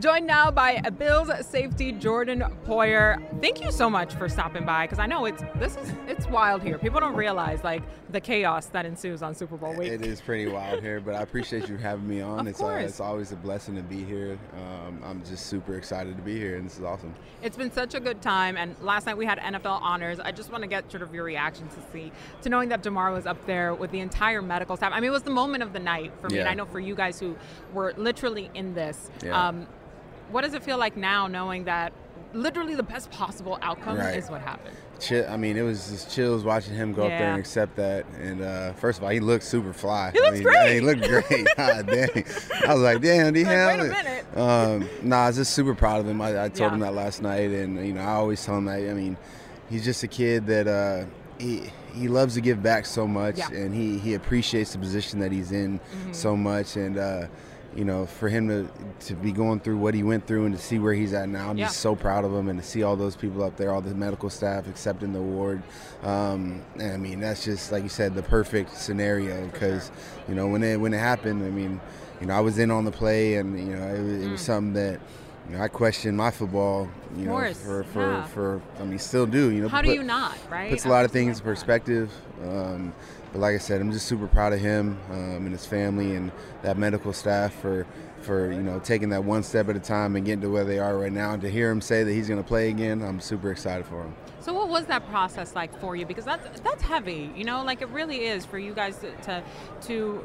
Joined 0.00 0.26
now 0.26 0.50
by 0.50 0.80
Bills 0.98 1.30
safety 1.46 1.92
Jordan 1.92 2.42
Poyer. 2.66 3.22
Thank 3.40 3.62
you 3.62 3.70
so 3.70 3.88
much 3.88 4.12
for 4.14 4.28
stopping 4.28 4.66
by 4.66 4.86
because 4.86 4.98
I 4.98 5.06
know 5.06 5.24
it's 5.24 5.40
this 5.54 5.76
is 5.76 5.92
it's 6.08 6.26
wild 6.26 6.64
here. 6.64 6.78
People 6.78 6.98
don't 6.98 7.14
realize 7.14 7.62
like 7.62 7.80
the 8.10 8.20
chaos 8.20 8.66
that 8.66 8.86
ensues 8.86 9.22
on 9.22 9.36
Super 9.36 9.56
Bowl 9.56 9.72
week. 9.72 9.92
It 9.92 10.04
is 10.04 10.20
pretty 10.20 10.50
wild 10.50 10.82
here, 10.82 10.98
but 10.98 11.14
I 11.14 11.22
appreciate 11.22 11.68
you 11.68 11.76
having 11.76 12.08
me 12.08 12.20
on. 12.20 12.40
Of 12.40 12.46
it's, 12.48 12.60
uh, 12.60 12.64
course. 12.64 12.84
it's 12.84 12.98
always 12.98 13.30
a 13.30 13.36
blessing 13.36 13.76
to 13.76 13.82
be 13.82 14.02
here. 14.02 14.36
Um, 14.56 15.00
I'm 15.04 15.24
just 15.24 15.46
super 15.46 15.76
excited 15.76 16.16
to 16.16 16.22
be 16.24 16.36
here, 16.36 16.56
and 16.56 16.66
this 16.66 16.76
is 16.76 16.82
awesome. 16.82 17.14
It's 17.40 17.56
been 17.56 17.70
such 17.70 17.94
a 17.94 18.00
good 18.00 18.20
time, 18.20 18.56
and 18.56 18.74
last 18.82 19.06
night 19.06 19.16
we 19.16 19.26
had 19.26 19.38
NFL 19.38 19.80
honors. 19.80 20.18
I 20.18 20.32
just 20.32 20.50
want 20.50 20.64
to 20.64 20.68
get 20.68 20.90
sort 20.90 21.04
of 21.04 21.14
your 21.14 21.22
reaction 21.22 21.68
to 21.68 21.76
see 21.92 22.10
to 22.42 22.48
knowing 22.48 22.68
that 22.70 22.82
Damar 22.82 23.12
was 23.12 23.26
up 23.26 23.46
there 23.46 23.72
with 23.72 23.92
the 23.92 24.00
entire 24.00 24.42
medical 24.42 24.76
staff. 24.76 24.92
I 24.92 24.98
mean, 24.98 25.10
it 25.10 25.12
was 25.12 25.22
the 25.22 25.30
moment 25.30 25.62
of 25.62 25.72
the 25.72 25.78
night 25.78 26.12
for 26.20 26.28
me, 26.30 26.40
and 26.40 26.48
I 26.48 26.54
know 26.54 26.66
for 26.66 26.80
you 26.80 26.96
guys 26.96 27.20
who 27.20 27.36
were 27.72 27.94
literally 27.96 28.50
in 28.54 28.74
this. 28.74 29.08
Yeah. 29.22 29.48
Um, 29.48 29.68
what 30.34 30.42
does 30.42 30.54
it 30.54 30.62
feel 30.64 30.78
like 30.78 30.96
now, 30.96 31.28
knowing 31.28 31.64
that 31.64 31.92
literally 32.32 32.74
the 32.74 32.82
best 32.82 33.08
possible 33.12 33.56
outcome 33.62 33.96
Right. 33.96 34.16
is 34.18 34.28
what 34.28 34.40
happened? 34.40 34.74
Chill, 34.98 35.24
I 35.28 35.36
mean, 35.36 35.56
it 35.56 35.62
was 35.62 35.88
just 35.90 36.10
chills 36.12 36.42
watching 36.44 36.74
him 36.74 36.92
go 36.92 37.02
up 37.02 37.08
there 37.10 37.30
and 37.30 37.38
accept 37.38 37.76
that. 37.76 38.04
And 38.20 38.42
uh, 38.42 38.72
first 38.72 38.98
of 38.98 39.04
all, 39.04 39.10
he 39.10 39.20
looked 39.20 39.44
super 39.44 39.72
fly. 39.72 40.10
He 40.12 40.20
I 40.20 40.30
mean, 40.32 40.42
great. 40.42 40.74
He 40.74 40.80
looked 40.80 41.02
great. 41.02 41.46
God 41.56 41.86
dang. 41.86 42.24
I 42.66 42.74
was 42.74 42.82
like, 42.82 43.00
damn, 43.00 43.34
he 43.34 43.44
Like, 43.44 43.52
Ham. 43.54 43.88
minute. 43.88 44.36
Um, 44.36 44.88
nah, 45.02 45.24
I 45.24 45.26
was 45.28 45.36
just 45.36 45.52
super 45.54 45.74
proud 45.74 46.00
of 46.00 46.08
him. 46.08 46.20
I, 46.20 46.44
I 46.44 46.48
told 46.48 46.58
Yeah. 46.70 46.74
him 46.74 46.80
that 46.80 46.94
last 46.94 47.22
night, 47.22 47.50
and 47.50 47.84
you 47.86 47.92
know, 47.92 48.00
I 48.00 48.14
always 48.14 48.44
tell 48.44 48.56
him 48.58 48.64
that. 48.64 48.78
I 48.90 48.94
mean, 48.94 49.16
he's 49.70 49.84
just 49.84 50.02
a 50.02 50.08
kid 50.08 50.46
that 50.48 50.66
uh, 50.66 51.04
he 51.38 51.70
he 51.94 52.08
loves 52.08 52.34
to 52.34 52.40
give 52.40 52.60
back 52.62 52.86
so 52.86 53.06
much, 53.06 53.38
Yeah. 53.38 53.44
Mm-hmm. 53.46 53.56
and 53.56 53.74
he 53.74 53.98
he 53.98 54.14
appreciates 54.14 54.72
the 54.72 54.78
position 54.78 55.20
that 55.20 55.30
he's 55.30 55.52
in 55.52 55.78
so 56.12 56.36
much, 56.36 56.74
and. 56.76 56.98
Uh, 56.98 57.26
you 57.76 57.84
know, 57.84 58.06
for 58.06 58.28
him 58.28 58.48
to, 58.48 58.68
to 59.06 59.14
be 59.14 59.32
going 59.32 59.58
through 59.60 59.78
what 59.78 59.94
he 59.94 60.02
went 60.02 60.26
through 60.26 60.46
and 60.46 60.56
to 60.56 60.60
see 60.62 60.78
where 60.78 60.94
he's 60.94 61.12
at 61.12 61.28
now, 61.28 61.50
I'm 61.50 61.56
Yeah. 61.58 61.66
just 61.66 61.78
so 61.80 61.96
proud 61.96 62.24
of 62.24 62.32
him 62.32 62.48
and 62.48 62.60
to 62.60 62.64
see 62.66 62.82
all 62.82 62.94
those 62.96 63.16
people 63.16 63.42
up 63.42 63.56
there, 63.56 63.72
all 63.72 63.80
the 63.80 63.94
medical 63.94 64.30
staff 64.30 64.68
accepting 64.68 65.12
the 65.12 65.18
award. 65.18 65.62
Um, 66.02 66.62
and 66.78 66.92
I 66.92 66.96
mean, 66.96 67.20
that's 67.20 67.44
just 67.44 67.72
like 67.72 67.82
you 67.82 67.88
said, 67.88 68.14
the 68.14 68.22
perfect 68.22 68.76
scenario 68.76 69.46
because 69.48 69.90
you 70.28 70.34
know 70.34 70.46
when 70.46 70.62
it 70.62 70.78
when 70.78 70.94
it 70.94 70.98
happened, 70.98 71.44
I 71.44 71.50
mean, 71.50 71.80
you 72.20 72.26
know, 72.28 72.34
I 72.34 72.40
was 72.40 72.58
in 72.58 72.70
on 72.70 72.84
the 72.84 72.92
play, 72.92 73.36
and 73.36 73.58
you 73.58 73.74
know, 73.74 73.82
it, 73.94 74.02
was- 74.02 74.22
it 74.24 74.30
was 74.30 74.40
something 74.40 74.72
that. 74.74 75.00
You 75.50 75.58
know, 75.58 75.62
I 75.62 75.68
questioned 75.68 76.16
my 76.16 76.30
football, 76.30 76.88
you 77.18 77.26
know, 77.26 77.52
for, 77.52 77.84
for, 77.84 78.00
yeah. 78.00 78.24
for, 78.28 78.62
I 78.80 78.84
mean, 78.84 78.98
still 78.98 79.26
do, 79.26 79.50
you 79.50 79.60
know. 79.60 79.68
How 79.68 79.82
do 79.82 79.92
you 79.92 80.02
not, 80.02 80.34
right? 80.50 80.70
puts 80.70 80.86
a 80.86 80.88
lot 80.88 81.04
of 81.04 81.10
things 81.10 81.38
in 81.38 81.44
perspective. 81.44 82.10
Um, 82.42 82.94
but 83.34 83.40
like 83.40 83.56
I 83.56 83.58
said, 83.58 83.80
I'm 83.80 83.90
just 83.90 84.06
super 84.06 84.28
proud 84.28 84.52
of 84.52 84.60
him 84.60 84.96
um, 85.10 85.18
and 85.18 85.50
his 85.50 85.66
family 85.66 86.14
and 86.14 86.30
that 86.62 86.78
medical 86.78 87.12
staff 87.12 87.52
for 87.52 87.84
for 88.22 88.52
you 88.52 88.62
know 88.62 88.78
taking 88.78 89.08
that 89.08 89.24
one 89.24 89.42
step 89.42 89.68
at 89.68 89.74
a 89.74 89.80
time 89.80 90.14
and 90.14 90.24
getting 90.24 90.40
to 90.42 90.48
where 90.48 90.62
they 90.62 90.78
are 90.78 90.96
right 90.96 91.12
now. 91.12 91.32
And 91.32 91.42
to 91.42 91.50
hear 91.50 91.68
him 91.68 91.80
say 91.80 92.04
that 92.04 92.12
he's 92.12 92.28
going 92.28 92.40
to 92.40 92.46
play 92.46 92.70
again, 92.70 93.02
I'm 93.02 93.18
super 93.20 93.50
excited 93.50 93.86
for 93.86 94.04
him. 94.04 94.14
So 94.38 94.52
what 94.54 94.68
was 94.68 94.86
that 94.86 95.08
process 95.08 95.56
like 95.56 95.76
for 95.80 95.96
you? 95.96 96.06
Because 96.06 96.24
that's 96.24 96.60
that's 96.60 96.80
heavy, 96.82 97.32
you 97.34 97.42
know, 97.42 97.64
like 97.64 97.82
it 97.82 97.88
really 97.88 98.24
is 98.24 98.44
for 98.46 98.56
you 98.56 98.72
guys 98.72 98.98
to 98.98 99.10
to, 99.22 99.42
to 99.88 100.24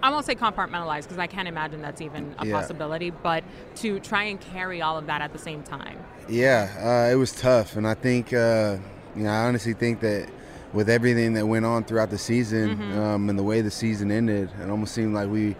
I 0.00 0.10
won't 0.10 0.24
say 0.24 0.36
compartmentalize 0.36 1.02
because 1.02 1.18
I 1.18 1.26
can't 1.26 1.48
imagine 1.48 1.82
that's 1.82 2.00
even 2.00 2.36
a 2.38 2.46
Yeah. 2.46 2.52
possibility, 2.52 3.10
but 3.10 3.42
to 3.76 3.98
try 3.98 4.24
and 4.24 4.40
carry 4.40 4.80
all 4.80 4.96
of 4.96 5.06
that 5.06 5.22
at 5.22 5.32
the 5.32 5.40
same 5.40 5.64
time. 5.64 5.98
Yeah, 6.28 7.08
uh, 7.08 7.12
it 7.12 7.16
was 7.16 7.32
tough, 7.32 7.74
and 7.74 7.84
I 7.84 7.94
think 7.94 8.32
uh, 8.32 8.76
you 9.16 9.24
know 9.24 9.30
I 9.30 9.48
honestly 9.48 9.72
think 9.72 9.98
that 10.00 10.28
with 10.74 10.90
everything 10.90 11.32
that 11.34 11.46
went 11.46 11.64
on 11.64 11.84
throughout 11.84 12.10
the 12.10 12.18
season 12.18 12.76
Mm-hmm. 12.76 12.98
um, 12.98 13.28
and 13.30 13.38
the 13.38 13.42
way 13.42 13.60
the 13.62 13.70
season 13.70 14.10
ended, 14.10 14.50
it 14.62 14.68
almost 14.70 14.92
seemed 14.94 15.14
like 15.14 15.28
we 15.28 15.56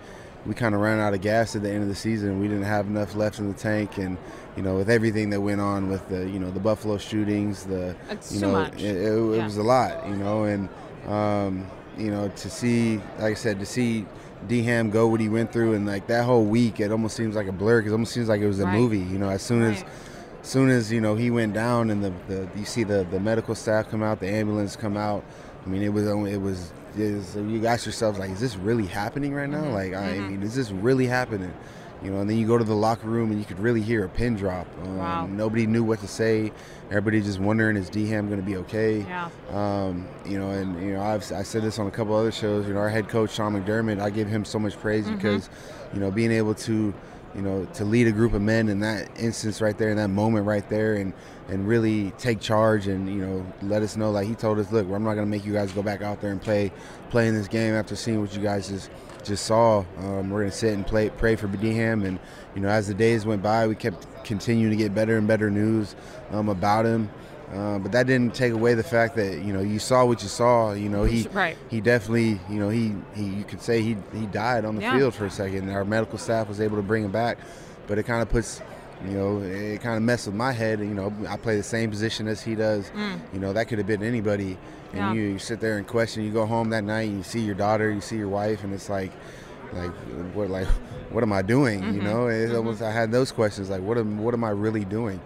we 0.47 0.53
kind 0.55 0.75
of 0.75 0.83
ran 0.83 1.01
out 1.01 1.15
of 1.15 1.23
gas 1.23 1.57
at 1.57 1.63
the 1.63 1.71
end 1.71 1.83
of 1.83 1.89
the 1.89 1.95
season. 1.95 2.39
We 2.39 2.49
didn't 2.49 2.65
have 2.65 2.87
enough 2.87 3.15
left 3.17 3.39
in 3.39 3.49
the 3.51 3.57
tank, 3.59 3.97
and 3.97 4.19
you 4.59 4.63
know 4.63 4.77
with 4.77 4.91
everything 4.91 5.31
that 5.31 5.41
went 5.41 5.61
on 5.63 5.89
with 5.89 6.07
the 6.11 6.29
you 6.29 6.39
know 6.39 6.51
the 6.51 6.61
Buffalo 6.61 6.99
shootings, 6.99 7.65
the 7.65 7.97
It's 8.11 8.31
you 8.35 8.41
know 8.43 8.53
much. 8.53 8.75
It, 8.83 8.97
it, 8.97 9.13
it 9.13 9.37
Yeah. 9.37 9.45
was 9.45 9.57
a 9.57 9.63
lot, 9.63 10.07
you 10.07 10.17
know, 10.17 10.45
and 10.45 10.69
um, 11.09 11.67
you 11.97 12.11
know 12.11 12.29
to 12.29 12.51
see 12.51 12.97
like 13.19 13.33
I 13.33 13.35
said 13.35 13.59
to 13.61 13.67
see. 13.67 14.05
D 14.47 14.63
Ham 14.65 14.91
go 14.91 15.07
what 15.07 15.21
he 15.21 15.31
went 15.31 15.51
through 15.53 15.73
and 15.73 15.87
like 15.87 16.07
that 16.09 16.25
whole 16.27 16.45
week, 16.45 16.79
it 16.79 16.93
almost 16.93 17.17
seems 17.17 17.35
like 17.35 17.47
a 17.47 17.53
blur 17.53 17.79
because 17.79 17.93
it 17.93 17.95
almost 17.95 18.13
seems 18.13 18.29
like 18.29 18.43
it 18.43 18.47
was 18.47 18.61
a 18.61 18.67
Right. 18.67 18.79
movie. 18.79 18.99
You 18.99 19.17
know, 19.17 19.31
as 19.31 19.41
soon 19.41 19.63
Right. 19.63 19.71
as 19.79 19.85
soon 20.45 20.69
as 20.71 20.93
you 20.93 21.01
know 21.01 21.15
he 21.17 21.31
went 21.31 21.55
down 21.55 21.91
and 21.91 22.05
the, 22.05 22.13
the 22.29 22.49
you 22.57 22.65
see 22.65 22.85
the, 22.85 23.07
the 23.11 23.19
medical 23.19 23.55
staff 23.55 23.91
come 23.91 24.03
out, 24.03 24.21
the 24.21 24.29
ambulance 24.29 24.77
come 24.77 24.97
out. 24.97 25.25
I 25.65 25.69
mean, 25.69 25.83
it 25.83 25.93
was 25.93 26.07
only 26.07 26.33
it 26.33 26.41
was, 26.41 26.73
it 26.99 27.13
was 27.15 27.37
you 27.37 27.67
ask 27.67 27.87
yourself 27.87 28.19
like, 28.19 28.31
is 28.31 28.41
this 28.41 28.57
really 28.57 28.87
happening 28.87 29.35
right 29.35 29.49
now? 29.49 29.65
Like, 29.71 29.95
I 29.95 30.19
mean, 30.19 30.43
is 30.43 30.55
this 30.55 30.71
really 30.71 31.07
happening? 31.07 31.53
You 32.03 32.11
know, 32.11 32.21
and 32.21 32.29
then 32.29 32.37
you 32.37 32.47
go 32.47 32.59
to 32.59 32.65
the 32.65 32.75
locker 32.75 33.07
room 33.09 33.31
and 33.31 33.39
you 33.41 33.47
could 33.47 33.59
really 33.59 33.81
hear 33.81 34.05
a 34.05 34.09
pin 34.11 34.37
drop. 34.37 34.67
Um, 34.83 34.99
Wow. 34.99 35.27
Nobody 35.27 35.67
knew 35.67 35.83
what 35.83 36.01
to 36.01 36.07
say. 36.09 36.53
Everybody 36.91 37.23
just 37.23 37.39
wondering, 37.41 37.79
is 37.79 37.89
D 37.89 38.07
Ham 38.09 38.27
going 38.29 38.41
to 38.41 38.45
be 38.47 38.57
okay? 38.59 38.99
Yeah. 38.99 39.31
Um, 39.51 40.07
you 40.27 40.39
know, 40.39 40.51
and 40.51 40.79
you 40.83 40.93
know, 40.93 41.01
I've 41.03 41.23
I 41.33 41.43
said 41.43 41.63
this 41.63 41.79
on 41.79 41.87
a 41.87 41.91
couple 41.91 42.15
other 42.15 42.31
shows. 42.33 42.67
You 42.69 42.75
know, 42.75 42.81
our 42.81 42.91
head 42.91 43.09
coach 43.09 43.31
Sean 43.33 43.55
McDermott, 43.55 44.01
I 44.03 44.11
give 44.11 44.29
him 44.29 44.45
so 44.45 44.59
much 44.59 44.77
praise 44.79 45.07
Mm-hmm. 45.07 45.15
because, 45.17 45.49
you 45.95 46.01
know, 46.01 46.11
being 46.11 46.31
able 46.33 46.55
to, 46.57 46.93
you 47.35 47.43
know, 47.43 47.65
to 47.75 47.85
lead 47.85 48.07
a 48.07 48.13
group 48.13 48.33
of 48.33 48.43
men 48.43 48.69
in 48.69 48.81
that 48.81 49.09
instance 49.19 49.61
right 49.61 49.77
there, 49.77 49.91
in 49.91 49.97
that 49.97 50.09
moment 50.09 50.47
right 50.47 50.69
there, 50.69 50.95
and 50.95 51.13
and 51.49 51.69
really 51.69 52.11
take 52.13 52.41
charge 52.41 52.87
and 52.87 53.09
you 53.09 53.25
know 53.27 53.47
let 53.63 53.83
us 53.83 53.97
know. 53.97 54.11
Like 54.11 54.27
he 54.27 54.35
told 54.35 54.59
us, 54.59 54.71
look, 54.73 54.87
I'm 54.87 55.05
not 55.05 55.15
to 55.17 55.27
make 55.27 55.45
you 55.45 55.53
guys 55.53 55.73
go 55.73 55.83
back 55.83 56.03
out 56.03 56.21
there 56.21 56.31
and 56.31 56.41
play 56.41 56.73
play 57.11 57.29
in 57.29 57.35
this 57.35 57.49
game 57.49 57.75
after 57.75 57.97
seeing 57.97 58.21
what 58.21 58.35
you 58.35 58.43
guys 58.43 58.69
just 58.69 58.91
just 59.25 59.47
saw. 59.47 59.85
Um, 59.99 60.31
we're 60.31 60.45
to 60.45 60.51
sit 60.51 60.75
and 60.75 60.87
play 60.87 61.11
pray 61.11 61.37
for 61.37 61.49
D 61.49 61.75
Ham, 61.75 62.05
and 62.05 62.19
you 62.55 62.61
know, 62.61 62.69
as 62.69 62.87
the 62.89 62.95
days 62.95 63.27
went 63.27 63.43
by, 63.43 63.67
we 63.67 63.75
kept 63.75 64.07
continuing 64.25 64.71
to 64.71 64.77
get 64.77 64.95
better 64.95 65.19
and 65.19 65.27
better 65.27 65.51
news 65.51 65.97
um, 66.31 66.49
about 66.49 66.87
him. 66.87 67.11
Uh, 67.53 67.79
but 67.79 67.93
that 67.93 68.07
didn't 68.07 68.35
take 68.35 68.53
away 68.53 68.75
the 68.75 68.83
fact 68.83 69.15
that 69.17 69.43
you 69.43 69.53
know 69.53 69.61
you 69.61 69.79
saw 69.79 70.05
what 70.05 70.23
you 70.23 70.29
saw. 70.29 70.73
You 70.73 70.89
know 70.89 71.05
he 71.05 71.29
Right. 71.29 71.57
he 71.69 71.81
definitely 71.81 72.41
you 72.49 72.59
know 72.59 72.69
he, 72.69 72.95
he 73.15 73.25
you 73.25 73.45
could 73.45 73.61
say 73.63 73.81
he 73.83 73.97
he 74.15 74.27
died 74.27 74.65
on 74.65 74.77
the 74.77 74.83
Yeah. 74.83 74.97
field 74.97 75.15
for 75.15 75.27
a 75.27 75.31
second. 75.31 75.69
Our 75.71 75.85
medical 75.85 76.19
staff 76.19 76.49
was 76.49 76.61
able 76.61 76.77
to 76.77 76.83
bring 76.83 77.05
him 77.05 77.13
back, 77.13 77.39
but 77.87 77.99
it 77.99 78.05
kind 78.05 78.23
of 78.23 78.29
puts 78.29 78.61
you 79.07 79.11
know 79.13 79.41
it 79.41 79.81
kind 79.83 79.97
of 79.97 80.03
messed 80.03 80.27
with 80.27 80.35
my 80.35 80.53
head. 80.53 80.81
You 80.81 80.87
know 80.95 81.13
I 81.29 81.37
play 81.37 81.57
the 81.57 81.63
same 81.63 81.91
position 81.91 82.29
as 82.29 82.43
he 82.43 82.55
does. 82.55 82.91
You 83.33 83.39
know 83.39 83.53
that 83.53 83.67
could 83.69 83.79
have 83.79 83.87
been 83.87 84.03
anybody, 84.03 84.57
and 84.93 85.03
Mm. 85.03 85.07
Yeah. 85.09 85.13
you, 85.13 85.23
you 85.35 85.39
sit 85.39 85.61
there 85.61 85.77
and 85.77 85.87
question. 85.87 86.25
You 86.25 86.31
go 86.33 86.47
home 86.47 86.71
that 86.71 86.83
night 86.85 87.09
and 87.09 87.19
you 87.19 87.25
see 87.25 87.41
your 87.41 87.55
daughter, 87.57 87.91
you 87.91 88.01
see 88.01 88.17
your 88.17 88.29
wife, 88.29 88.65
and 88.65 88.73
it's 88.73 88.89
like 88.89 89.13
like 89.75 89.93
what 90.35 90.49
like 90.51 90.67
what 91.11 91.23
am 91.23 91.33
I 91.33 91.43
doing? 91.43 91.81
You 91.81 92.01
Mm-hmm. 92.01 92.05
know, 92.05 92.27
it's 92.29 92.55
almost 92.55 92.81
I 92.83 92.91
had 92.91 93.13
those 93.13 93.31
questions 93.33 93.69
like 93.71 93.83
what 93.83 93.99
am 93.99 94.19
what 94.19 94.33
am 94.35 94.43
I 94.45 94.51
really 94.51 94.85
doing? 94.87 95.21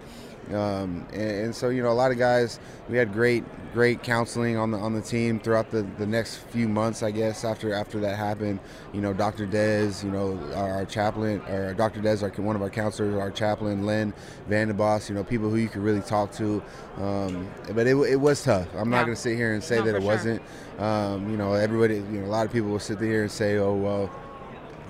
Um, 0.53 1.05
and, 1.13 1.21
and 1.45 1.55
so 1.55 1.69
you 1.69 1.83
know 1.83 1.91
a 1.91 1.93
lot 1.93 2.11
of 2.11 2.17
guys 2.17 2.59
we 2.89 2.97
had 2.97 3.13
great 3.13 3.43
great 3.71 4.01
counseling 4.01 4.57
on 4.57 4.71
the 4.71 4.79
on 4.79 4.95
the 4.95 5.01
team 5.01 5.39
throughout 5.39 5.69
the, 5.69 5.83
the 5.99 6.07
next 6.07 6.37
few 6.37 6.67
months 6.67 7.03
I 7.03 7.11
guess 7.11 7.45
after 7.45 7.71
after 7.71 7.99
that 7.99 8.17
happened 8.17 8.59
you 8.91 8.99
know 8.99 9.13
Dr. 9.13 9.45
Dez 9.45 10.03
you 10.03 10.09
know 10.09 10.39
our, 10.55 10.71
our 10.77 10.85
chaplain 10.85 11.39
or 11.41 11.75
Dr. 11.75 11.99
Dez 12.01 12.23
our 12.23 12.29
one 12.43 12.55
of 12.55 12.63
our 12.63 12.69
counselors 12.71 13.13
our 13.15 13.29
chaplain 13.29 13.85
Len 13.85 14.11
Vanden 14.47 14.75
Bos 14.75 15.07
you 15.07 15.13
know 15.13 15.23
people 15.23 15.51
who 15.51 15.57
you 15.57 15.69
could 15.69 15.83
really 15.83 16.01
talk 16.01 16.31
to 16.33 16.63
um, 16.97 17.47
but 17.75 17.85
it, 17.85 17.95
it 17.95 18.15
was 18.19 18.43
tough 18.43 18.67
I'm 18.75 18.89
not 18.89 19.05
going 19.05 19.15
to 19.15 19.21
sit 19.21 19.35
here 19.35 19.53
and 19.53 19.63
say 19.63 19.77
No, 19.77 19.83
that 19.85 19.95
it 19.97 20.01
sure. 20.01 20.07
wasn't 20.07 20.41
um, 20.79 21.29
you 21.29 21.37
know 21.37 21.53
everybody 21.53 21.97
you 21.97 22.21
know 22.21 22.25
a 22.25 22.31
lot 22.31 22.47
of 22.47 22.51
people 22.51 22.69
will 22.71 22.79
sit 22.79 22.97
there 22.99 23.21
and 23.21 23.31
say 23.31 23.57
oh 23.57 23.75
well 23.75 24.09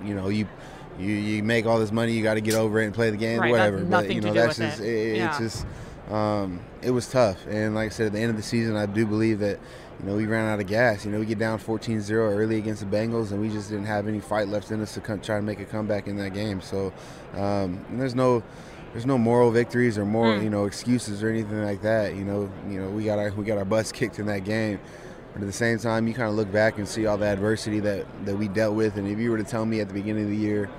you 0.06 0.14
know 0.16 0.30
you 0.30 0.48
you, 0.98 1.08
you 1.14 1.44
make 1.44 1.66
all 1.66 1.80
this 1.80 1.92
money 1.92 2.14
you 2.14 2.24
got 2.24 2.34
to 2.36 2.42
get 2.42 2.56
over 2.56 2.82
it 2.82 2.86
and 2.86 2.94
play 2.94 3.10
the 3.10 3.18
game 3.18 3.40
Right, 3.40 3.52
whatever 3.52 3.84
but 3.84 4.12
you 4.12 4.22
know 4.22 4.34
that's 4.34 4.58
just 4.58 4.80
it. 4.80 4.86
it, 4.86 5.18
Yeah. 5.18 5.30
it's 5.30 5.38
just 5.38 5.66
um, 6.12 6.60
it 6.82 6.92
was 6.92 7.08
tough 7.08 7.46
and 7.48 7.76
like 7.76 7.88
I 7.88 7.90
said 7.90 8.08
at 8.08 8.14
the 8.14 8.20
end 8.20 8.32
of 8.32 8.36
the 8.38 8.44
season 8.44 8.76
I 8.76 8.86
do 8.86 9.06
believe 9.06 9.40
that 9.40 9.60
you 10.00 10.06
know 10.10 10.16
we 10.16 10.26
ran 10.26 10.48
out 10.48 10.60
of 10.60 10.68
gas 10.68 11.06
you 11.06 11.12
know 11.12 11.20
we 11.20 11.26
get 11.26 11.38
down 11.40 11.60
14-0 11.60 12.10
early 12.12 12.58
against 12.58 12.82
the 12.82 12.98
Bengals 12.98 13.32
and 13.32 13.40
we 13.40 13.50
just 13.50 13.70
didn't 13.70 13.86
have 13.86 14.08
any 14.08 14.20
fight 14.20 14.48
left 14.48 14.72
in 14.72 14.82
us 14.82 14.94
to 14.96 15.02
come, 15.02 15.20
try 15.22 15.36
to 15.36 15.42
make 15.42 15.60
a 15.60 15.66
comeback 15.66 16.08
in 16.08 16.18
that 16.18 16.34
game 16.34 16.62
so 16.62 16.92
um, 17.36 17.86
there's 17.92 18.16
no 18.16 18.42
there's 18.92 19.06
no 19.06 19.20
moral 19.20 19.52
victories 19.52 19.98
or 20.00 20.06
more 20.06 20.36
Hmm. 20.36 20.44
you 20.44 20.50
know 20.50 20.66
excuses 20.66 21.22
or 21.22 21.30
anything 21.30 21.64
like 21.64 21.82
that 21.84 22.16
you 22.16 22.24
know 22.26 22.50
you 22.68 22.82
know 22.82 22.90
we 22.90 23.04
got 23.04 23.20
our 23.20 23.30
we 23.32 23.46
got 23.46 23.58
our 23.60 23.66
butts 23.66 23.92
kicked 23.92 24.18
in 24.20 24.26
that 24.26 24.44
game 24.44 24.80
but 25.34 25.42
at 25.42 25.48
the 25.48 25.54
same 25.54 25.78
time, 25.78 26.08
you 26.08 26.14
kind 26.14 26.30
of 26.30 26.36
look 26.36 26.52
back 26.52 26.78
and 26.78 26.88
see 26.88 27.06
all 27.06 27.18
the 27.18 27.26
adversity 27.26 27.80
that, 27.82 28.06
that 28.26 28.36
we 28.36 28.48
dealt 28.48 28.76
with. 28.76 28.98
And 28.98 29.08
if 29.08 29.20
you 29.20 29.32
were 29.32 29.38
to 29.38 29.44
tell 29.44 29.66
me 29.66 29.80
at 29.80 29.88
the 29.88 29.94
beginning 29.94 30.24
of 30.24 30.30
the 30.30 30.38
year 30.38 30.70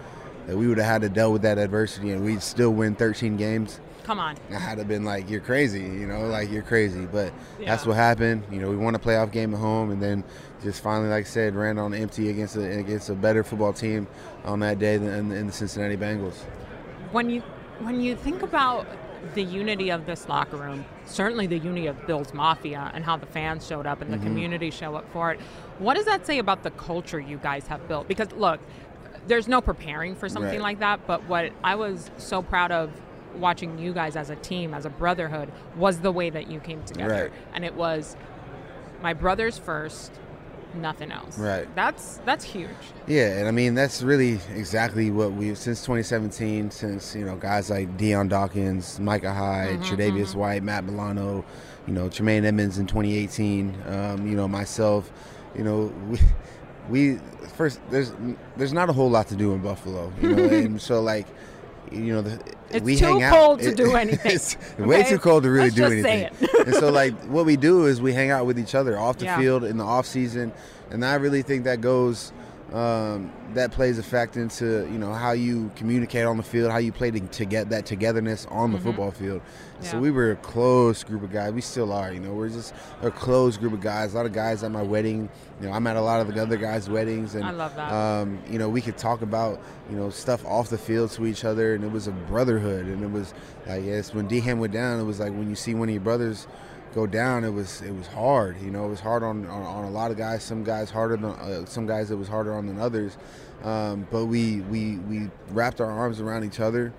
that 0.47 0.57
we 0.57 0.67
would 0.67 0.79
have 0.79 0.87
had 0.87 1.03
to 1.03 1.09
deal 1.09 1.33
with 1.33 1.43
that 1.43 1.59
adversity 1.59 2.11
and 2.11 2.25
we'd 2.25 2.43
still 2.43 2.71
win 2.71 2.95
13 2.95 3.37
games, 3.37 3.81
Come 4.05 4.19
on. 4.19 4.37
I 4.51 4.59
had 4.59 4.79
to 4.79 4.85
been 4.85 5.05
like, 5.05 5.31
you're 5.31 5.41
crazy, 5.41 5.83
you 5.83 6.07
know, 6.07 6.27
like 6.27 6.51
you're 6.51 6.65
crazy. 6.65 7.07
But 7.07 7.33
that's 7.65 7.87
what 7.87 7.95
happened. 7.95 8.43
You 8.51 8.61
know, 8.61 8.69
we 8.69 8.77
won 8.77 8.97
a 8.97 8.99
playoff 8.99 9.31
game 9.31 9.55
at 9.55 9.61
home 9.61 9.93
and 9.93 10.03
then 10.03 10.25
just 10.65 10.83
finally, 10.83 11.09
like 11.09 11.27
I 11.27 11.29
said, 11.29 11.55
ran 11.55 11.79
on 11.79 11.95
empty 11.95 12.29
against 12.29 12.57
a, 12.57 12.79
against 12.79 13.09
a 13.09 13.15
better 13.15 13.45
football 13.45 13.73
team 13.73 14.09
on 14.45 14.59
that 14.61 14.81
day 14.81 14.97
than 14.97 15.29
than 15.29 15.47
the 15.47 15.53
Cincinnati 15.53 15.97
Bengals. 15.97 16.39
when 17.13 17.31
you 17.31 17.41
when 17.81 18.01
you 18.01 18.17
think 18.17 18.43
about 18.43 18.87
the 19.35 19.43
unity 19.43 19.91
of 19.91 20.07
this 20.07 20.29
locker 20.29 20.57
room, 20.57 20.85
certainly 21.11 21.47
the 21.47 21.59
unity 21.59 21.87
of 21.87 22.07
Bills 22.07 22.33
Mafia 22.33 22.91
and 22.95 23.05
how 23.05 23.17
the 23.17 23.27
fans 23.27 23.67
showed 23.67 23.87
up 23.87 24.01
and 24.01 24.13
the 24.13 24.17
mm-hmm. 24.17 24.27
community 24.27 24.71
show 24.71 24.95
up 24.95 25.11
for 25.13 25.33
it, 25.33 25.41
what 25.79 25.95
does 25.95 26.07
that 26.07 26.27
say 26.27 26.39
about 26.39 26.63
the 26.63 26.71
culture 26.73 27.21
you 27.21 27.39
guys 27.39 27.67
have 27.67 27.87
built? 27.89 28.09
Because 28.09 28.33
look, 28.33 28.61
there's 29.27 29.49
no 29.49 29.61
preparing 29.61 30.15
for 30.15 30.29
something 30.29 30.53
Right. 30.53 30.61
like 30.61 30.79
that. 30.81 31.07
But 31.07 31.25
what 31.25 31.53
I 31.63 31.75
was 31.75 32.11
so 32.17 32.43
proud 32.43 32.73
of 32.73 32.91
watching 33.37 33.79
you 33.79 33.93
guys 33.93 34.17
as 34.17 34.31
a 34.31 34.37
team, 34.37 34.75
as 34.75 34.87
a 34.87 34.91
brotherhood, 34.91 35.53
was 35.77 36.01
the 36.01 36.13
way 36.13 36.31
that 36.31 36.51
you 36.51 36.61
came 36.61 36.83
together. 36.85 37.25
Right. 37.25 37.33
And 37.55 37.65
it 37.65 37.75
was 37.75 38.17
my 39.03 39.15
brothers 39.15 39.59
first, 39.59 40.13
nothing 40.75 41.11
else. 41.13 41.39
Right. 41.39 41.73
That's 41.75 42.19
that's 42.25 42.45
huge. 42.45 42.69
Yeah, 43.07 43.39
and 43.39 43.49
I 43.49 43.51
mean 43.51 43.75
that's 43.75 44.03
really 44.03 44.39
exactly 44.55 45.11
what 45.11 45.33
we've 45.33 45.59
since 45.59 45.81
2017, 45.81 46.71
since 46.71 47.15
you 47.15 47.25
know 47.25 47.37
guys 47.37 47.71
like 47.71 47.97
Dion 47.97 48.29
Dawkins, 48.29 48.99
Micah 49.01 49.33
Hyde, 49.33 49.81
Mhm, 49.81 49.85
Tre'Davious 49.85 50.33
mhm. 50.33 50.37
White, 50.37 50.63
Matt 50.63 50.85
Milano, 50.85 51.45
you 51.87 51.93
know 51.93 52.09
Tremaine 52.09 52.45
Edmunds 52.45 52.79
in 52.79 52.87
2018, 52.87 53.75
um, 53.89 54.27
you 54.27 54.37
know 54.37 54.49
myself, 54.49 55.11
you 55.57 55.65
know 55.65 55.93
we, 56.09 56.19
we 56.89 57.19
first 57.57 57.81
there's 57.91 58.13
there's 58.57 58.73
not 58.73 58.89
a 58.89 58.93
whole 58.93 59.11
lot 59.11 59.29
to 59.29 59.37
do 59.37 59.53
in 59.53 59.61
Buffalo, 59.61 60.13
you 60.21 60.35
know, 60.35 60.45
and 60.49 60.81
so 60.81 61.01
like 61.03 61.27
you 61.91 62.13
know 62.15 62.23
the, 62.23 62.41
It's 62.71 62.85
we 62.85 62.97
hang 62.99 63.23
out. 63.23 63.33
It's 63.33 63.35
too 63.35 63.37
cold 63.37 63.61
to 63.61 63.75
do 63.75 63.97
anything, 63.97 64.33
it's 64.33 64.57
way 64.79 65.01
okay? 65.01 65.11
too 65.11 65.19
cold 65.19 65.43
to 65.45 65.51
really 65.51 65.71
Let's 65.71 65.75
do 65.77 65.85
anything. 65.85 66.31
and 66.67 66.75
so 66.75 66.91
like 66.91 67.15
what 67.25 67.47
we 67.47 67.57
do 67.57 67.87
is 67.87 68.01
we 68.01 68.13
hang 68.13 68.31
out 68.31 68.47
with 68.47 68.59
each 68.59 68.75
other 68.75 68.99
off 68.99 69.19
the 69.19 69.25
Yeah. 69.27 69.39
field 69.39 69.65
in 69.65 69.77
the 69.79 69.85
off 69.85 70.07
season, 70.07 70.53
and 70.91 71.05
I 71.05 71.15
really 71.15 71.43
think 71.43 71.65
that 71.65 71.81
goes 71.81 72.33
um, 72.73 73.33
that 73.55 73.73
plays 73.73 73.99
a 73.99 74.03
fact 74.03 74.37
into 74.37 74.89
you 74.93 74.99
know 74.99 75.13
how 75.13 75.33
you 75.33 75.71
communicate 75.75 76.25
on 76.25 76.37
the 76.37 76.43
field, 76.43 76.71
how 76.71 76.79
you 76.79 76.93
play 76.93 77.11
to, 77.11 77.19
to 77.21 77.45
get 77.45 77.71
that 77.71 77.85
togetherness 77.87 78.47
on 78.51 78.71
the 78.73 78.79
Mhm. 78.79 78.83
football 78.83 79.11
field. 79.11 79.41
So 79.81 79.99
we 79.99 80.11
were 80.11 80.33
a 80.33 80.37
close 80.37 81.03
group 81.03 81.23
of 81.23 81.33
guys. 81.33 81.53
We 81.55 81.63
still 81.63 81.91
are. 81.91 82.13
You 82.13 82.21
know, 82.21 82.33
we're 82.35 82.51
just 82.51 82.75
a 83.01 83.11
close 83.11 83.57
group 83.57 83.73
of 83.73 83.81
guys. 83.81 84.13
A 84.13 84.17
lot 84.19 84.27
of 84.27 84.33
guys 84.35 84.63
at 84.63 84.71
my 84.71 84.83
wedding. 84.83 85.31
You 85.59 85.69
know, 85.69 85.73
I'm 85.73 85.87
at 85.87 85.97
a 85.97 86.01
lot 86.03 86.21
of 86.21 86.33
the 86.35 86.41
other 86.43 86.59
guys' 86.59 86.91
weddings, 86.91 87.35
and 87.35 87.45
I 87.45 87.51
love 87.51 87.75
that. 87.77 87.91
um, 87.91 88.39
you 88.51 88.59
know, 88.59 88.69
we 88.69 88.83
could 88.83 88.99
talk 88.99 89.23
about 89.23 89.59
you 89.91 89.97
know 89.97 90.11
stuff 90.11 90.45
off 90.47 90.69
the 90.69 90.79
field 90.79 91.11
to 91.13 91.27
each 91.27 91.45
other, 91.47 91.75
and 91.75 91.83
it 91.83 91.91
was 91.91 92.07
a 92.09 92.13
brotherhood. 92.13 92.87
And 92.87 93.03
it 93.03 93.11
was 93.11 93.33
like, 93.67 93.85
yes, 93.85 94.13
when 94.15 94.27
D 94.29 94.41
Ham 94.41 94.59
went 94.61 94.73
down, 94.75 95.01
it 95.01 95.05
was 95.05 95.19
like 95.19 95.33
when 95.33 95.49
you 95.49 95.57
see 95.57 95.75
one 95.75 95.89
of 95.89 95.95
your 95.95 96.03
brothers 96.05 96.47
go 96.95 97.07
down, 97.07 97.45
it 97.45 97.51
was 97.53 97.83
it 97.83 97.93
was 97.95 98.07
hard. 98.09 98.61
You 98.61 98.71
know, 98.71 98.85
it 98.87 98.89
was 98.89 99.01
hard 99.01 99.23
on 99.23 99.47
on, 99.47 99.63
on 99.63 99.85
a 99.85 99.91
lot 99.91 100.11
of 100.11 100.17
guys. 100.17 100.43
Some 100.43 100.65
guys 100.65 100.91
harder 100.91 101.17
than 101.17 101.31
uh, 101.31 101.65
some 101.67 101.87
guys 101.87 102.11
it 102.11 102.17
was 102.17 102.29
harder 102.29 102.55
on 102.55 102.67
than 102.67 102.79
others. 102.81 103.17
Um, 103.63 104.07
but 104.11 104.27
we 104.27 104.61
we 104.63 104.97
we 104.99 105.31
wrapped 105.51 105.81
our 105.81 105.91
arms 105.91 106.21
around 106.21 106.45
each 106.45 106.61
other. 106.61 106.93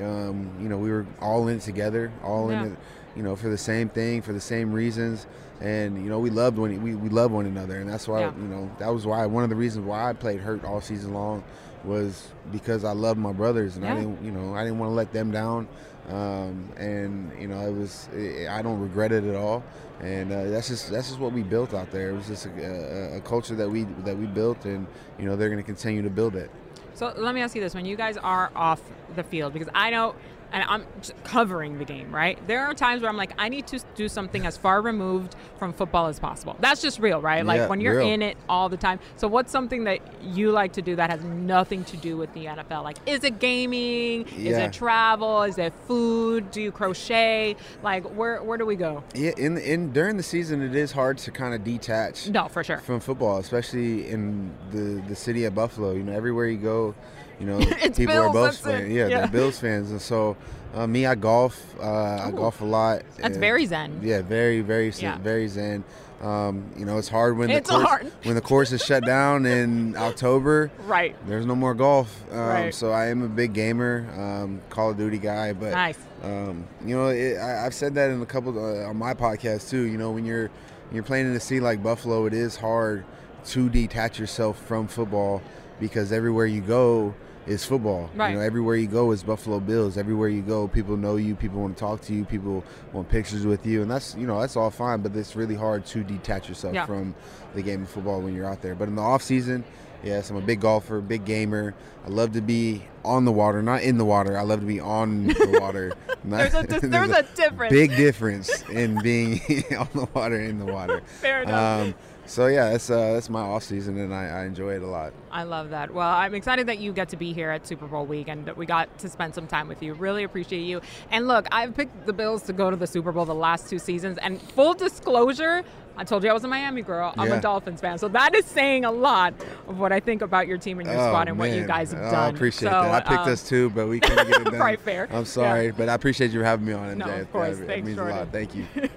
Um, 0.00 0.50
you 0.60 0.68
know, 0.68 0.78
we 0.78 0.90
were 0.90 1.06
all 1.20 1.48
in 1.48 1.56
it 1.56 1.62
together, 1.62 2.12
all 2.22 2.50
Yeah. 2.50 2.62
in 2.64 2.72
it, 2.72 2.78
you 3.16 3.22
know, 3.22 3.34
for 3.36 3.48
the 3.48 3.58
same 3.58 3.88
thing, 3.88 4.22
for 4.22 4.32
the 4.32 4.40
same 4.40 4.72
reasons. 4.72 5.26
And 5.60 6.02
you 6.02 6.08
know, 6.08 6.18
we 6.20 6.30
loved 6.30 6.56
one. 6.58 6.82
We, 6.82 6.94
we 6.94 7.08
love 7.10 7.32
one 7.32 7.44
another, 7.46 7.76
and 7.80 7.90
that's 7.90 8.08
why 8.08 8.20
Yeah. 8.20 8.32
you 8.36 8.44
know 8.48 8.70
that 8.78 8.88
was 8.94 9.06
why 9.06 9.26
one 9.26 9.44
of 9.44 9.50
the 9.50 9.56
reasons 9.56 9.84
why 9.86 10.08
I 10.08 10.12
played 10.14 10.40
hurt 10.40 10.64
all 10.64 10.80
season 10.80 11.12
long 11.12 11.42
was 11.84 12.28
because 12.52 12.84
I 12.84 12.92
loved 12.92 13.18
my 13.18 13.32
brothers, 13.32 13.76
and 13.76 13.84
I 13.86 13.94
didn't 13.94 14.24
you 14.24 14.30
know 14.30 14.54
I 14.54 14.64
didn't 14.64 14.78
want 14.78 14.90
to 14.90 14.94
let 14.94 15.12
them 15.12 15.30
down. 15.30 15.68
Um, 16.08 16.72
and 16.76 17.30
you 17.40 17.46
know, 17.46 17.60
it 17.60 17.72
was 17.72 18.08
i 18.14 18.58
I 18.58 18.62
don't 18.62 18.80
regret 18.80 19.12
it 19.12 19.24
at 19.24 19.36
all. 19.36 19.62
And 20.00 20.32
uh, 20.32 20.44
that's 20.44 20.68
just 20.68 20.90
that's 20.90 21.08
just 21.08 21.20
what 21.20 21.32
we 21.32 21.42
built 21.42 21.74
out 21.74 21.90
there. 21.90 22.10
It 22.10 22.14
was 22.14 22.26
just 22.26 22.46
a, 22.46 22.50
a, 22.50 23.16
a 23.18 23.20
culture 23.20 23.54
that 23.54 23.68
we 23.68 23.84
that 24.04 24.16
we 24.16 24.26
built, 24.26 24.64
and 24.64 24.86
you 25.18 25.26
know 25.26 25.36
they're 25.36 25.50
going 25.50 25.62
to 25.62 25.66
continue 25.66 26.02
to 26.02 26.10
build 26.10 26.36
it. 26.36 26.50
So 26.94 27.12
let 27.16 27.34
me 27.34 27.42
ask 27.42 27.54
you 27.54 27.60
this: 27.60 27.74
When 27.74 27.84
you 27.84 27.96
guys 27.96 28.16
are 28.16 28.50
off 28.56 28.80
the 29.14 29.22
field, 29.22 29.52
because 29.52 29.68
I 29.74 29.90
know, 29.90 30.14
and 30.52 30.64
I'm 30.68 30.84
covering 31.24 31.78
the 31.78 31.84
game, 31.84 32.14
right? 32.14 32.38
There 32.46 32.64
are 32.66 32.74
times 32.74 33.02
where 33.02 33.10
I'm 33.10 33.16
like, 33.16 33.32
I 33.38 33.48
need 33.48 33.66
to 33.68 33.80
do 33.94 34.08
something 34.08 34.46
as 34.46 34.56
far 34.56 34.82
removed 34.82 35.36
from 35.58 35.72
football 35.72 36.06
as 36.06 36.18
possible. 36.18 36.56
That's 36.60 36.82
just 36.82 36.98
real, 36.98 37.20
right? 37.20 37.44
Like 37.44 37.58
Yeah, 37.58 37.66
when 37.68 37.80
you're 37.80 37.98
real. 37.98 38.08
in 38.08 38.22
it 38.22 38.36
all 38.48 38.68
the 38.68 38.76
time. 38.76 38.98
So 39.16 39.28
what's 39.28 39.52
something 39.52 39.84
that 39.84 40.00
you 40.22 40.50
like 40.50 40.72
to 40.74 40.82
do 40.82 40.96
that 40.96 41.10
has 41.10 41.22
nothing 41.24 41.84
to 41.84 41.96
do 41.96 42.16
with 42.16 42.32
the 42.34 42.46
NFL? 42.46 42.82
Like, 42.84 42.96
is 43.06 43.24
it 43.24 43.38
gaming? 43.38 44.26
Is 44.36 44.56
it 44.56 44.72
travel? 44.72 45.42
Is 45.42 45.58
it 45.58 45.72
food? 45.86 46.50
Do 46.50 46.60
you 46.60 46.72
crochet? 46.72 47.56
Like, 47.82 48.04
where 48.16 48.42
where 48.42 48.58
do 48.58 48.66
we 48.66 48.76
go? 48.76 49.04
Yeah, 49.14 49.32
in 49.36 49.58
in 49.58 49.92
during 49.92 50.16
the 50.16 50.22
season, 50.22 50.62
it 50.62 50.74
is 50.74 50.92
hard 50.92 51.18
to 51.18 51.30
kind 51.30 51.54
of 51.54 51.64
detach. 51.64 52.28
No, 52.28 52.48
for 52.48 52.64
sure. 52.64 52.78
from 52.78 53.00
football, 53.00 53.38
especially 53.38 54.08
in 54.08 54.52
the 54.70 55.02
the 55.08 55.14
city 55.16 55.44
of 55.44 55.54
Buffalo. 55.54 55.92
You 55.92 56.02
know, 56.02 56.12
everywhere 56.12 56.46
you 56.46 56.58
go, 56.58 56.94
you 57.40 57.46
know, 57.46 57.58
people 57.96 58.16
are 58.18 58.30
Bills, 58.32 58.60
that's 58.60 58.60
it. 58.60 58.62
fans. 58.80 58.92
Yeah, 58.92 59.06
Yeah. 59.08 59.18
they're 59.20 59.28
Bills 59.28 59.58
fans, 59.58 59.90
and 59.90 60.00
so 60.00 60.36
uh, 60.74 60.86
me, 60.86 61.06
I 61.06 61.14
golf. 61.16 61.74
Uh, 61.80 62.22
I 62.26 62.30
golf 62.30 62.60
a 62.60 62.64
lot. 62.64 63.02
That's 63.16 63.30
and- 63.34 63.36
very 63.36 63.66
zen. 63.66 63.98
Yeah, 64.02 64.22
very, 64.22 64.60
very, 64.60 64.90
Yeah. 64.98 65.18
very 65.18 65.48
zen. 65.48 65.82
Um, 66.22 66.64
you 66.76 66.84
know, 66.84 66.98
it's 66.98 67.08
hard 67.08 67.38
when 67.38 67.48
It's 67.48 67.70
the 67.70 67.76
course, 67.76 67.88
hard. 67.88 68.12
when 68.24 68.34
the 68.34 68.42
course 68.42 68.72
is 68.72 68.84
shut 68.84 69.06
down 69.06 69.46
in 69.46 69.96
October. 69.98 70.70
Right. 70.86 71.16
There's 71.26 71.46
no 71.46 71.56
more 71.56 71.72
golf. 71.72 72.14
Um, 72.30 72.38
Right. 72.38 72.74
So 72.74 72.92
I 72.92 73.06
am 73.06 73.22
a 73.22 73.28
big 73.28 73.54
gamer, 73.54 74.06
um, 74.18 74.60
Call 74.68 74.90
of 74.90 74.98
Duty 74.98 75.16
guy, 75.16 75.54
but 75.54 75.70
Nice. 75.70 75.96
um, 76.22 76.64
you 76.84 76.94
know, 76.94 77.08
it, 77.08 77.38
I, 77.38 77.64
I've 77.64 77.72
said 77.72 77.94
that 77.94 78.10
in 78.10 78.20
a 78.20 78.26
couple 78.26 78.52
uh, 78.58 78.86
on 78.86 78.98
my 78.98 79.14
podcast 79.14 79.70
too. 79.70 79.84
You 79.84 79.96
know, 79.96 80.10
when 80.10 80.26
you're 80.26 80.48
when 80.48 80.94
you're 80.96 81.04
playing 81.04 81.24
in 81.26 81.32
a 81.34 81.40
city 81.40 81.60
like 81.60 81.82
Buffalo, 81.82 82.26
it 82.26 82.34
is 82.34 82.54
hard 82.56 83.04
to 83.46 83.70
detach 83.70 84.18
yourself 84.18 84.62
from 84.66 84.88
football 84.88 85.40
because 85.80 86.12
everywhere 86.12 86.44
you 86.44 86.60
go 86.60 87.14
is 87.50 87.64
football. 87.64 88.08
Right. 88.14 88.30
You 88.30 88.36
know, 88.36 88.42
everywhere 88.42 88.76
you 88.76 88.86
go 88.86 89.10
is 89.10 89.22
Buffalo 89.22 89.58
Bills. 89.60 89.98
Everywhere 89.98 90.28
you 90.28 90.40
go, 90.42 90.68
people 90.68 90.96
know 90.96 91.16
you. 91.16 91.34
People 91.34 91.60
want 91.60 91.76
to 91.76 91.80
talk 91.80 92.00
to 92.02 92.14
you. 92.14 92.24
People 92.24 92.64
want 92.92 93.08
pictures 93.08 93.44
with 93.44 93.66
you, 93.66 93.82
and 93.82 93.90
that's 93.90 94.14
you 94.14 94.26
know 94.26 94.40
that's 94.40 94.56
all 94.56 94.70
fine. 94.70 95.00
But 95.02 95.14
it's 95.16 95.34
really 95.36 95.56
hard 95.56 95.84
to 95.86 96.04
detach 96.04 96.48
yourself 96.48 96.74
Yeah. 96.74 96.86
from 96.86 97.14
the 97.54 97.62
game 97.62 97.82
of 97.82 97.90
football 97.90 98.20
when 98.20 98.34
you're 98.34 98.46
out 98.46 98.62
there. 98.62 98.74
But 98.74 98.88
in 98.88 98.94
the 98.94 99.02
off 99.02 99.22
season. 99.22 99.64
Yes, 100.02 100.30
I'm 100.30 100.36
a 100.36 100.40
big 100.40 100.60
golfer, 100.60 101.02
big 101.02 101.26
gamer. 101.26 101.74
I 102.06 102.08
love 102.08 102.32
to 102.32 102.40
be 102.40 102.84
on 103.04 103.26
the 103.26 103.32
water, 103.32 103.60
not 103.62 103.82
in 103.82 103.98
the 103.98 104.04
water. 104.06 104.38
I 104.38 104.40
love 104.44 104.60
to 104.60 104.66
be 104.66 104.80
on 104.80 105.26
the 105.26 105.58
water. 105.60 105.92
Not- 106.24 106.38
There's 106.50 106.54
a 106.54 106.62
dis- 106.66 106.80
there's 106.90 107.10
a 107.10 107.22
difference. 107.36 107.70
Big 107.70 107.94
difference 107.96 108.62
in 108.70 108.98
being 109.02 109.40
on 109.78 109.88
the 109.92 110.08
water 110.14 110.40
in 110.40 110.58
the 110.58 110.64
water. 110.64 111.02
Fair 111.04 111.42
enough. 111.42 111.88
Um, 111.88 111.94
so 112.30 112.46
yeah, 112.46 112.70
that's 112.70 112.88
uh, 112.90 113.12
that's 113.14 113.28
my 113.28 113.40
off 113.40 113.64
season, 113.64 113.98
and 113.98 114.14
I, 114.14 114.26
I 114.40 114.44
enjoy 114.44 114.74
it 114.76 114.82
a 114.82 114.86
lot. 114.86 115.12
I 115.32 115.42
love 115.42 115.70
that. 115.70 115.92
Well, 115.92 116.08
I'm 116.08 116.34
excited 116.34 116.66
that 116.68 116.78
you 116.78 116.92
get 116.92 117.08
to 117.10 117.16
be 117.16 117.32
here 117.32 117.50
at 117.50 117.66
Super 117.66 117.86
Bowl 117.86 118.06
week 118.06 118.28
and 118.28 118.46
that 118.46 118.56
we 118.56 118.66
got 118.66 118.98
to 119.00 119.08
spend 119.08 119.34
some 119.34 119.46
time 119.46 119.66
with 119.68 119.82
you. 119.82 119.94
Really 119.94 120.22
appreciate 120.24 120.62
you. 120.62 120.80
And 121.10 121.26
look, 121.26 121.46
I've 121.50 121.74
picked 121.74 122.06
the 122.06 122.12
Bills 122.12 122.42
to 122.44 122.52
go 122.52 122.70
to 122.70 122.76
the 122.76 122.86
Super 122.86 123.10
Bowl 123.12 123.24
the 123.24 123.34
last 123.34 123.68
two 123.68 123.78
seasons. 123.78 124.18
And 124.18 124.40
full 124.40 124.74
disclosure, 124.74 125.62
I 125.96 126.04
told 126.04 126.22
you 126.24 126.30
I 126.30 126.32
was 126.32 126.44
a 126.44 126.48
Miami 126.48 126.82
girl. 126.82 127.12
I'm 127.18 127.28
Yeah. 127.28 127.36
a 127.36 127.40
Dolphins 127.40 127.80
fan. 127.80 127.98
So 127.98 128.08
that 128.08 128.34
is 128.34 128.44
saying 128.46 128.84
a 128.84 128.90
lot 128.92 129.34
of 129.68 129.78
what 129.78 129.92
I 129.92 130.00
think 130.00 130.22
about 130.22 130.46
your 130.46 130.58
team 130.58 130.78
and 130.78 130.88
your 130.88 130.98
Oh, 130.98 131.08
squad 131.08 131.28
and 131.28 131.38
what 131.38 131.50
you 131.50 131.66
guys 131.66 131.90
have 131.92 132.00
Oh, 132.00 132.10
done. 132.10 132.14
I 132.14 132.28
appreciate 132.28 132.70
So, 132.70 132.82
that. 132.82 133.06
I 133.06 133.08
picked 133.08 133.22
um, 133.26 133.32
us 133.32 133.48
too, 133.48 133.70
but 133.70 133.86
we 133.88 134.00
couldn't 134.00 134.28
get 134.28 134.40
it 134.40 134.44
done. 134.52 134.58
Right, 134.60 134.80
fair. 134.80 135.08
I'm 135.12 135.24
sorry, 135.24 135.66
Yeah. 135.66 135.72
but 135.76 135.88
I 135.88 135.94
appreciate 135.94 136.30
you 136.30 136.40
having 136.40 136.66
me 136.66 136.72
on, 136.72 136.88
MJ. 136.96 137.06
No, 137.06 137.20
of 137.20 137.32
course. 137.32 137.58
That, 137.58 137.66
Thanks, 137.66 137.86
means 137.86 137.98
a 137.98 138.04
lot. 138.04 138.28
Thank 138.32 138.54
you. 138.54 138.66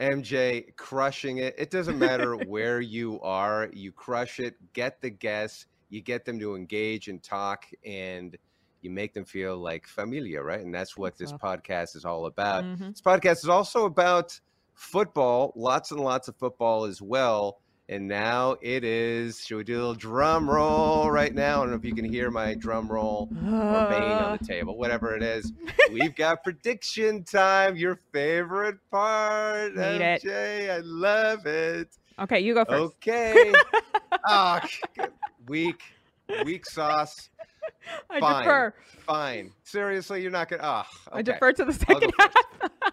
MJ 0.00 0.74
crushing 0.76 1.38
it. 1.38 1.54
It 1.58 1.70
doesn't 1.70 1.98
matter 1.98 2.36
where 2.36 2.80
you 2.80 3.20
are, 3.22 3.70
you 3.72 3.92
crush 3.92 4.40
it. 4.40 4.56
Get 4.72 5.00
the 5.00 5.10
guests, 5.10 5.66
you 5.88 6.00
get 6.00 6.24
them 6.24 6.38
to 6.40 6.54
engage 6.56 7.08
and 7.08 7.22
talk, 7.22 7.66
and 7.84 8.36
you 8.82 8.90
make 8.90 9.14
them 9.14 9.24
feel 9.24 9.56
like 9.56 9.86
familia, 9.86 10.42
right? 10.42 10.60
And 10.60 10.74
that's 10.74 10.96
what 10.96 11.16
this 11.16 11.32
podcast 11.32 11.96
is 11.96 12.04
all 12.04 12.26
about. 12.26 12.64
Mhm. 12.64 12.90
This 12.90 13.00
podcast 13.00 13.38
is 13.38 13.48
also 13.48 13.86
about 13.86 14.38
football, 14.74 15.52
lots 15.56 15.90
and 15.90 16.00
lots 16.00 16.28
of 16.28 16.36
football 16.36 16.84
as 16.84 17.00
well. 17.00 17.60
And 17.88 18.08
now 18.08 18.56
it 18.62 18.82
is. 18.82 19.44
Should 19.44 19.58
we 19.58 19.64
do 19.64 19.74
a 19.74 19.76
little 19.76 19.94
drum 19.94 20.48
roll 20.48 21.10
right 21.10 21.34
now? 21.34 21.58
I 21.58 21.60
don't 21.64 21.70
know 21.70 21.76
if 21.76 21.84
you 21.84 21.94
can 21.94 22.06
hear 22.06 22.30
my 22.30 22.54
drum 22.54 22.88
roll 22.88 23.28
or 23.30 23.88
banging 23.90 24.10
on 24.10 24.38
the 24.40 24.44
table, 24.44 24.78
whatever 24.78 25.14
it 25.14 25.22
is. 25.22 25.52
We've 25.92 26.14
got 26.16 26.42
prediction 26.42 27.24
time, 27.24 27.76
your 27.76 27.98
favorite 28.10 28.78
part. 28.90 29.76
Need 29.76 30.00
it. 30.00 30.22
MJ, 30.22 30.70
I 30.70 30.78
love 30.78 31.44
it. 31.44 31.88
Okay, 32.18 32.40
you 32.40 32.54
go 32.54 32.64
first. 32.64 32.94
Okay. 32.96 33.52
Ah, 34.26 34.66
weak, 35.48 35.82
weak 36.46 36.64
sauce. 36.64 37.28
I 38.08 38.20
Fine. 38.20 38.44
defer. 38.44 38.74
Fine. 39.00 39.52
Seriously, 39.64 40.22
you're 40.22 40.30
not 40.30 40.48
gonna. 40.48 40.62
Ah, 40.64 40.88
I 41.12 41.20
defer 41.20 41.52
to 41.52 41.64
the 41.64 41.72
second 41.74 42.10
half. 42.18 42.32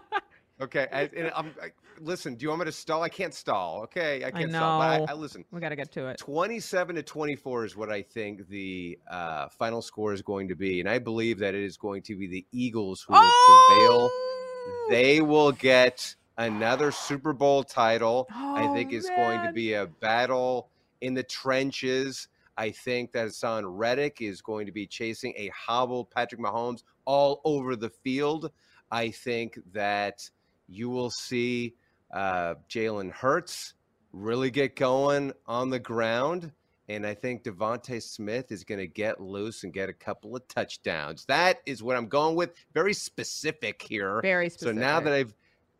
Okay, 0.62 0.86
I, 0.92 1.02
and 1.16 1.32
I'm, 1.34 1.46
I, 1.60 1.70
listen. 2.00 2.36
Do 2.36 2.44
you 2.44 2.50
want 2.50 2.60
me 2.60 2.66
to 2.66 2.72
stall? 2.72 3.02
I 3.02 3.08
can't 3.08 3.34
stall. 3.34 3.82
Okay, 3.82 4.22
I 4.22 4.28
I 4.28 4.30
can't 4.30 4.50
stall. 4.50 4.80
But. 4.80 5.08
I, 5.10 5.12
I 5.12 5.14
listen. 5.14 5.44
We 5.50 5.60
got 5.60 5.70
to 5.70 5.76
get 5.76 5.90
to 5.92 6.06
it. 6.06 6.18
27 6.18 6.94
to 6.96 7.02
24 7.02 7.64
is 7.64 7.76
what 7.76 7.90
I 7.90 8.02
think 8.02 8.48
the 8.48 8.96
uh, 9.10 9.48
final 9.48 9.82
score 9.82 10.12
is 10.12 10.22
going 10.22 10.48
to 10.48 10.54
be, 10.54 10.78
and 10.78 10.88
I 10.88 11.00
believe 11.00 11.40
that 11.40 11.56
it 11.56 11.64
is 11.64 11.76
going 11.76 12.02
to 12.02 12.16
be 12.16 12.28
the 12.28 12.46
Eagles 12.52 13.02
who 13.02 13.14
will 13.14 13.20
prevail. 13.20 14.08
Oh! 14.12 14.86
They 14.88 15.20
will 15.20 15.50
get 15.50 16.14
another 16.38 16.92
Super 16.92 17.32
Bowl 17.32 17.64
title. 17.64 18.28
I 18.30 18.66
Oh, 18.68 18.74
think 18.74 18.92
it's 18.92 19.08
going 19.08 19.44
to 19.44 19.52
be 19.52 19.74
a 19.74 19.86
battle 19.86 20.68
in 21.00 21.14
the 21.14 21.24
trenches. 21.24 22.28
I 22.56 22.70
think 22.70 23.10
that 23.12 23.28
Haason 23.28 23.64
Reddick 23.66 24.20
is 24.20 24.40
going 24.40 24.66
to 24.66 24.72
be 24.72 24.86
chasing 24.86 25.34
a 25.36 25.48
hobbled 25.48 26.10
Patrick 26.10 26.40
Mahomes 26.40 26.84
all 27.04 27.40
over 27.44 27.74
the 27.74 27.90
field. 27.90 28.52
I 28.90 29.10
think 29.10 29.58
that 29.72 30.30
you 30.72 30.88
will 30.90 31.10
see 31.10 31.74
uh, 32.12 32.54
Jalen 32.68 33.12
Hurts 33.12 33.74
really 34.12 34.50
get 34.50 34.76
going 34.76 35.32
on 35.46 35.70
the 35.70 35.78
ground. 35.78 36.52
and 36.88 37.06
I 37.06 37.14
think 37.14 37.44
DeVonta 37.44 38.02
Smith 38.02 38.50
is 38.50 38.64
going 38.64 38.80
to 38.80 38.86
get 38.86 39.20
loose 39.20 39.64
and 39.64 39.72
get 39.72 39.88
a 39.88 39.92
couple 39.92 40.36
of 40.36 40.46
touchdowns. 40.48 41.24
That 41.26 41.60
is 41.64 41.82
what 41.82 41.96
I'm 41.96 42.08
going 42.08 42.36
with. 42.36 42.54
Very 42.74 42.92
specific 42.92 43.82
here. 43.88 44.20
Very 44.20 44.50
specific. 44.50 44.74
So 44.74 44.80
now 44.80 45.00
that 45.00 45.12
I've 45.12 45.34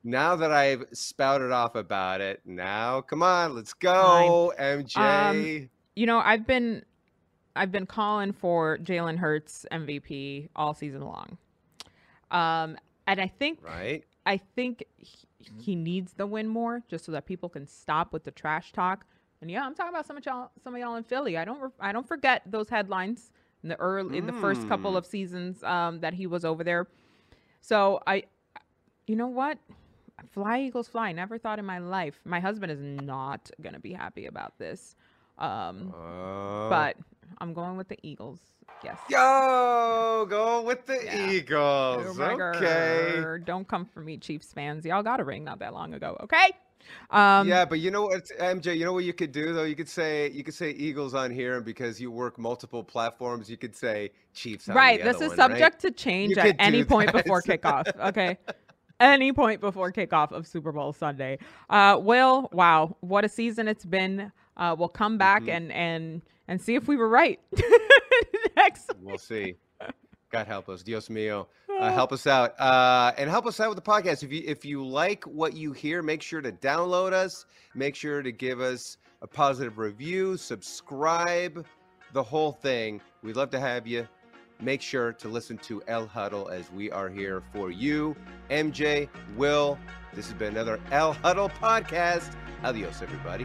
now 0.04 0.36
that 0.36 0.50
I've 0.50 0.84
spouted 0.92 1.52
off 1.52 1.74
about 1.74 2.20
it, 2.20 2.40
now 2.44 3.00
come 3.00 3.22
on, 3.22 3.54
let's 3.54 3.72
go, 3.74 4.52
MJ. 4.58 4.96
Um, 4.96 5.70
you 5.96 6.06
know, 6.06 6.18
I've 6.18 6.46
been 6.46 6.84
I've 7.54 7.72
been 7.72 7.86
calling 7.86 8.32
for 8.32 8.78
Jalen 8.78 9.18
Hurts 9.18 9.66
MVP 9.70 10.48
all 10.56 10.74
season 10.74 11.02
long. 11.02 11.36
Um, 12.30 12.78
and 13.06 13.20
I 13.20 13.26
think 13.26 13.58
right. 13.62 14.04
I 14.24 14.36
think 14.36 14.84
he, 14.96 15.18
he 15.60 15.74
needs 15.74 16.12
the 16.14 16.26
win 16.26 16.48
more 16.48 16.82
just 16.88 17.04
so 17.04 17.12
that 17.12 17.26
people 17.26 17.48
can 17.48 17.66
stop 17.66 18.12
with 18.12 18.24
the 18.24 18.30
trash 18.30 18.72
talk. 18.72 19.04
And 19.40 19.50
yeah, 19.50 19.64
I'm 19.64 19.74
talking 19.74 19.90
about 19.92 20.06
some 20.06 20.16
of 20.16 20.24
y'all, 20.24 20.50
some 20.62 20.74
of 20.74 20.80
y'all 20.80 20.94
in 20.96 21.04
Philly. 21.04 21.36
I 21.36 21.44
don't, 21.44 21.72
I 21.80 21.92
don't 21.92 22.06
forget 22.06 22.42
those 22.46 22.68
headlines 22.68 23.32
in 23.62 23.68
the 23.68 23.76
early, 23.76 24.18
in 24.18 24.26
the 24.26 24.32
first 24.32 24.68
couple 24.68 24.92
Mm. 24.92 24.96
of 24.98 25.06
seasons 25.06 25.62
um, 25.64 26.00
that 26.00 26.14
he 26.14 26.26
was 26.26 26.44
over 26.44 26.62
there. 26.62 26.86
So 27.60 28.00
I, 28.06 28.24
you 29.06 29.16
know 29.16 29.26
what? 29.28 29.58
Fly 30.30 30.60
Eagles 30.60 30.86
fly. 30.86 31.10
Never 31.12 31.38
thought 31.38 31.58
in 31.58 31.64
my 31.64 31.78
life. 31.78 32.20
My 32.24 32.38
husband 32.38 32.70
is 32.70 32.80
not 32.80 33.50
gonna 33.60 33.80
be 33.80 33.92
happy 33.92 34.26
about 34.26 34.56
this. 34.58 34.94
Um, 35.38 35.92
Oh. 35.92 36.68
but 36.68 36.96
I'm 37.38 37.52
going 37.54 37.76
with 37.76 37.88
the 37.88 37.98
Eagles. 38.02 38.40
Yes. 38.84 38.98
Yo, 39.08 40.26
go 40.28 40.62
with 40.62 40.86
the 40.86 41.00
Yeah. 41.04 41.30
Eagles. 41.30 42.18
Oh 42.18 42.22
okay. 42.56 43.38
Don't 43.44 43.66
come 43.66 43.84
for 43.86 44.00
me, 44.00 44.16
Chiefs 44.18 44.52
fans. 44.52 44.84
Y'all 44.84 45.02
got 45.02 45.20
a 45.20 45.24
ring 45.24 45.44
not 45.44 45.58
that 45.60 45.72
long 45.72 45.94
ago. 45.94 46.16
Okay. 46.22 46.50
Um, 47.10 47.46
yeah, 47.46 47.64
but 47.64 47.78
you 47.78 47.92
know 47.92 48.02
what, 48.02 48.24
MJ? 48.40 48.76
You 48.76 48.84
know 48.84 48.92
what 48.92 49.04
you 49.04 49.12
could 49.12 49.30
do 49.30 49.52
though? 49.52 49.62
You 49.62 49.76
could 49.76 49.88
say 49.88 50.30
you 50.30 50.42
could 50.42 50.54
say 50.54 50.70
Eagles 50.70 51.14
on 51.14 51.30
here, 51.30 51.56
and 51.56 51.64
because 51.64 52.00
you 52.00 52.10
work 52.10 52.38
multiple 52.38 52.82
platforms, 52.82 53.48
you 53.48 53.56
could 53.56 53.76
say 53.76 54.10
Chiefs. 54.34 54.68
On 54.68 54.74
Right. 54.74 54.98
the 54.98 55.04
This 55.04 55.16
other 55.16 55.24
is 55.26 55.30
one, 55.30 55.38
right? 55.38 55.48
subject 55.50 55.80
to 55.82 55.90
change 55.92 56.36
You 56.36 56.42
at 56.42 56.56
any 56.58 56.82
point 56.94 57.12
that. 57.12 57.22
before 57.24 57.40
kickoff. 57.42 57.86
Okay. 58.08 58.36
any 58.98 59.32
point 59.32 59.60
before 59.60 59.92
kickoff 59.92 60.32
of 60.32 60.46
Super 60.46 60.72
Bowl 60.72 60.92
Sunday. 60.92 61.38
Uh, 61.70 61.98
Will, 62.02 62.48
wow, 62.52 62.96
what 63.00 63.24
a 63.24 63.28
season 63.28 63.68
it's 63.68 63.84
been. 63.84 64.32
Uh, 64.56 64.74
we'll 64.78 64.88
come 64.88 65.18
back 65.18 65.42
Mhm. 65.44 65.52
and 65.56 65.72
and 65.72 66.22
and 66.48 66.60
see 66.60 66.74
if 66.74 66.86
we 66.88 66.96
were 66.96 67.08
right 67.08 67.40
next. 68.56 68.90
We'll 69.00 69.18
see. 69.18 69.56
God 70.30 70.46
help 70.46 70.68
us, 70.68 70.82
Dios 70.82 71.08
mío. 71.08 71.46
Uh, 71.80 71.90
help 71.90 72.12
us 72.12 72.28
out 72.28 72.54
uh, 72.60 73.12
and 73.18 73.28
help 73.28 73.44
us 73.44 73.58
out 73.58 73.68
with 73.68 73.82
the 73.82 73.90
podcast. 73.90 74.22
If 74.22 74.30
you 74.30 74.42
if 74.46 74.64
you 74.64 74.86
like 74.86 75.24
what 75.24 75.56
you 75.56 75.72
hear, 75.72 76.00
make 76.00 76.22
sure 76.22 76.40
to 76.40 76.52
download 76.52 77.12
us. 77.12 77.44
Make 77.74 77.96
sure 77.96 78.22
to 78.22 78.30
give 78.30 78.60
us 78.60 78.98
a 79.20 79.26
positive 79.26 79.78
review, 79.78 80.36
subscribe, 80.36 81.66
the 82.12 82.22
whole 82.22 82.52
thing. 82.52 83.00
We'd 83.24 83.34
love 83.36 83.50
to 83.50 83.58
have 83.58 83.86
you. 83.88 84.06
Make 84.60 84.80
sure 84.80 85.12
to 85.14 85.28
listen 85.28 85.58
to 85.58 85.82
El 85.88 86.06
Huddle 86.06 86.50
as 86.50 86.70
we 86.70 86.88
are 86.92 87.08
here 87.08 87.42
for 87.52 87.70
you. 87.72 88.14
MJ, 88.50 89.08
Will, 89.36 89.76
this 90.14 90.26
has 90.26 90.34
been 90.34 90.52
another 90.52 90.78
El 90.92 91.14
Huddle 91.14 91.48
podcast. 91.48 92.30
Adios, 92.62 93.02
everybody. 93.02 93.44